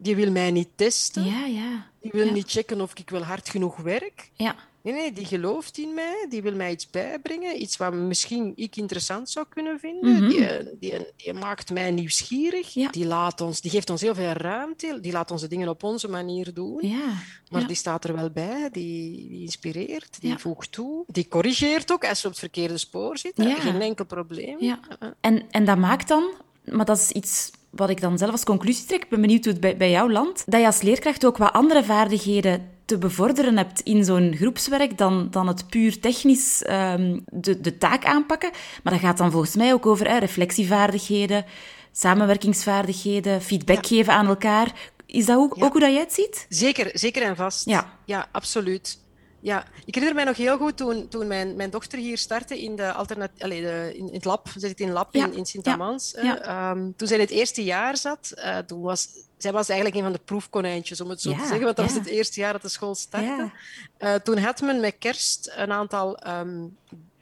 Die 0.00 0.16
wil 0.16 0.30
mij 0.30 0.50
niet 0.50 0.68
testen. 0.74 1.24
Ja, 1.24 1.44
ja. 1.46 1.86
Die 2.00 2.10
wil 2.14 2.26
Ja. 2.26 2.32
niet 2.32 2.50
checken 2.50 2.80
of 2.80 2.92
ik 2.94 3.10
wel 3.10 3.22
hard 3.22 3.48
genoeg 3.48 3.76
werk. 3.76 4.30
Ja. 4.34 4.54
Nee, 4.82 4.94
nee, 4.94 5.12
die 5.12 5.24
gelooft 5.24 5.78
in 5.78 5.94
mij, 5.94 6.26
die 6.28 6.42
wil 6.42 6.54
mij 6.54 6.70
iets 6.70 6.90
bijbrengen, 6.90 7.62
iets 7.62 7.76
wat 7.76 7.92
misschien 7.92 8.52
ik 8.56 8.76
interessant 8.76 9.30
zou 9.30 9.46
kunnen 9.48 9.78
vinden. 9.78 10.12
Mhm. 10.12 10.28
die, 10.28 10.46
die, 10.80 11.06
die 11.16 11.32
maakt 11.32 11.70
mij 11.70 11.90
nieuwsgierig, 11.90 12.74
Ja. 12.74 12.90
die, 12.90 13.06
laat 13.06 13.40
ons, 13.40 13.60
die 13.60 13.70
geeft 13.70 13.90
ons 13.90 14.00
heel 14.00 14.14
veel 14.14 14.32
ruimte, 14.32 14.98
die 15.00 15.12
laat 15.12 15.30
onze 15.30 15.48
dingen 15.48 15.68
op 15.68 15.82
onze 15.82 16.08
manier 16.08 16.54
doen. 16.54 16.78
Ja. 16.80 17.06
Maar 17.50 17.60
ja. 17.60 17.66
die 17.66 17.76
staat 17.76 18.04
er 18.04 18.14
wel 18.14 18.30
bij, 18.30 18.68
die, 18.72 19.28
die 19.28 19.40
inspireert, 19.40 20.20
die 20.20 20.38
voegt 20.38 20.72
toe, 20.72 21.04
die 21.06 21.28
corrigeert 21.28 21.92
ook 21.92 22.04
als 22.08 22.20
ze 22.20 22.26
op 22.26 22.32
het 22.32 22.40
verkeerde 22.40 22.78
spoor 22.78 23.18
zit. 23.18 23.32
Ja. 23.34 23.54
Geen 23.54 23.80
enkel 23.80 24.04
probleem. 24.04 24.56
Ja. 24.60 24.80
En, 25.20 25.42
en 25.50 25.64
dat 25.64 25.78
maakt 25.78 26.08
dan, 26.08 26.24
maar 26.64 26.84
dat 26.84 26.98
is 26.98 27.10
iets 27.10 27.50
wat 27.70 27.90
ik 27.90 28.00
dan 28.00 28.18
zelf 28.18 28.30
als 28.32 28.44
conclusie 28.44 28.86
trek, 28.86 29.02
ik 29.02 29.08
ben 29.08 29.20
benieuwd 29.20 29.44
hoe 29.44 29.52
het 29.52 29.62
bij, 29.62 29.76
bij 29.76 29.90
jou 29.90 30.12
landt, 30.12 30.42
dat 30.46 30.60
je 30.60 30.66
als 30.66 30.82
leerkracht 30.82 31.26
ook 31.26 31.36
wat 31.36 31.52
andere 31.52 31.84
vaardigheden 31.84 32.68
te 32.84 32.98
bevorderen 32.98 33.56
hebt 33.56 33.80
in 33.80 34.04
zo'n 34.04 34.34
groepswerk 34.36 34.98
dan, 34.98 35.28
dan 35.30 35.46
het 35.46 35.68
puur 35.68 36.00
technisch 36.00 36.62
ehm, 36.62 37.18
de, 37.24 37.60
de 37.60 37.78
taak 37.78 38.04
aanpakken. 38.04 38.50
Maar 38.82 38.92
dat 38.92 39.02
gaat 39.02 39.18
dan 39.18 39.30
volgens 39.30 39.56
mij 39.56 39.72
ook 39.72 39.86
over 39.86 40.08
hè, 40.08 40.18
reflectievaardigheden, 40.18 41.44
samenwerkingsvaardigheden, 41.92 43.42
feedback 43.42 43.86
geven 43.86 44.12
aan 44.12 44.26
elkaar. 44.26 44.72
Is 45.06 45.26
dat 45.26 45.36
ook, 45.36 45.56
Ja. 45.56 45.64
ook 45.64 45.72
hoe 45.72 45.80
dat 45.80 45.90
jij 45.92 46.00
het 46.00 46.12
ziet? 46.12 46.46
Zeker, 46.48 46.90
zeker 46.92 47.22
en 47.22 47.36
vast. 47.36 47.64
Ja. 47.64 47.92
ja 48.04 48.26
absoluut. 48.32 48.98
Ja, 49.40 49.64
ik 49.84 49.94
herinner 49.94 50.14
mij 50.14 50.24
nog 50.24 50.36
heel 50.36 50.56
goed 50.56 50.76
toen, 50.76 51.08
toen 51.08 51.26
mijn, 51.26 51.56
mijn 51.56 51.70
dochter 51.70 51.98
hier 51.98 52.18
startte 52.18 52.62
in, 52.62 52.76
de 52.76 52.92
alternat 52.92 53.30
allee, 53.38 53.60
de, 53.60 53.92
in, 53.94 54.06
in 54.08 54.14
het 54.14 54.24
lab. 54.24 54.48
Ze 54.48 54.60
zit 54.60 54.80
in 54.80 54.86
het 54.86 54.94
lab 54.96 55.14
Ja, 55.14 55.24
in, 55.26 55.34
in 55.34 55.46
Sint-Amans. 55.46 56.14
ja. 56.22 56.40
Ehm, 56.40 56.90
toen 56.96 57.08
zij 57.08 57.16
in 57.16 57.22
het 57.22 57.32
eerste 57.32 57.64
jaar 57.64 57.96
zat, 57.96 58.30
eh, 58.30 58.58
toen 58.58 58.80
was, 58.80 59.08
zij 59.36 59.52
was 59.52 59.68
eigenlijk 59.68 59.98
een 59.98 60.04
van 60.04 60.12
de 60.18 60.24
proefkonijntjes, 60.24 61.00
om 61.00 61.10
het 61.10 61.20
zo 61.20 61.30
Ja, 61.30 61.36
te 61.36 61.42
zeggen. 61.46 61.64
Want 61.64 61.76
dat 61.76 61.86
was 61.86 61.94
het 61.94 62.06
eerste 62.06 62.40
jaar 62.40 62.52
dat 62.52 62.62
de 62.62 62.68
school 62.68 62.94
startte. 62.94 63.50
Eh, 63.96 64.14
toen 64.14 64.38
had 64.38 64.60
men 64.60 64.80
met 64.80 64.96
kerst 64.98 65.52
een 65.56 65.72
aantal 65.72 66.18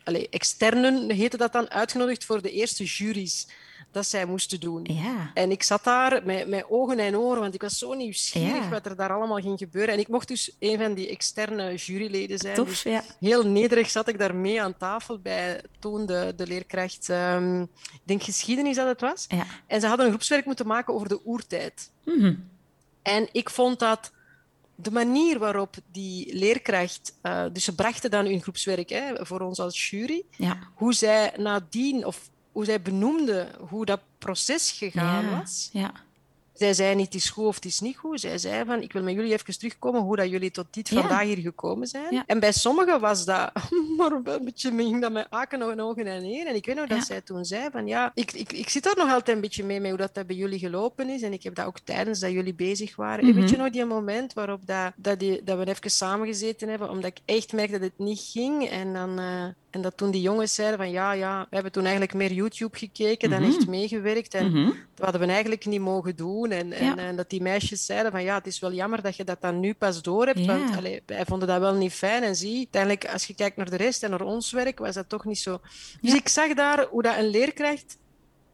allee, 0.05 0.29
externen, 0.31 1.11
heette 1.11 1.37
dat 1.37 1.53
dan, 1.53 1.71
uitgenodigd 1.71 2.25
voor 2.25 2.43
de 2.43 2.51
eerste 2.51 2.85
juries 2.85 3.49
dat 3.97 4.07
zij 4.07 4.25
moesten 4.27 4.61
doen. 4.61 4.81
Ja. 4.93 5.31
En 5.35 5.51
ik 5.51 5.63
zat 5.63 5.85
daar 5.85 6.21
met, 6.25 6.49
met 6.49 6.65
ogen 6.69 6.99
en 6.99 7.17
oren, 7.19 7.41
want 7.41 7.55
ik 7.55 7.61
was 7.63 7.79
zo 7.79 7.95
nieuwsgierig 7.95 8.63
Ja. 8.63 8.69
wat 8.69 8.87
er 8.87 8.97
daar 8.97 9.13
allemaal 9.13 9.41
ging 9.41 9.59
gebeuren. 9.59 9.95
En 9.95 10.01
ik 10.01 10.09
mocht 10.09 10.29
dus 10.29 10.57
een 10.59 10.79
van 10.79 10.95
die 10.95 11.09
externe 11.09 11.75
juryleden 11.75 12.39
zijn. 12.39 12.55
Tof, 12.55 12.69
Dus 12.69 12.83
ja. 12.83 13.03
heel 13.21 13.47
nederig 13.47 13.91
zat 13.91 14.09
ik 14.09 14.19
daar 14.19 14.35
mee 14.35 14.63
aan 14.63 14.77
tafel 14.77 15.19
bij 15.19 15.61
toen 15.79 16.07
de, 16.07 16.33
de 16.37 16.47
leerkracht, 16.47 17.09
ehm, 17.11 17.61
ik 17.63 18.01
denk 18.05 18.23
geschiedenis 18.23 18.77
dat 18.77 18.87
het 18.87 19.01
was. 19.01 19.25
Ja. 19.29 19.47
En 19.67 19.81
ze 19.81 19.87
hadden 19.87 20.07
een 20.07 20.13
groepswerk 20.13 20.45
moeten 20.45 20.67
maken 20.67 20.95
over 20.95 21.09
de 21.09 21.21
oertijd. 21.25 21.91
Mhm. 22.05 22.35
En 23.03 23.29
ik 23.33 23.51
vond 23.51 23.79
dat 23.79 24.13
de 24.75 24.91
manier 24.91 25.39
waarop 25.39 25.75
die 25.93 26.35
leerkracht, 26.37 27.15
eh, 27.23 27.45
dus 27.53 27.65
ze 27.65 27.75
brachten 27.75 28.11
dan 28.11 28.25
hun 28.27 28.43
groepswerk 28.43 28.89
hè, 28.89 29.27
voor 29.27 29.41
ons 29.41 29.59
als 29.59 29.91
jury, 29.91 30.23
Ja. 30.31 30.59
hoe 30.75 30.95
zij 30.95 31.33
nadien, 31.37 32.07
of 32.07 32.31
hoe 32.57 32.65
zij 32.65 32.83
benoemde 32.83 33.49
hoe 33.69 33.85
dat 33.85 34.01
proces 34.19 34.71
gegaan 34.71 35.25
Ja. 35.25 35.39
was. 35.39 35.69
Ja. 35.73 35.93
Zij 36.55 36.75
zei 36.75 36.95
niet, 36.95 37.05
het 37.05 37.15
is 37.15 37.31
goed 37.31 37.45
of 37.47 37.55
het 37.55 37.65
is 37.65 37.81
niet 37.81 37.97
goed. 37.97 38.21
Zij 38.21 38.39
zei 38.39 38.65
van, 38.65 38.83
ik 38.83 38.93
wil 38.93 39.03
met 39.03 39.15
jullie 39.15 39.33
even 39.33 39.59
terugkomen 39.59 40.01
hoe 40.01 40.17
dat 40.17 40.31
jullie 40.31 40.51
tot 40.51 40.67
dit 40.71 40.89
Ja. 40.89 41.01
vandaag 41.01 41.23
hier 41.23 41.37
gekomen 41.39 41.87
zijn. 41.87 42.23
En 42.27 42.41
bij 42.41 42.53
sommigen 42.53 43.01
was 43.01 43.25
dat, 43.25 43.51
maar 43.99 44.13
een 44.13 44.23
beetje, 44.45 44.71
ging 44.77 45.01
dat 45.01 45.13
met 45.13 45.27
aken 45.31 45.63
en 45.71 45.81
ogen 45.81 46.07
en 46.07 46.23
neer. 46.23 46.47
En 46.47 46.55
ik 46.55 46.67
weet 46.67 46.77
nog 46.77 46.87
dat 46.87 47.05
zij 47.07 47.21
toen 47.21 47.45
zei 47.45 47.69
van, 47.73 47.87
ja, 47.87 48.11
ik, 48.15 48.33
ik, 48.33 48.53
ik 48.53 48.69
zit 48.69 48.83
daar 48.83 48.97
nog 48.97 49.11
altijd 49.13 49.37
een 49.37 49.43
beetje 49.43 49.65
mee, 49.65 49.81
met 49.81 49.89
hoe 49.91 49.99
dat, 49.99 50.15
dat 50.15 50.27
bij 50.27 50.37
jullie 50.37 50.59
gelopen 50.59 51.09
is. 51.09 51.23
En 51.23 51.33
ik 51.33 51.43
heb 51.43 51.55
dat 51.55 51.67
ook 51.67 51.79
tijdens 51.81 52.21
dat 52.21 52.31
jullie 52.31 52.55
bezig 52.55 52.97
waren. 52.97 53.25
En 53.25 53.31
Mhm. 53.31 53.41
weet 53.41 53.51
je 53.51 53.57
nog 53.57 53.71
die 53.71 53.85
moment 53.85 54.33
waarop 54.33 54.61
dat, 54.67 54.93
dat, 54.97 55.19
die, 55.19 55.43
dat 55.45 55.59
we 55.59 55.67
even 55.67 55.91
samengezeten 55.91 56.69
hebben, 56.69 56.91
omdat 56.91 57.11
ik 57.11 57.19
echt 57.25 57.53
merkte 57.53 57.79
dat 57.79 57.91
het 57.97 58.07
niet 58.07 58.21
ging. 58.33 58.69
En 58.69 58.93
dan... 58.93 59.19
eh, 59.19 59.45
en 59.77 59.83
dat 59.83 59.97
toen 59.97 60.11
die 60.11 60.21
jongens 60.21 60.55
zeiden 60.55 60.79
van 60.79 60.91
ja, 60.91 61.13
ja, 61.13 61.41
we 61.41 61.55
hebben 61.55 61.73
toen 61.73 61.83
eigenlijk 61.83 62.15
meer 62.15 62.33
YouTube 62.33 62.79
gekeken 62.79 63.31
dan 63.31 63.41
Mhm. 63.43 63.51
echt 63.51 63.67
meegewerkt. 63.67 64.35
En 64.35 64.47
Mhm. 64.51 64.65
dat 64.95 65.05
hadden 65.05 65.21
we 65.21 65.27
eigenlijk 65.33 65.67
niet 65.67 65.81
mogen 65.81 66.17
doen. 66.17 66.51
En, 66.51 66.73
en, 66.73 66.85
Ja. 66.85 66.97
en 66.97 67.17
dat 67.17 67.31
die 67.31 67.43
meisjes 67.43 67.87
zeiden 67.87 68.13
van 68.13 68.23
ja, 68.23 68.35
het 68.35 68.47
is 68.47 68.59
wel 68.59 68.73
jammer 68.73 69.03
dat 69.03 69.17
je 69.17 69.25
dat 69.25 69.41
dan 69.41 69.61
nu 69.61 69.75
pas 69.75 70.03
door 70.03 70.27
hebt. 70.27 70.45
Want 70.47 70.77
allee, 70.77 71.03
wij 71.07 71.25
vonden 71.25 71.49
dat 71.49 71.61
wel 71.61 71.75
niet 71.75 71.93
fijn. 71.93 72.23
En 72.23 72.37
zie, 72.37 72.57
uiteindelijk 72.57 73.13
als 73.13 73.27
je 73.27 73.35
kijkt 73.35 73.57
naar 73.57 73.71
de 73.71 73.77
rest 73.77 74.03
en 74.03 74.11
naar 74.11 74.21
ons 74.23 74.51
werk, 74.53 74.79
was 74.79 74.95
dat 74.95 75.09
toch 75.09 75.25
niet 75.25 75.39
zo. 75.39 75.61
Dus 76.01 76.11
Ja. 76.13 76.17
ik 76.17 76.29
zag 76.29 76.55
daar 76.55 76.87
hoe 76.91 77.03
dat 77.03 77.17
een 77.17 77.29
leerkracht 77.29 77.97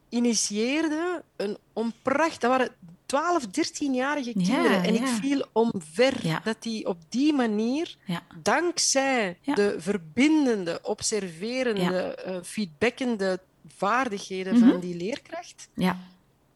initieerde 0.09 1.23
een 1.35 1.57
onpracht. 1.73 2.41
Dat 2.41 2.49
waren 2.49 2.69
12, 3.13 3.45
13-jarige 3.45 4.31
Ja, 4.39 4.45
kinderen. 4.45 4.83
en 4.83 4.95
ik 4.95 5.07
viel 5.07 5.45
omver 5.51 6.41
dat 6.43 6.63
die 6.63 6.87
op 6.87 6.97
die 7.09 7.33
manier 7.33 7.97
dankzij 8.41 9.37
de 9.55 9.75
verbindende, 9.77 10.79
observerende, 10.81 12.15
eh, 12.15 12.35
feedbackende 12.43 13.39
vaardigheden 13.67 14.59
Mhm. 14.59 14.69
van 14.69 14.79
die 14.79 14.95
leerkracht, 14.97 15.69
Ja. 15.75 15.97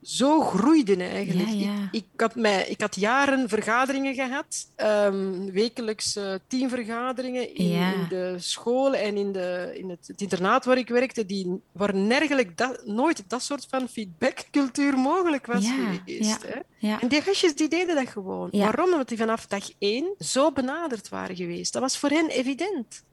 Zo 0.07 0.41
groeiden 0.41 1.01
eigenlijk. 1.01 1.49
Ja, 1.49 1.55
ja. 1.71 1.89
Ik, 1.91 2.05
ik, 2.13 2.19
had 2.19 2.35
mij, 2.35 2.67
ik 2.67 2.81
had 2.81 2.95
jaren 2.95 3.49
vergaderingen 3.49 4.13
gehad, 4.13 4.71
ehm, 4.75 5.51
wekelijks 5.51 6.15
eh, 6.15 6.33
teamvergaderingen 6.47 7.55
in, 7.55 7.67
Ja. 7.67 7.93
in 7.93 8.05
de 8.09 8.35
school 8.39 8.93
en 8.95 9.17
in, 9.17 9.31
de, 9.31 9.71
in 9.77 9.89
het, 9.89 10.07
het 10.07 10.21
internaat 10.21 10.65
waar 10.65 10.77
ik 10.77 10.87
werkte, 10.87 11.25
die, 11.25 11.61
waar 11.71 11.95
nergelijk 11.95 12.57
dat, 12.57 12.85
nooit 12.85 13.23
dat 13.27 13.41
soort 13.43 13.65
van 13.69 13.87
feedbackcultuur 13.87 14.97
mogelijk 14.97 15.45
was 15.45 15.65
geweest. 15.67 16.41
ja. 16.43 16.47
Hè? 16.49 16.59
Ja. 16.87 17.01
En 17.01 17.07
die 17.07 17.21
gastjes 17.21 17.55
die 17.55 17.67
deden 17.67 17.95
dat 17.95 18.07
gewoon. 18.09 18.49
Waarom? 18.51 18.91
Omdat 18.91 19.07
die 19.07 19.17
vanaf 19.17 19.45
dag 19.47 19.69
één 19.79 20.13
zo 20.19 20.51
benaderd 20.51 21.09
waren 21.09 21.35
geweest. 21.35 21.73
Dat 21.73 21.81
was 21.81 21.97
voor 21.97 22.09
hen 22.09 22.27
evident. 22.29 23.03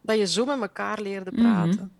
Dat 0.00 0.18
je 0.18 0.26
zo 0.26 0.44
met 0.44 0.60
elkaar 0.60 1.00
leerde 1.00 1.30
Mhm. 1.32 1.40
praten. 1.42 1.92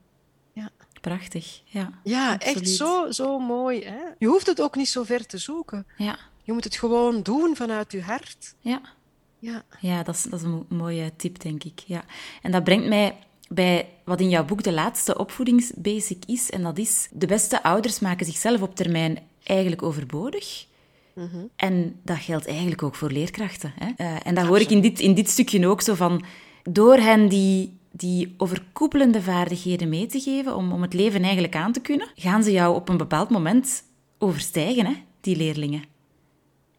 Prachtig. 1.00 1.60
Ja. 1.64 1.90
Ja, 2.04 2.32
Absoluut. 2.32 2.56
echt 2.56 2.68
zo, 2.68 3.10
zo 3.10 3.38
mooi. 3.38 3.84
Hè? 3.84 3.98
Je 4.18 4.26
hoeft 4.26 4.46
het 4.46 4.60
ook 4.60 4.76
niet 4.76 4.88
zo 4.88 5.02
ver 5.02 5.26
te 5.26 5.38
zoeken. 5.38 5.86
Ja. 5.96 6.18
Je 6.42 6.52
moet 6.52 6.64
het 6.64 6.76
gewoon 6.76 7.22
doen 7.22 7.56
vanuit 7.56 7.92
je 7.92 8.02
hart. 8.02 8.54
Ja. 8.60 8.80
Ja, 9.38 9.62
Ja, 9.80 10.02
dat 10.02 10.14
is, 10.14 10.22
dat 10.22 10.38
is 10.38 10.44
een 10.44 10.50
mo- 10.50 10.66
mooie 10.68 11.12
tip, 11.16 11.40
denk 11.40 11.64
ik. 11.64 11.78
Ja. 11.86 12.04
En 12.42 12.50
dat 12.52 12.64
brengt 12.64 12.86
mij 12.88 13.16
bij 13.48 13.88
wat 14.04 14.20
in 14.20 14.28
jouw 14.28 14.44
boek 14.44 14.62
de 14.62 14.72
laatste 14.72 15.18
opvoedingsbasic 15.18 16.24
is. 16.26 16.50
En 16.50 16.62
dat 16.62 16.78
is, 16.78 17.08
de 17.12 17.26
beste 17.26 17.62
ouders 17.62 17.98
maken 17.98 18.26
zichzelf 18.26 18.62
op 18.62 18.74
termijn 18.76 19.18
eigenlijk 19.42 19.82
overbodig. 19.82 20.66
En 21.56 22.00
dat 22.04 22.16
geldt 22.18 22.46
eigenlijk 22.46 22.82
ook 22.82 22.94
voor 22.94 23.10
leerkrachten. 23.10 23.72
Hè? 23.78 23.90
Eh, 23.96 24.16
en 24.26 24.34
dat 24.34 24.46
hoor 24.46 24.60
ik 24.60 24.70
in 24.70 24.80
dit, 24.80 25.00
in 25.00 25.14
dit 25.14 25.28
stukje 25.30 25.66
ook 25.68 25.80
zo 25.82 25.94
van... 25.94 26.24
Door 26.62 26.96
hen 26.96 27.28
die, 27.28 27.78
die 27.90 28.34
overkoepelende 28.36 29.22
vaardigheden 29.22 29.88
mee 29.88 30.06
te 30.06 30.20
geven 30.20 30.56
om, 30.56 30.72
om 30.72 30.82
het 30.82 30.94
leven 30.94 31.22
eigenlijk 31.22 31.56
aan 31.56 31.72
te 31.72 31.80
kunnen, 31.80 32.08
gaan 32.14 32.42
ze 32.42 32.52
jou 32.52 32.74
op 32.74 32.88
een 32.88 32.96
bepaald 32.96 33.30
moment 33.30 33.82
overstijgen, 34.18 34.86
hè, 34.86 34.92
die 35.20 35.36
leerlingen. 35.36 35.82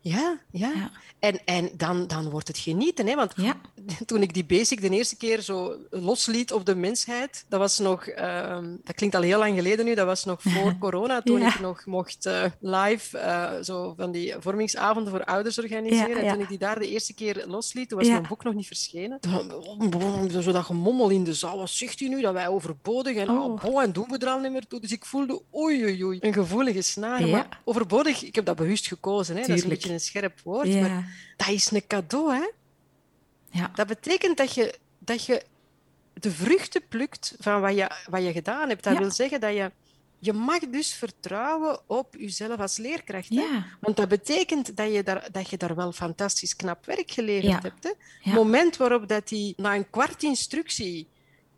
Ja, 0.02 0.40
ja. 0.52 0.72
Ja. 0.76 0.92
En, 1.20 1.40
en 1.46 1.70
dan, 1.78 2.08
dan 2.08 2.30
wordt 2.30 2.48
het 2.48 2.58
genieten. 2.58 3.08
Hè? 3.08 3.16
Want 3.16 3.34
Ja. 3.36 3.56
toen 4.06 4.22
ik 4.22 4.34
die 4.34 4.46
basic 4.46 4.82
de 4.82 4.90
eerste 4.90 5.18
keer 5.18 5.42
zo 5.42 5.76
losliet 5.90 6.54
op 6.54 6.66
de 6.66 6.76
mensheid, 6.76 7.46
dat 7.50 7.60
was 7.60 7.80
nog, 7.80 8.06
ehm, 8.08 8.76
dat 8.84 8.96
klinkt 8.96 9.16
al 9.16 9.22
heel 9.22 9.40
lang 9.40 9.56
geleden 9.56 9.86
nu, 9.86 9.96
dat 9.96 10.06
was 10.06 10.26
nog 10.26 10.42
voor 10.42 10.78
corona, 10.86 11.22
toen 11.22 11.40
Ja. 11.40 11.48
ik 11.48 11.60
nog 11.60 11.86
mocht 11.86 12.26
eh, 12.26 12.44
live 12.60 13.18
eh, 13.18 13.52
zo 13.62 13.94
van 13.98 14.12
die 14.12 14.34
vormingsavonden 14.40 15.12
voor 15.12 15.24
ouders 15.24 15.60
organiseren. 15.60 16.18
En 16.24 16.32
toen 16.34 16.42
ik 16.42 16.48
die 16.50 16.58
daar 16.58 16.80
de 16.80 16.90
eerste 16.90 17.14
keer 17.14 17.44
losliet, 17.48 17.90
toen 17.90 17.98
was 18.00 18.08
mijn 18.08 18.26
boek 18.28 18.44
nog 18.44 18.54
niet 18.54 18.68
verschenen. 18.68 19.20
Zo 20.42 20.52
dat 20.52 20.66
gemommel 20.66 21.10
in 21.10 21.24
de 21.24 21.34
zaal, 21.34 21.58
wat 21.58 21.70
zegt 21.70 22.00
u 22.02 22.08
nu, 22.08 22.22
dat 22.22 22.34
wij 22.34 22.48
overbodig 22.48 23.16
en, 23.16 23.30
Oh. 23.30 23.64
oh. 23.66 23.84
en 23.84 23.92
doen 23.92 24.08
we 24.10 24.18
er 24.18 24.28
al 24.28 24.40
niet 24.40 24.52
meer 24.52 24.68
toe. 24.68 24.80
Dus 24.80 24.92
ik 24.92 25.06
voelde, 25.06 25.42
oei, 25.56 25.84
oei, 25.84 26.04
oei, 26.06 26.18
een 26.22 26.34
gevoelige 26.34 26.82
snaar. 26.82 27.28
Maar 27.28 27.62
overbodig, 27.66 28.24
ik 28.24 28.36
heb 28.36 28.46
dat 28.46 28.56
bewust 28.56 28.88
gekozen, 28.88 29.36
hè? 29.36 29.42
dat 29.42 29.50
is 29.50 29.56
een 29.56 29.62
Tuurlijk. 29.62 29.82
beetje 29.82 29.91
een 29.92 30.00
scherp 30.00 30.40
woord, 30.44 30.68
Ja. 30.68 30.82
maar 30.82 31.34
dat 31.38 31.48
is 31.48 31.72
een 31.72 31.88
cadeau, 31.88 32.34
hè. 32.34 32.50
Ja. 33.50 33.72
Dat 33.76 33.88
betekent 33.88 34.38
dat 34.38 34.54
je, 34.54 34.76
dat 35.00 35.26
je 35.26 35.44
de 36.14 36.32
vruchten 36.32 36.88
plukt 36.88 37.36
van 37.40 37.62
wat 37.62 37.76
je, 37.76 37.92
wat 38.10 38.24
je 38.24 38.32
gedaan 38.32 38.70
hebt. 38.70 38.84
Dat 38.84 38.94
Ja. 38.94 39.00
wil 39.00 39.12
zeggen 39.12 39.40
dat 39.40 39.54
je... 39.54 39.72
Je 40.24 40.34
mag 40.34 40.60
dus 40.60 40.94
vertrouwen 40.94 41.80
op 41.88 42.16
jezelf 42.18 42.60
als 42.60 42.78
leerkracht. 42.78 43.30
Hè? 43.30 43.36
Ja. 43.36 43.66
Want 43.80 43.96
dat 43.98 44.08
betekent 44.08 44.78
dat 44.78 44.94
je, 44.94 45.04
daar, 45.04 45.28
dat 45.32 45.50
je 45.50 45.58
daar 45.58 45.76
wel 45.76 45.92
fantastisch 45.92 46.56
knap 46.56 46.86
werk 46.86 47.12
geleverd 47.12 47.52
Ja. 47.52 47.60
hebt. 47.62 47.84
Hè? 47.84 47.90
Ja. 47.90 47.96
Het 48.22 48.34
moment 48.34 48.78
waarop 48.78 49.08
dat 49.08 49.28
die 49.28 49.54
na 49.58 49.76
een 49.76 49.90
kwart 49.90 50.24
instructie 50.24 51.08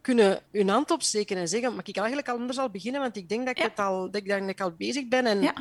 kunnen 0.02 0.42
hun 0.52 0.70
hand 0.70 0.92
opsteken 0.92 1.38
en 1.38 1.48
zeggen 1.48 1.76
mag 1.76 1.86
ik 1.86 1.98
eigenlijk 1.98 2.28
al 2.30 2.36
anders 2.38 2.58
al 2.58 2.70
beginnen, 2.70 3.02
want 3.02 3.16
ik 3.18 3.30
denk 3.30 3.46
dat 3.46 3.58
ik, 3.58 3.64
het 3.64 3.80
al, 3.80 4.12
dat 4.12 4.16
ik, 4.22 4.28
dat 4.30 4.48
ik 4.50 4.62
al 4.62 4.72
bezig 4.72 5.08
ben 5.08 5.26
en 5.26 5.42
Ja. 5.42 5.54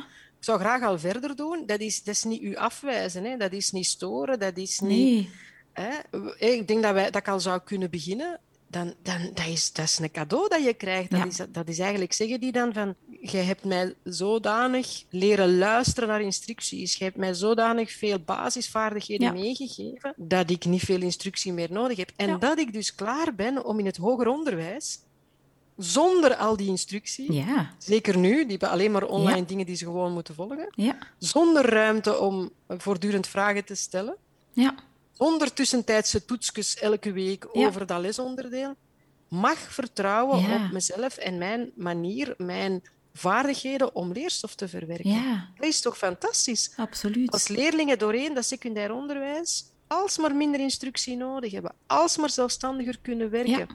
Ik 0.43 0.49
zou 0.49 0.59
graag 0.61 0.81
al 0.83 0.99
verder 0.99 1.35
doen. 1.35 1.63
Dat 1.65 1.79
is, 1.79 2.03
dat 2.03 2.15
is 2.15 2.23
niet 2.23 2.41
u 2.41 2.55
afwijzen, 2.55 3.23
hè? 3.23 3.37
dat 3.37 3.51
is 3.51 3.71
niet 3.71 3.85
storen, 3.85 4.39
dat 4.39 4.57
is 4.57 4.79
niet... 4.79 4.89
Nee. 4.89 5.29
Hè? 5.73 5.89
Ik 6.37 6.67
denk 6.67 6.83
dat, 6.83 6.93
wij, 6.93 7.03
dat 7.11 7.15
ik 7.21 7.27
al 7.27 7.39
zou 7.39 7.59
kunnen 7.63 7.89
beginnen. 7.89 8.39
dan, 8.67 8.93
dan 9.01 9.31
dat 9.33 9.47
is 9.47 9.73
dat 9.73 9.85
is 9.85 9.99
een 9.99 10.11
cadeau 10.11 10.47
dat 10.49 10.63
je 10.63 10.73
krijgt. 10.73 11.09
Dat, 11.11 11.19
Ja. 11.19 11.25
is, 11.25 11.39
dat 11.49 11.67
is 11.67 11.79
eigenlijk, 11.79 12.13
zeggen 12.13 12.39
die 12.39 12.51
dan 12.51 12.73
van, 12.73 12.95
jij 13.21 13.43
hebt 13.43 13.63
mij 13.63 13.93
zodanig 14.03 15.03
leren 15.09 15.57
luisteren 15.57 16.09
naar 16.09 16.21
instructies, 16.21 16.95
jij 16.95 17.07
hebt 17.07 17.19
mij 17.19 17.33
zodanig 17.33 17.91
veel 17.91 18.19
basisvaardigheden 18.19 19.27
Ja. 19.27 19.41
meegegeven, 19.41 20.13
dat 20.17 20.49
ik 20.49 20.65
niet 20.65 20.83
veel 20.83 21.01
instructie 21.01 21.53
meer 21.53 21.71
nodig 21.71 21.97
heb. 21.97 22.11
En 22.15 22.27
Ja. 22.29 22.37
dat 22.37 22.59
ik 22.59 22.73
dus 22.73 22.95
klaar 22.95 23.35
ben 23.35 23.65
om 23.65 23.79
in 23.79 23.85
het 23.85 23.97
hoger 23.97 24.27
onderwijs, 24.27 24.99
zonder 25.77 26.35
al 26.35 26.57
die 26.57 26.67
instructie, 26.67 27.33
Ja, 27.33 27.75
zeker 27.77 28.17
nu, 28.17 28.41
die 28.41 28.49
hebben 28.51 28.69
alleen 28.69 28.91
maar 28.91 29.05
online 29.07 29.37
Ja. 29.39 29.45
dingen 29.45 29.65
die 29.65 29.75
ze 29.75 29.85
gewoon 29.85 30.13
moeten 30.13 30.35
volgen, 30.35 30.67
ja, 30.75 30.97
zonder 31.17 31.65
ruimte 31.69 32.17
om 32.19 32.51
voortdurend 32.67 33.27
vragen 33.27 33.65
te 33.65 33.75
stellen, 33.75 34.15
ja, 34.51 34.75
zonder 35.11 35.53
tussentijdse 35.53 36.25
toetsjes 36.25 36.75
elke 36.75 37.11
week 37.11 37.47
over 37.51 37.85
dat 37.85 37.99
lesonderdeel, 38.01 38.75
mag 39.27 39.57
vertrouwen 39.57 40.37
op 40.37 40.71
mezelf 40.71 41.17
en 41.17 41.37
mijn 41.37 41.71
manier, 41.75 42.33
mijn 42.37 42.81
vaardigheden 43.13 43.95
om 43.95 44.11
leerstof 44.11 44.55
te 44.55 44.67
verwerken. 44.67 45.49
Dat 45.57 45.67
is 45.67 45.81
toch 45.81 45.97
fantastisch? 45.97 46.73
absoluut. 46.75 47.31
Als 47.31 47.47
leerlingen 47.47 47.99
doorheen 47.99 48.33
dat 48.33 48.45
secundair 48.45 48.91
onderwijs 48.93 49.65
alsmaar 49.93 50.35
minder 50.35 50.59
instructie 50.59 51.15
nodig 51.17 51.51
hebben, 51.51 51.73
alsmaar 51.87 52.29
zelfstandiger 52.29 52.97
kunnen 53.01 53.29
werken, 53.29 53.57
Ja. 53.57 53.67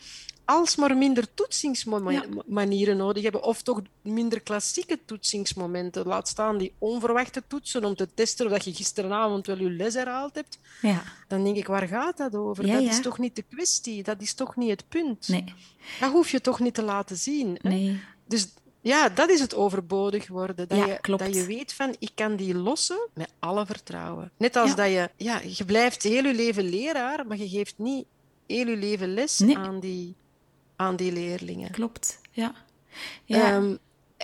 alsmaar 0.44 0.96
minder 0.96 1.34
toetsingsmanieren 1.34 2.96
nodig 2.96 3.22
hebben, 3.22 3.42
of 3.42 3.62
toch 3.62 3.82
minder 4.02 4.40
klassieke 4.40 4.98
toetsingsmomenten. 5.04 6.06
Laat 6.06 6.28
staan 6.28 6.58
die 6.58 6.72
onverwachte 6.78 7.42
toetsen 7.46 7.84
om 7.84 7.94
te 7.94 8.08
testen 8.14 8.46
of 8.46 8.52
dat 8.52 8.64
je 8.64 8.74
gisteravond 8.74 9.46
wel 9.46 9.58
je 9.58 9.70
les 9.70 9.94
herhaald 9.94 10.34
hebt. 10.34 10.58
Ja, 10.82 11.02
Dan 11.28 11.44
denk 11.44 11.56
ik, 11.56 11.66
waar 11.66 11.86
gaat 11.88 12.16
dat 12.16 12.34
over? 12.34 12.66
Dat 12.66 12.82
is 12.82 13.00
toch 13.00 13.18
niet 13.18 13.36
de 13.36 13.42
kwestie? 13.42 14.02
Dat 14.02 14.20
is 14.20 14.34
toch 14.34 14.56
niet 14.56 14.70
het 14.70 14.88
punt? 14.88 15.28
nee, 15.28 15.44
Dat 16.00 16.10
hoef 16.12 16.30
je 16.30 16.40
toch 16.40 16.60
niet 16.60 16.74
te 16.74 16.82
laten 16.82 17.16
zien? 17.16 17.58
hè? 17.62 17.68
nee. 17.68 18.00
Dus 18.26 18.48
ja, 18.88 19.08
dat 19.08 19.30
is 19.30 19.40
het 19.40 19.54
overbodig 19.54 20.28
worden. 20.28 20.68
Dat, 20.68 20.78
Ja, 20.78 20.86
je, 20.86 20.98
klopt. 21.00 21.24
dat 21.24 21.34
je 21.34 21.46
weet 21.46 21.72
van, 21.72 21.96
ik 21.98 22.10
kan 22.14 22.36
die 22.36 22.54
lossen 22.54 23.08
met 23.14 23.32
alle 23.38 23.66
vertrouwen. 23.66 24.30
Net 24.36 24.56
als 24.56 24.70
Ja. 24.70 24.76
dat 24.76 24.86
je, 24.88 25.10
ja, 25.16 25.40
je 25.56 25.64
blijft 25.64 26.02
heel 26.02 26.24
je 26.24 26.34
leven 26.34 26.64
leraar, 26.68 27.26
maar 27.26 27.36
je 27.36 27.48
geeft 27.48 27.74
niet 27.78 28.06
heel 28.46 28.66
je 28.68 28.76
leven 28.76 29.14
les 29.14 29.38
Nee. 29.38 29.56
aan, 29.58 29.80
die, 29.80 30.14
aan 30.76 30.96
die 30.96 31.12
leerlingen. 31.12 31.70
Klopt, 31.70 32.20
ja. 32.30 32.54
Ja, 33.24 33.52
Ehm, 33.56 33.76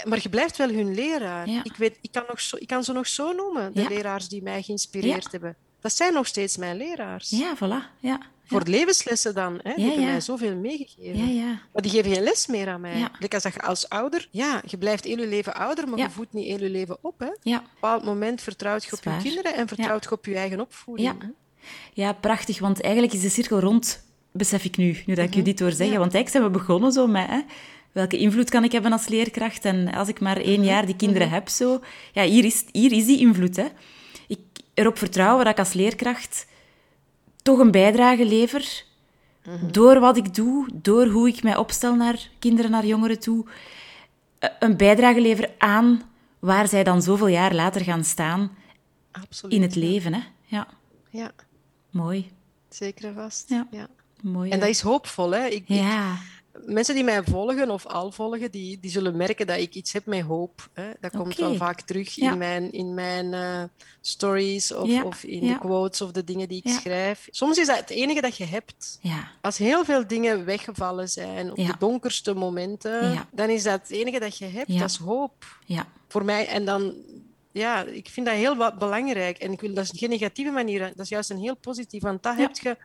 maar 0.09 0.19
je 0.23 0.29
blijft 0.29 0.57
wel 0.57 0.69
hun 0.71 0.95
leraar. 0.95 1.49
Ja. 1.49 1.65
Ik, 1.65 1.77
weet, 1.77 1.99
ik, 2.01 2.13
kan 2.13 2.25
nog 2.29 2.41
zo, 2.41 2.57
ik 2.57 2.67
kan 2.67 2.85
ze 2.85 2.93
nog 2.93 3.07
zo 3.07 3.33
noemen, 3.33 3.73
de 3.75 3.89
leraars 3.89 4.29
die 4.29 4.43
mij 4.43 4.63
geïnspireerd 4.63 5.33
hebben. 5.33 5.57
Dat 5.81 5.93
zijn 5.97 6.13
nog 6.13 6.27
steeds 6.27 6.57
mijn 6.57 6.77
leraars. 6.77 7.31
ja, 7.31 7.57
voilà, 7.57 7.99
ja. 8.01 8.21
Voor 8.47 8.63
levenslessen 8.65 9.35
dan. 9.35 9.61
Hè? 9.63 9.73
Die 9.75 9.85
hebben 9.85 10.05
mij 10.05 10.21
zoveel 10.21 10.57
meegegeven. 10.57 11.17
Ja, 11.35 11.45
ja, 11.45 11.61
Maar 11.73 11.83
die 11.83 11.91
geven 11.91 12.13
geen 12.13 12.23
les 12.23 12.47
meer 12.47 12.69
aan 12.69 12.81
mij. 12.81 13.09
Like 13.19 13.35
als 13.35 13.59
als 13.59 13.89
ouder, 13.89 14.29
ja, 14.31 14.63
je 14.67 14.79
blijft 14.79 15.05
heel 15.05 15.19
je 15.19 15.27
leven 15.27 15.55
ouder, 15.55 15.89
maar 15.89 15.99
je 15.99 16.11
voedt 16.11 16.33
niet 16.33 16.47
heel 16.47 16.61
je 16.61 16.71
leven 16.71 16.99
op. 17.01 17.19
Hè? 17.19 17.27
Op 17.27 17.35
een 17.45 17.61
bepaald 17.75 18.05
moment 18.05 18.41
vertrouwt 18.41 18.85
je 18.85 18.93
op 18.93 19.03
je 19.03 19.17
kinderen 19.23 19.55
en 19.55 19.69
vertrouwt 19.69 20.05
je 20.05 20.11
op 20.13 20.25
je 20.27 20.35
eigen 20.37 20.61
opvoeding. 20.61 21.33
Ja. 21.93 22.13
prachtig, 22.13 22.59
want 22.59 22.81
eigenlijk 22.81 23.13
is 23.15 23.21
de 23.21 23.29
cirkel 23.29 23.61
rond, 23.61 24.05
besef 24.33 24.65
ik 24.65 24.77
nu, 24.77 25.03
nu 25.07 25.15
dat 25.15 25.25
ik 25.25 25.35
je 25.35 25.43
dit 25.43 25.61
hoor 25.61 25.71
zeggen. 25.71 25.89
Mhm. 25.89 25.99
Want 25.99 26.15
eigenlijk 26.15 26.45
zijn 26.45 26.53
we 26.53 26.59
begonnen 26.59 26.93
zo 26.93 27.07
met, 27.07 27.27
hè, 27.27 27.41
welke 27.93 28.19
invloed 28.19 28.51
kan 28.51 28.65
ik 28.65 28.73
hebben 28.73 28.93
als 28.93 29.09
leerkracht? 29.09 29.65
En 29.65 29.93
als 29.95 30.09
ik 30.09 30.21
maar 30.21 30.39
Mhm. 30.39 30.47
één 30.49 30.65
jaar 30.65 30.87
die 30.87 30.97
kinderen 30.97 31.31
heb, 31.31 31.49
zo... 31.49 31.81
Ja, 32.13 32.23
hier 32.23 32.45
is, 32.45 32.65
hier 32.73 32.93
is 32.93 33.07
die 33.07 33.19
invloed, 33.19 33.57
hè. 33.57 33.67
Ik 34.29 34.41
erop 34.75 34.99
vertrouwen 34.99 35.45
dat 35.45 35.53
ik 35.53 35.59
als 35.59 35.73
leerkracht 35.73 36.47
toch 37.45 37.59
een 37.59 37.71
bijdrage 37.71 38.25
lever, 38.25 38.85
Mhm. 39.45 39.71
door 39.71 40.01
wat 40.01 40.17
ik 40.17 40.35
doe, 40.35 40.69
door 40.75 41.07
hoe 41.07 41.29
ik 41.29 41.43
mij 41.43 41.57
opstel 41.57 41.95
naar 41.95 42.29
kinderen, 42.39 42.71
naar 42.71 42.87
jongeren 42.87 43.19
toe, 43.21 43.45
eh, 44.39 44.51
een 44.59 44.77
bijdrage 44.77 45.21
lever 45.21 45.51
aan 45.59 46.03
waar 46.39 46.69
zij 46.69 46.85
dan 46.85 47.03
zoveel 47.03 47.27
jaar 47.27 47.55
later 47.55 47.81
gaan 47.81 48.05
staan 48.05 48.51
Absoluut. 49.11 49.55
in 49.55 49.63
het 49.63 49.75
leven, 49.75 50.15
hè. 50.15 50.21
Ja, 50.45 50.67
Ja, 51.11 51.31
mooi. 51.91 52.31
zeker 52.69 53.05
en 53.05 53.15
vast. 53.15 53.49
Ja. 53.49 53.67
Ja. 53.71 53.87
Mooi. 54.23 54.51
En 54.51 54.61
dat 54.61 54.69
is 54.69 54.81
hoopvol. 54.81 55.31
Hè? 55.31 55.45
Ik, 55.47 55.53
ik- 55.53 55.65
Ja, 55.69 56.17
mensen 56.65 56.95
die 56.95 57.05
mij 57.05 57.23
volgen 57.25 57.71
of 57.71 57.87
al 57.87 58.11
volgen, 58.13 58.51
die, 58.51 58.81
die 58.81 58.91
zullen 58.91 59.17
merken 59.17 59.47
dat 59.47 59.59
ik 59.59 59.75
iets 59.75 59.93
heb 59.93 60.07
met 60.07 60.21
hoop. 60.21 60.69
Hè? 60.73 60.91
Dat 61.01 61.11
komt 61.17 61.37
wel 61.37 61.55
vaak 61.55 61.81
terug 61.81 62.15
Ja. 62.15 62.33
in 62.33 62.39
mijn, 62.39 62.73
in 62.73 62.95
mijn 62.95 63.35
eh, 63.35 63.63
stories 64.01 64.73
of, 64.73 64.89
Ja, 64.89 65.03
of 65.05 65.23
in 65.25 65.45
ja. 65.45 65.53
de 65.53 65.59
quotes 65.59 66.01
of 66.01 66.11
de 66.13 66.25
dingen 66.25 66.49
die 66.49 66.63
ik 66.65 66.73
schrijf. 66.73 67.29
Soms 67.31 67.59
is 67.59 67.67
dat 67.67 67.77
het 67.79 67.91
enige 67.91 68.21
dat 68.21 68.37
je 68.37 68.45
hebt. 68.45 68.99
Als 69.41 69.59
heel 69.59 69.85
veel 69.85 70.07
dingen 70.07 70.45
weggevallen 70.45 71.09
zijn 71.09 71.51
op 71.51 71.57
de 71.57 71.75
donkerste 71.79 72.35
momenten, 72.35 73.27
dan 73.33 73.49
is 73.49 73.63
dat 73.63 73.81
het 73.81 73.91
enige 73.91 74.19
dat 74.21 74.39
je 74.39 74.47
hebt. 74.47 74.79
Dat 74.79 74.91
is 74.91 74.97
hoop 74.97 75.59
ja, 75.65 75.87
voor 76.09 76.25
mij. 76.25 76.47
En 76.47 76.65
dan, 76.65 76.95
ja, 77.53 77.83
ik 77.85 78.09
vind 78.09 78.27
dat 78.27 78.35
heel 78.35 78.57
wat 78.57 78.79
belangrijk. 78.79 79.39
En 79.39 79.53
ik 79.53 79.61
wil, 79.61 79.75
dat 79.75 79.85
is 79.93 79.99
geen 79.99 80.11
negatieve 80.11 80.51
manier, 80.51 80.79
dat 80.81 80.99
is 80.99 81.09
juist 81.09 81.31
een 81.31 81.39
heel 81.39 81.57
positief, 81.57 82.03
want 82.03 82.23
dat 82.23 82.37
Ja. 82.37 82.41
heb 82.43 82.57
je 82.57 82.77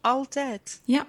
altijd. 0.00 0.80
ja, 0.84 1.06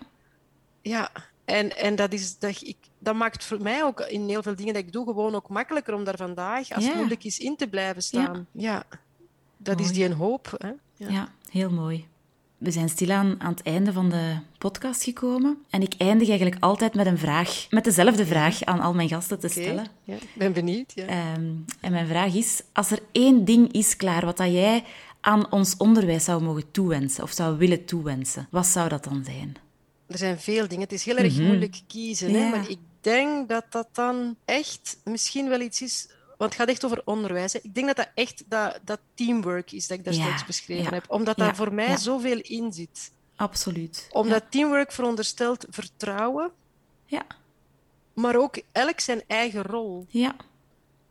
Ja, 0.81 1.11
en, 1.49 1.77
en 1.77 1.95
dat, 1.95 2.13
is, 2.13 2.37
dat, 2.39 2.61
ik, 2.61 2.77
dat 2.99 3.15
maakt 3.15 3.43
voor 3.43 3.61
mij 3.61 3.83
ook 3.83 3.99
in 3.99 4.27
heel 4.27 4.43
veel 4.43 4.55
dingen 4.55 4.73
dat 4.73 4.83
ik 4.83 4.91
doe 4.91 5.05
gewoon 5.05 5.35
ook 5.35 5.49
makkelijker 5.49 5.93
om 5.93 6.03
daar 6.03 6.17
vandaag, 6.17 6.71
als 6.71 6.83
Ja. 6.83 6.89
het 6.89 6.95
moeilijk 6.97 7.23
is, 7.23 7.39
in 7.39 7.55
te 7.55 7.67
blijven 7.67 8.03
staan. 8.03 8.47
Ja, 8.51 8.83
dat 9.57 9.79
is 9.79 9.91
die 9.91 10.05
een 10.05 10.13
hoop. 10.13 10.53
Hè? 10.57 10.67
ja, 11.05 11.09
Ja. 11.09 11.27
heel 11.51 11.69
mooi. 11.71 12.07
We 12.57 12.71
zijn 12.71 12.89
stilaan 12.89 13.35
aan 13.41 13.51
het 13.51 13.61
einde 13.61 13.93
van 13.93 14.09
de 14.09 14.35
podcast 14.57 15.03
gekomen. 15.03 15.57
En 15.69 15.81
ik 15.81 15.93
eindig 15.97 16.27
eigenlijk 16.29 16.63
altijd 16.63 16.93
met 16.93 17.05
een 17.05 17.17
vraag, 17.17 17.67
met 17.69 17.83
dezelfde 17.83 18.25
vraag 18.25 18.63
aan 18.63 18.79
al 18.79 18.93
mijn 18.93 19.09
gasten 19.09 19.39
te 19.39 19.47
stellen. 19.47 19.87
ja, 20.03 20.13
ik 20.15 20.29
ben 20.35 20.53
benieuwd. 20.53 20.91
Ja. 20.95 21.05
Ehm, 21.05 21.51
en 21.81 21.91
mijn 21.91 22.07
vraag 22.07 22.33
is, 22.33 22.61
als 22.73 22.91
er 22.91 22.99
één 23.11 23.45
ding 23.45 23.71
is 23.71 23.95
klaar 23.95 24.25
wat 24.25 24.37
dat 24.37 24.51
jij 24.51 24.83
aan 25.21 25.51
ons 25.51 25.77
onderwijs 25.77 26.23
zou 26.23 26.41
mogen 26.43 26.71
toewensen, 26.71 27.23
of 27.23 27.31
zou 27.31 27.57
willen 27.57 27.85
toewensen, 27.85 28.47
wat 28.51 28.65
zou 28.65 28.89
dat 28.89 29.03
dan 29.03 29.23
zijn? 29.25 29.55
Er 30.09 30.17
zijn 30.17 30.39
veel 30.39 30.67
dingen. 30.67 30.83
Het 30.83 30.91
is 30.91 31.05
heel 31.05 31.17
erg 31.17 31.39
moeilijk 31.39 31.81
kiezen. 31.87 32.33
Hè? 32.33 32.49
Maar 32.49 32.69
ik 32.69 32.79
denk 33.01 33.49
dat 33.49 33.65
dat 33.69 33.87
dan 33.91 34.35
echt 34.45 34.97
misschien 35.03 35.49
wel 35.49 35.59
iets 35.59 35.81
is. 35.81 36.07
Want 36.37 36.51
het 36.51 36.59
gaat 36.59 36.69
echt 36.69 36.85
over 36.85 37.01
onderwijs. 37.05 37.53
Hè. 37.53 37.59
Ik 37.63 37.75
denk 37.75 37.87
dat 37.87 37.95
dat 37.95 38.09
echt 38.13 38.43
dat, 38.47 38.79
dat 38.83 38.99
teamwork 39.13 39.71
is 39.71 39.87
dat 39.87 39.97
ik 39.97 40.03
daar 40.03 40.13
Ja, 40.13 40.23
straks 40.23 40.45
beschreven 40.45 40.83
ja, 40.83 40.89
heb. 40.89 41.05
Omdat 41.07 41.37
ja, 41.37 41.45
daar 41.45 41.55
voor 41.55 41.73
mij 41.73 41.97
zoveel 41.97 42.39
in 42.41 42.73
zit. 42.73 43.11
Absoluut. 43.35 44.07
Omdat 44.11 44.43
teamwork 44.49 44.91
veronderstelt 44.91 45.65
vertrouwen, 45.69 46.51
Ja, 47.05 47.25
maar 48.13 48.35
ook 48.35 48.61
elk 48.71 48.99
zijn 48.99 49.23
eigen 49.27 49.61
rol. 49.63 50.05
ja, 50.07 50.35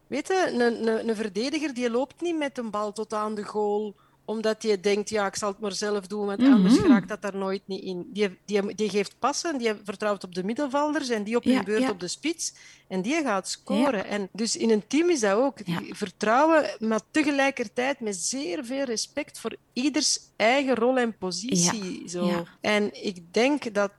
Weet 0.07 0.27
je, 0.29 0.51
een, 0.53 0.89
een, 0.89 1.09
een 1.09 1.17
verdediger 1.17 1.75
die 1.75 1.91
loopt 1.91 2.21
niet 2.21 2.37
met 2.37 2.59
een 2.59 2.71
bal 2.71 2.93
tot 2.93 3.13
aan 3.15 3.35
de 3.35 3.43
goal 3.45 3.95
omdat 4.29 4.63
je 4.63 4.81
denkt, 4.81 5.09
ja, 5.11 5.27
ik 5.27 5.35
zal 5.37 5.49
het 5.49 5.59
maar 5.61 5.73
zelf 5.73 6.07
doen, 6.07 6.27
want 6.27 6.43
anders 6.43 6.79
Mhm. 6.79 6.89
raakt 6.89 7.09
dat 7.09 7.23
daar 7.23 7.37
nooit 7.37 7.63
niet 7.65 7.83
in. 7.83 8.11
Die, 8.13 8.39
die, 8.45 8.75
die 8.75 8.89
geeft 8.89 9.19
passen, 9.19 9.59
die 9.59 9.73
vertrouwt 9.85 10.25
op 10.25 10.35
de 10.35 10.45
middenvelders 10.45 11.09
en 11.09 11.23
die 11.25 11.37
op 11.37 11.43
Ja, 11.45 11.55
hun 11.55 11.65
beurt 11.65 11.83
ja. 11.83 11.91
op 11.91 12.01
de 12.01 12.09
spits. 12.09 12.55
En 12.89 13.03
die 13.03 13.23
gaat 13.23 13.49
scoren. 13.49 14.07
En 14.07 14.29
dus 14.33 14.57
in 14.57 14.71
een 14.71 14.87
team 14.87 15.11
is 15.11 15.21
dat 15.21 15.37
ook. 15.37 15.59
Vertrouwen, 15.91 16.71
maar 16.79 17.01
tegelijkertijd 17.11 18.01
met 18.01 18.17
zeer 18.17 18.65
veel 18.65 18.85
respect 18.85 19.39
voor 19.39 19.57
ieders 19.73 20.19
eigen 20.37 20.75
rol 20.75 20.99
en 20.99 21.17
positie. 21.19 22.03
Zo. 22.09 22.45
En 22.61 23.05
ik 23.05 23.33
denk 23.35 23.75
dat 23.75 23.91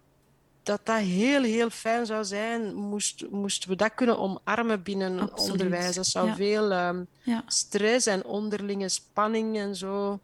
dat 0.70 0.86
dat 0.86 1.00
heel, 1.00 1.44
heel 1.44 1.70
fijn 1.70 2.06
zou 2.06 2.24
zijn, 2.26 2.76
moest, 2.76 3.26
moesten 3.30 3.70
we 3.70 3.76
dat 3.76 3.94
kunnen 3.96 4.20
omarmen 4.20 4.84
binnen 4.84 5.20
Absoluut. 5.20 5.52
onderwijs. 5.52 5.96
Dat 5.96 6.06
zou 6.08 6.28
Ja. 6.28 6.36
veel 6.36 6.72
ehm, 6.72 7.04
ja, 7.24 7.44
stress 7.48 8.06
en 8.06 8.26
onderlinge 8.26 8.90
spanning 8.90 9.58
en 9.58 9.76
zo 9.76 10.20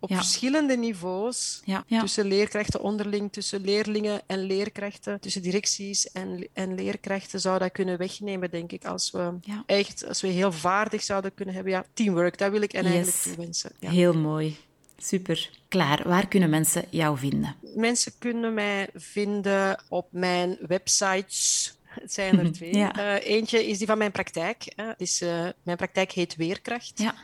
op 0.00 0.08
Ja. 0.08 0.16
verschillende 0.16 0.76
niveaus. 0.76 1.60
ja, 1.64 1.84
ja. 1.86 2.00
Tussen 2.00 2.26
leerkrachten 2.26 2.80
onderling, 2.80 3.32
tussen 3.32 3.60
leerlingen 3.60 4.20
en 4.26 4.38
leerkrachten, 4.38 5.20
tussen 5.20 5.42
directies 5.42 6.10
en, 6.12 6.48
en 6.52 6.74
leerkrachten 6.74 7.40
zou 7.40 7.58
dat 7.58 7.72
kunnen 7.72 7.98
wegnemen, 7.98 8.50
denk 8.50 8.72
ik, 8.72 8.84
als 8.84 9.10
we 9.10 9.32
echt, 9.66 10.08
als 10.08 10.20
we 10.20 10.28
heel 10.28 10.52
vaardig 10.52 11.02
zouden 11.02 11.34
kunnen 11.34 11.54
hebben. 11.54 11.72
Ja, 11.72 11.84
teamwork, 11.94 12.38
dat 12.38 12.50
wil 12.50 12.62
ik 12.62 12.72
en 12.72 12.84
eigenlijk 12.84 13.14
Yes. 13.16 13.22
toewensen. 13.32 13.72
Ja. 13.80 13.90
Heel 13.90 14.12
mooi. 14.14 14.56
Super. 15.02 15.50
Klaar, 15.68 16.08
waar 16.08 16.28
kunnen 16.28 16.50
mensen 16.50 16.84
jou 16.90 17.18
vinden? 17.18 17.54
Mensen 17.74 18.12
kunnen 18.18 18.54
mij 18.54 18.88
vinden 18.94 19.82
op 19.88 20.06
mijn 20.10 20.56
websites. 20.66 21.74
Het 21.82 22.12
zijn 22.12 22.38
er 22.38 22.52
twee. 22.52 22.76
Ja. 22.76 22.94
Eh, 23.16 23.30
eentje 23.30 23.66
is 23.66 23.78
die 23.78 23.86
van 23.86 23.98
mijn 23.98 24.12
praktijk. 24.12 24.74
is, 24.96 25.20
eh, 25.20 25.46
mijn 25.62 25.76
praktijk 25.76 26.12
heet 26.12 26.36
Weerkracht. 26.36 26.92
Ja, 26.94 27.14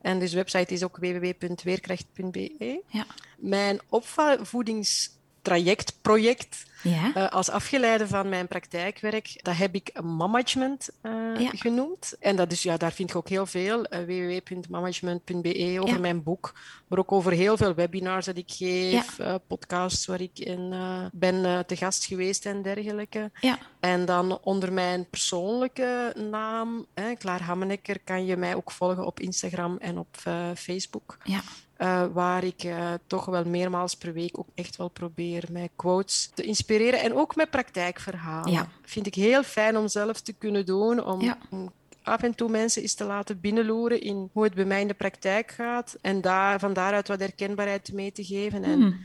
En 0.00 0.18
dus 0.18 0.30
de 0.30 0.36
website 0.36 0.74
is 0.74 0.82
ook 0.82 0.96
www.weerkracht.be. 0.96 2.80
ja, 2.88 3.06
Mijn 3.36 3.80
opvoedings 3.88 5.10
trajectproject 5.44 6.64
Ja? 6.82 7.10
eh, 7.14 7.28
als 7.28 7.48
afgeleide 7.50 8.06
van 8.08 8.28
mijn 8.28 8.48
praktijkwerk. 8.48 9.38
Dat 9.42 9.56
heb 9.56 9.74
ik 9.74 10.02
management 10.02 10.88
eh, 11.00 11.12
Ja. 11.38 11.50
genoemd. 11.54 12.16
En 12.20 12.36
dat 12.36 12.52
is, 12.52 12.62
ja, 12.62 12.76
daar 12.76 12.92
vind 12.92 13.10
je 13.10 13.16
ook 13.16 13.28
heel 13.28 13.46
veel. 13.46 13.84
eh, 13.84 13.98
www.management.be 14.04 15.76
over 15.80 15.94
Ja. 15.94 16.00
mijn 16.00 16.22
boek. 16.22 16.52
Maar 16.88 16.98
ook 16.98 17.12
over 17.12 17.32
heel 17.32 17.56
veel 17.56 17.74
webinars 17.74 18.26
dat 18.26 18.36
ik 18.36 18.50
geef. 18.52 19.16
podcasts 19.46 20.06
waar 20.06 20.20
ik 20.20 20.38
in 20.38 20.74
ben 21.12 21.66
te 21.66 21.76
gast 21.76 22.04
geweest 22.04 22.46
en 22.46 22.62
dergelijke. 22.62 23.30
Ja. 23.40 23.58
En 23.80 24.04
dan 24.04 24.38
onder 24.42 24.72
mijn 24.72 25.06
persoonlijke 25.10 26.14
naam, 26.30 26.86
Klaar 27.18 27.42
Hammenekker, 27.42 28.00
kan 28.04 28.24
je 28.26 28.36
mij 28.36 28.54
ook 28.54 28.70
volgen 28.70 29.06
op 29.06 29.20
Instagram 29.20 29.76
en 29.80 29.98
op 29.98 30.16
Facebook. 30.56 31.18
Ja. 31.24 31.40
Eh, 31.76 32.04
waar 32.12 32.44
ik 32.44 32.62
eh, 32.62 32.92
toch 33.06 33.24
wel 33.24 33.44
meermaals 33.44 33.94
per 33.94 34.12
week 34.12 34.38
ook 34.38 34.48
echt 34.54 34.76
wel 34.76 34.88
probeer 34.88 35.44
mijn 35.50 35.68
quotes 35.76 36.30
te 36.34 36.42
inspireren. 36.42 37.00
En 37.00 37.14
ook 37.14 37.36
met 37.36 37.50
praktijkverhalen. 37.50 38.52
Ja. 38.52 38.68
Vind 38.82 39.06
ik 39.06 39.14
heel 39.14 39.42
fijn 39.42 39.76
om 39.76 39.88
zelf 39.88 40.20
te 40.20 40.32
kunnen 40.32 40.66
doen. 40.66 41.04
Om, 41.04 41.20
Ja. 41.20 41.38
om 41.50 41.72
af 42.02 42.22
en 42.22 42.34
toe 42.34 42.48
mensen 42.50 42.82
eens 42.82 42.94
te 42.94 43.04
laten 43.04 43.40
binnenloeren 43.40 44.00
in 44.00 44.30
hoe 44.32 44.44
het 44.44 44.54
bij 44.54 44.64
mij 44.64 44.80
in 44.80 44.88
de 44.88 44.94
praktijk 44.94 45.50
gaat. 45.50 45.96
En 46.00 46.20
daar, 46.20 46.58
van 46.58 46.72
daaruit 46.72 47.08
wat 47.08 47.20
herkenbaarheid 47.20 47.92
mee 47.92 48.12
te 48.12 48.24
geven. 48.24 48.64
En 48.64 48.80
Hmm, 48.80 49.00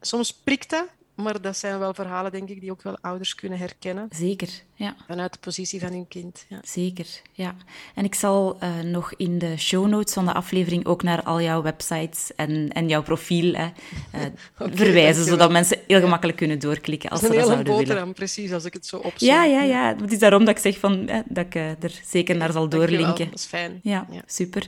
soms 0.00 0.32
prikt 0.34 0.70
dat, 0.70 0.86
maar 1.14 1.40
dat 1.40 1.56
zijn 1.56 1.78
wel 1.78 1.94
verhalen, 1.94 2.32
denk 2.32 2.48
ik, 2.48 2.60
die 2.60 2.70
ook 2.70 2.82
wel 2.82 2.98
ouders 3.00 3.34
kunnen 3.34 3.58
herkennen. 3.58 4.08
zeker, 4.10 4.48
ja. 4.74 4.94
Vanuit 5.06 5.32
de 5.32 5.38
positie 5.38 5.80
van 5.80 5.88
hun 5.92 6.08
kind. 6.08 6.44
Ja. 6.48 6.58
Zeker, 6.64 7.06
ja. 7.32 7.54
En 7.94 8.04
ik 8.04 8.14
zal 8.14 8.56
eh, 8.60 8.80
nog 8.80 9.14
in 9.16 9.38
de 9.38 9.56
show 9.56 9.86
notes 9.88 10.12
van 10.14 10.24
de 10.24 10.32
aflevering 10.32 10.86
ook 10.86 11.02
naar 11.02 11.22
al 11.22 11.40
jouw 11.40 11.62
websites 11.62 12.34
en, 12.36 12.68
en 12.72 12.88
jouw 12.88 13.02
profiel 13.02 13.54
hè, 13.54 13.68
eh, 14.10 14.20
verwijzen, 14.74 15.24
zodat 15.24 15.50
mensen 15.50 15.78
heel 15.86 16.00
gemakkelijk 16.00 16.38
kunnen 16.38 16.58
doorklikken 16.58 17.10
als 17.10 17.20
Dat 17.20 17.30
ze 17.30 17.36
dat 17.36 17.46
zouden 17.46 17.66
willen. 17.66 17.84
boterham, 17.84 18.14
precies, 18.14 18.52
als 18.52 18.64
ik 18.64 18.72
het 18.72 18.86
zo 18.86 18.96
opzoek. 18.96 19.28
Ja, 19.28 19.44
ja, 19.44 19.62
ja. 19.62 19.96
Het 20.00 20.12
is 20.12 20.18
daarom 20.18 20.44
dat 20.44 20.54
ik 20.56 20.62
zeg 20.62 20.78
van, 20.78 21.08
eh, 21.08 21.18
dat 21.28 21.44
ik 21.46 21.54
er 21.54 22.00
zeker 22.06 22.36
naar 22.36 22.52
zal 22.52 22.68
Dankjewel, 22.68 22.96
doorlinken. 22.98 23.30
Dat 23.30 23.38
is 23.38 23.46
fijn. 23.46 23.80
Ja, 23.82 24.06
Ja. 24.10 24.22
super. 24.26 24.66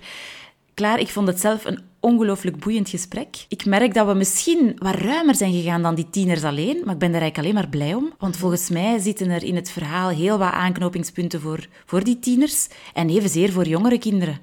Klaar, 0.77 1.01
ik 1.01 1.09
vond 1.09 1.27
het 1.29 1.41
zelf 1.41 1.64
een 1.64 1.81
ongelooflijk 2.01 2.57
boeiend 2.59 2.89
gesprek. 2.89 3.45
Ik 3.49 3.64
merk 3.64 3.95
dat 3.95 4.07
we 4.07 4.14
misschien 4.14 4.77
wat 4.79 4.95
ruimer 4.95 5.35
zijn 5.35 5.53
gegaan 5.53 5.83
dan 5.83 5.95
die 5.95 6.11
tieners 6.11 6.45
alleen, 6.45 6.81
maar 6.85 6.95
ik 6.95 7.01
ben 7.01 7.12
daar 7.12 7.20
eigenlijk 7.20 7.39
alleen 7.39 7.55
maar 7.55 7.68
blij 7.68 7.95
om. 7.95 8.12
Want 8.18 8.37
volgens 8.37 8.68
mij 8.70 8.99
zitten 8.99 9.31
er 9.31 9.43
in 9.43 9.55
het 9.57 9.70
verhaal 9.70 10.09
heel 10.09 10.39
wat 10.39 10.53
aanknopingspunten 10.53 11.41
voor, 11.41 11.66
voor 11.87 12.05
die 12.05 12.18
tieners 12.18 12.68
en 12.95 13.09
evenzeer 13.11 13.53
voor 13.53 13.66
jongere 13.66 13.99
kinderen. 13.99 14.41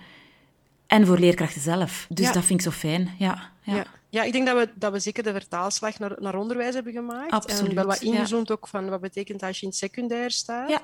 En 0.87 1.05
voor 1.05 1.19
leerkrachten 1.19 1.61
zelf. 1.61 2.05
Dus 2.09 2.25
Ja. 2.25 2.31
dat 2.33 2.43
vind 2.43 2.59
ik 2.59 2.65
zo 2.65 2.71
fijn. 2.71 3.09
Ja, 3.17 3.49
ja. 3.61 3.75
Ja. 3.75 3.85
Ja, 4.09 4.23
ik 4.23 4.31
denk 4.33 4.45
dat 4.45 4.57
we, 4.57 4.69
dat 4.75 4.91
we 4.91 4.99
zeker 4.99 5.23
de 5.23 5.31
vertaalslag 5.31 5.99
naar, 5.99 6.15
naar 6.19 6.35
onderwijs 6.35 6.73
hebben 6.73 6.93
gemaakt. 6.93 7.31
Absoluut, 7.31 7.69
En 7.69 7.75
wel 7.75 7.85
wat 7.85 8.01
ja. 8.01 8.11
ingezoomd 8.11 8.51
ook 8.51 8.67
van 8.67 8.89
wat 8.89 9.01
betekent 9.01 9.43
als 9.43 9.55
je 9.57 9.61
in 9.63 9.67
het 9.67 9.77
secundair 9.77 10.31
staat. 10.31 10.69
Ja. 10.69 10.81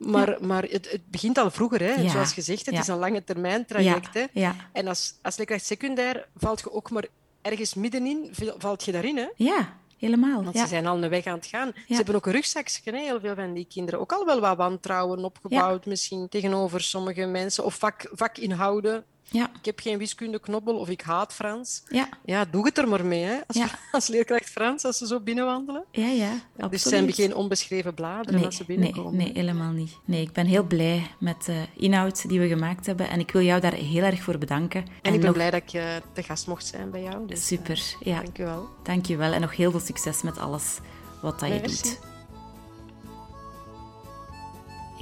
Maar, 0.00 0.36
maar 0.40 0.62
het, 0.62 0.90
het 0.90 1.10
begint 1.10 1.38
al 1.38 1.50
vroeger, 1.50 1.80
hè. 1.80 1.92
Ja. 1.94 2.08
zoals 2.08 2.32
gezegd. 2.32 2.66
Het 2.66 2.74
Ja. 2.74 2.80
is 2.80 2.86
een 2.88 2.98
lange 2.98 3.24
termijn 3.24 3.66
traject. 3.66 4.14
Hè. 4.14 4.50
En 4.72 4.88
als, 4.88 5.14
als 5.22 5.36
leerkracht 5.36 5.64
secundair 5.64 6.26
valt 6.36 6.60
je 6.60 6.72
ook 6.72 6.90
maar 6.90 7.04
ergens 7.42 7.74
middenin, 7.74 8.28
val- 8.32 8.54
valt 8.58 8.84
je 8.84 8.92
daarin. 8.92 9.16
Hè. 9.16 9.26
Ja, 9.36 9.76
helemaal. 9.98 10.44
Want 10.44 10.58
ze 10.58 10.66
zijn 10.66 10.86
al 10.86 11.02
een 11.02 11.08
weg 11.10 11.24
aan 11.26 11.34
het 11.36 11.46
gaan. 11.46 11.72
Ze 11.88 11.94
hebben 11.94 12.14
ook 12.14 12.26
een 12.26 12.32
rugzakje, 12.32 12.90
hè, 12.90 12.98
heel 12.98 13.20
veel 13.20 13.34
van 13.34 13.52
die 13.54 13.66
kinderen. 13.68 14.00
Ook 14.00 14.12
al 14.12 14.24
wel 14.26 14.40
wat 14.40 14.56
wantrouwen 14.56 15.24
opgebouwd 15.24 15.86
misschien 15.86 16.28
tegenover 16.28 16.80
sommige 16.80 17.26
mensen. 17.26 17.64
Of 17.64 17.74
vak, 17.74 18.08
vakinhouden. 18.12 19.04
Ja, 19.32 19.50
Ik 19.58 19.64
heb 19.64 19.80
geen 19.80 19.98
wiskundeknobbel 19.98 20.76
of 20.78 20.88
ik 20.88 21.00
haat 21.00 21.32
Frans. 21.34 21.82
ja, 21.88 22.08
Ja, 22.24 22.44
doe 22.44 22.64
het 22.66 22.78
er 22.78 22.88
maar 22.88 23.04
mee, 23.06 23.22
hè. 23.24 23.34
Als, 23.46 23.56
Ja. 23.56 23.66
als 23.92 24.06
leerkracht 24.06 24.50
Frans, 24.50 24.84
als 24.84 24.98
ze 24.98 25.06
zo 25.06 25.20
binnenwandelen. 25.20 25.84
ja, 25.90 26.06
ja 26.06 26.30
Dus 26.30 26.40
absoluut. 26.52 26.70
het 26.70 26.80
zijn 26.82 27.12
geen 27.12 27.34
onbeschreven 27.34 27.94
bladeren 27.94 28.34
Nee, 28.34 28.44
als 28.44 28.56
ze 28.56 28.64
nee, 28.66 28.76
binnenkomen. 28.78 29.16
nee, 29.16 29.32
helemaal 29.34 29.70
niet. 29.70 29.96
Nee, 30.04 30.20
ik 30.22 30.32
ben 30.32 30.46
heel 30.46 30.62
blij 30.64 31.10
met 31.18 31.44
de 31.44 31.64
inhoud 31.76 32.28
die 32.28 32.40
we 32.40 32.48
gemaakt 32.48 32.86
hebben. 32.86 33.08
En 33.08 33.20
ik 33.20 33.30
wil 33.30 33.42
jou 33.42 33.60
daar 33.60 33.72
heel 33.72 34.02
erg 34.02 34.22
voor 34.22 34.38
bedanken. 34.38 34.80
En 35.02 35.12
ik 35.14 35.18
ben 35.20 35.20
nog- 35.20 35.32
blij 35.32 35.50
dat 35.50 35.62
ik 35.62 35.72
eh, 35.72 35.84
te 36.12 36.22
gast 36.22 36.46
mocht 36.46 36.66
zijn 36.66 36.90
bij 36.90 37.02
jou. 37.02 37.26
Dus, 37.26 37.46
Super, 37.46 37.82
ja. 38.00 38.16
Dank 38.22 38.36
je 38.36 38.44
wel. 38.44 38.68
Dank 38.82 39.06
je 39.06 39.16
wel. 39.16 39.32
En 39.32 39.40
nog 39.40 39.56
heel 39.56 39.70
veel 39.70 39.80
succes 39.80 40.22
met 40.22 40.38
alles 40.38 40.78
wat 41.22 41.40
dat 41.40 41.48
je 41.48 41.54
Merci. 41.60 41.82
doet. 41.82 41.98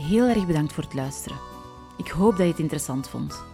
Heel 0.07 0.27
erg 0.29 0.47
bedankt 0.47 0.73
voor 0.73 0.85
het 0.85 0.95
luisteren. 0.95 1.39
Ik 1.97 2.09
hoop 2.09 2.31
dat 2.37 2.41
je 2.47 2.53
het 2.53 2.59
interessant 2.61 3.09
vond. 3.09 3.47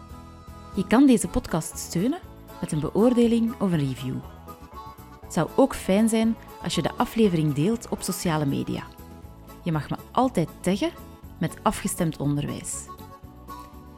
Je 0.76 0.86
kan 0.86 1.06
deze 1.06 1.28
podcast 1.28 1.78
steunen 1.78 2.18
met 2.60 2.72
een 2.72 2.80
beoordeling 2.80 3.60
of 3.60 3.72
een 3.72 3.88
review. 3.88 4.16
Het 5.20 5.32
zou 5.32 5.48
ook 5.56 5.74
fijn 5.74 6.08
zijn 6.08 6.36
als 6.62 6.74
je 6.74 6.82
de 6.82 6.92
aflevering 6.96 7.54
deelt 7.54 7.88
op 7.88 8.02
sociale 8.02 8.46
media. 8.46 8.82
Je 9.62 9.72
mag 9.72 9.90
me 9.90 9.96
altijd 10.12 10.48
taggen 10.60 10.90
met 11.38 11.56
afgestemd 11.62 12.16
onderwijs. 12.16 12.86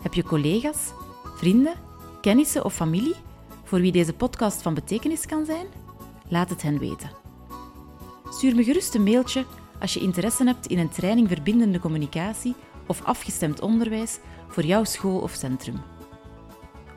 Heb 0.02 0.14
je 0.14 0.22
collega's, 0.22 0.92
vrienden, 1.36 1.74
kennissen 2.20 2.64
of 2.64 2.74
familie 2.74 3.14
voor 3.64 3.80
wie 3.80 3.92
deze 3.92 4.12
podcast 4.12 4.62
van 4.62 4.74
betekenis 4.74 5.26
kan 5.26 5.44
zijn? 5.44 5.66
Laat 6.28 6.50
het 6.50 6.62
hen 6.62 6.78
weten. 6.78 7.10
Stuur 8.30 8.54
me 8.54 8.64
gerust 8.64 8.94
een 8.94 9.02
mailtje 9.02 9.44
als 9.80 9.94
je 9.94 10.00
interesse 10.00 10.44
hebt 10.44 10.66
in 10.66 10.78
een 10.78 10.88
training 10.90 11.28
verbindende 11.28 11.78
communicatie 11.78 12.54
of 12.86 13.04
afgestemd 13.04 13.60
onderwijs 13.60 14.18
voor 14.48 14.64
jouw 14.64 14.84
school 14.84 15.18
of 15.18 15.32
centrum. 15.32 15.95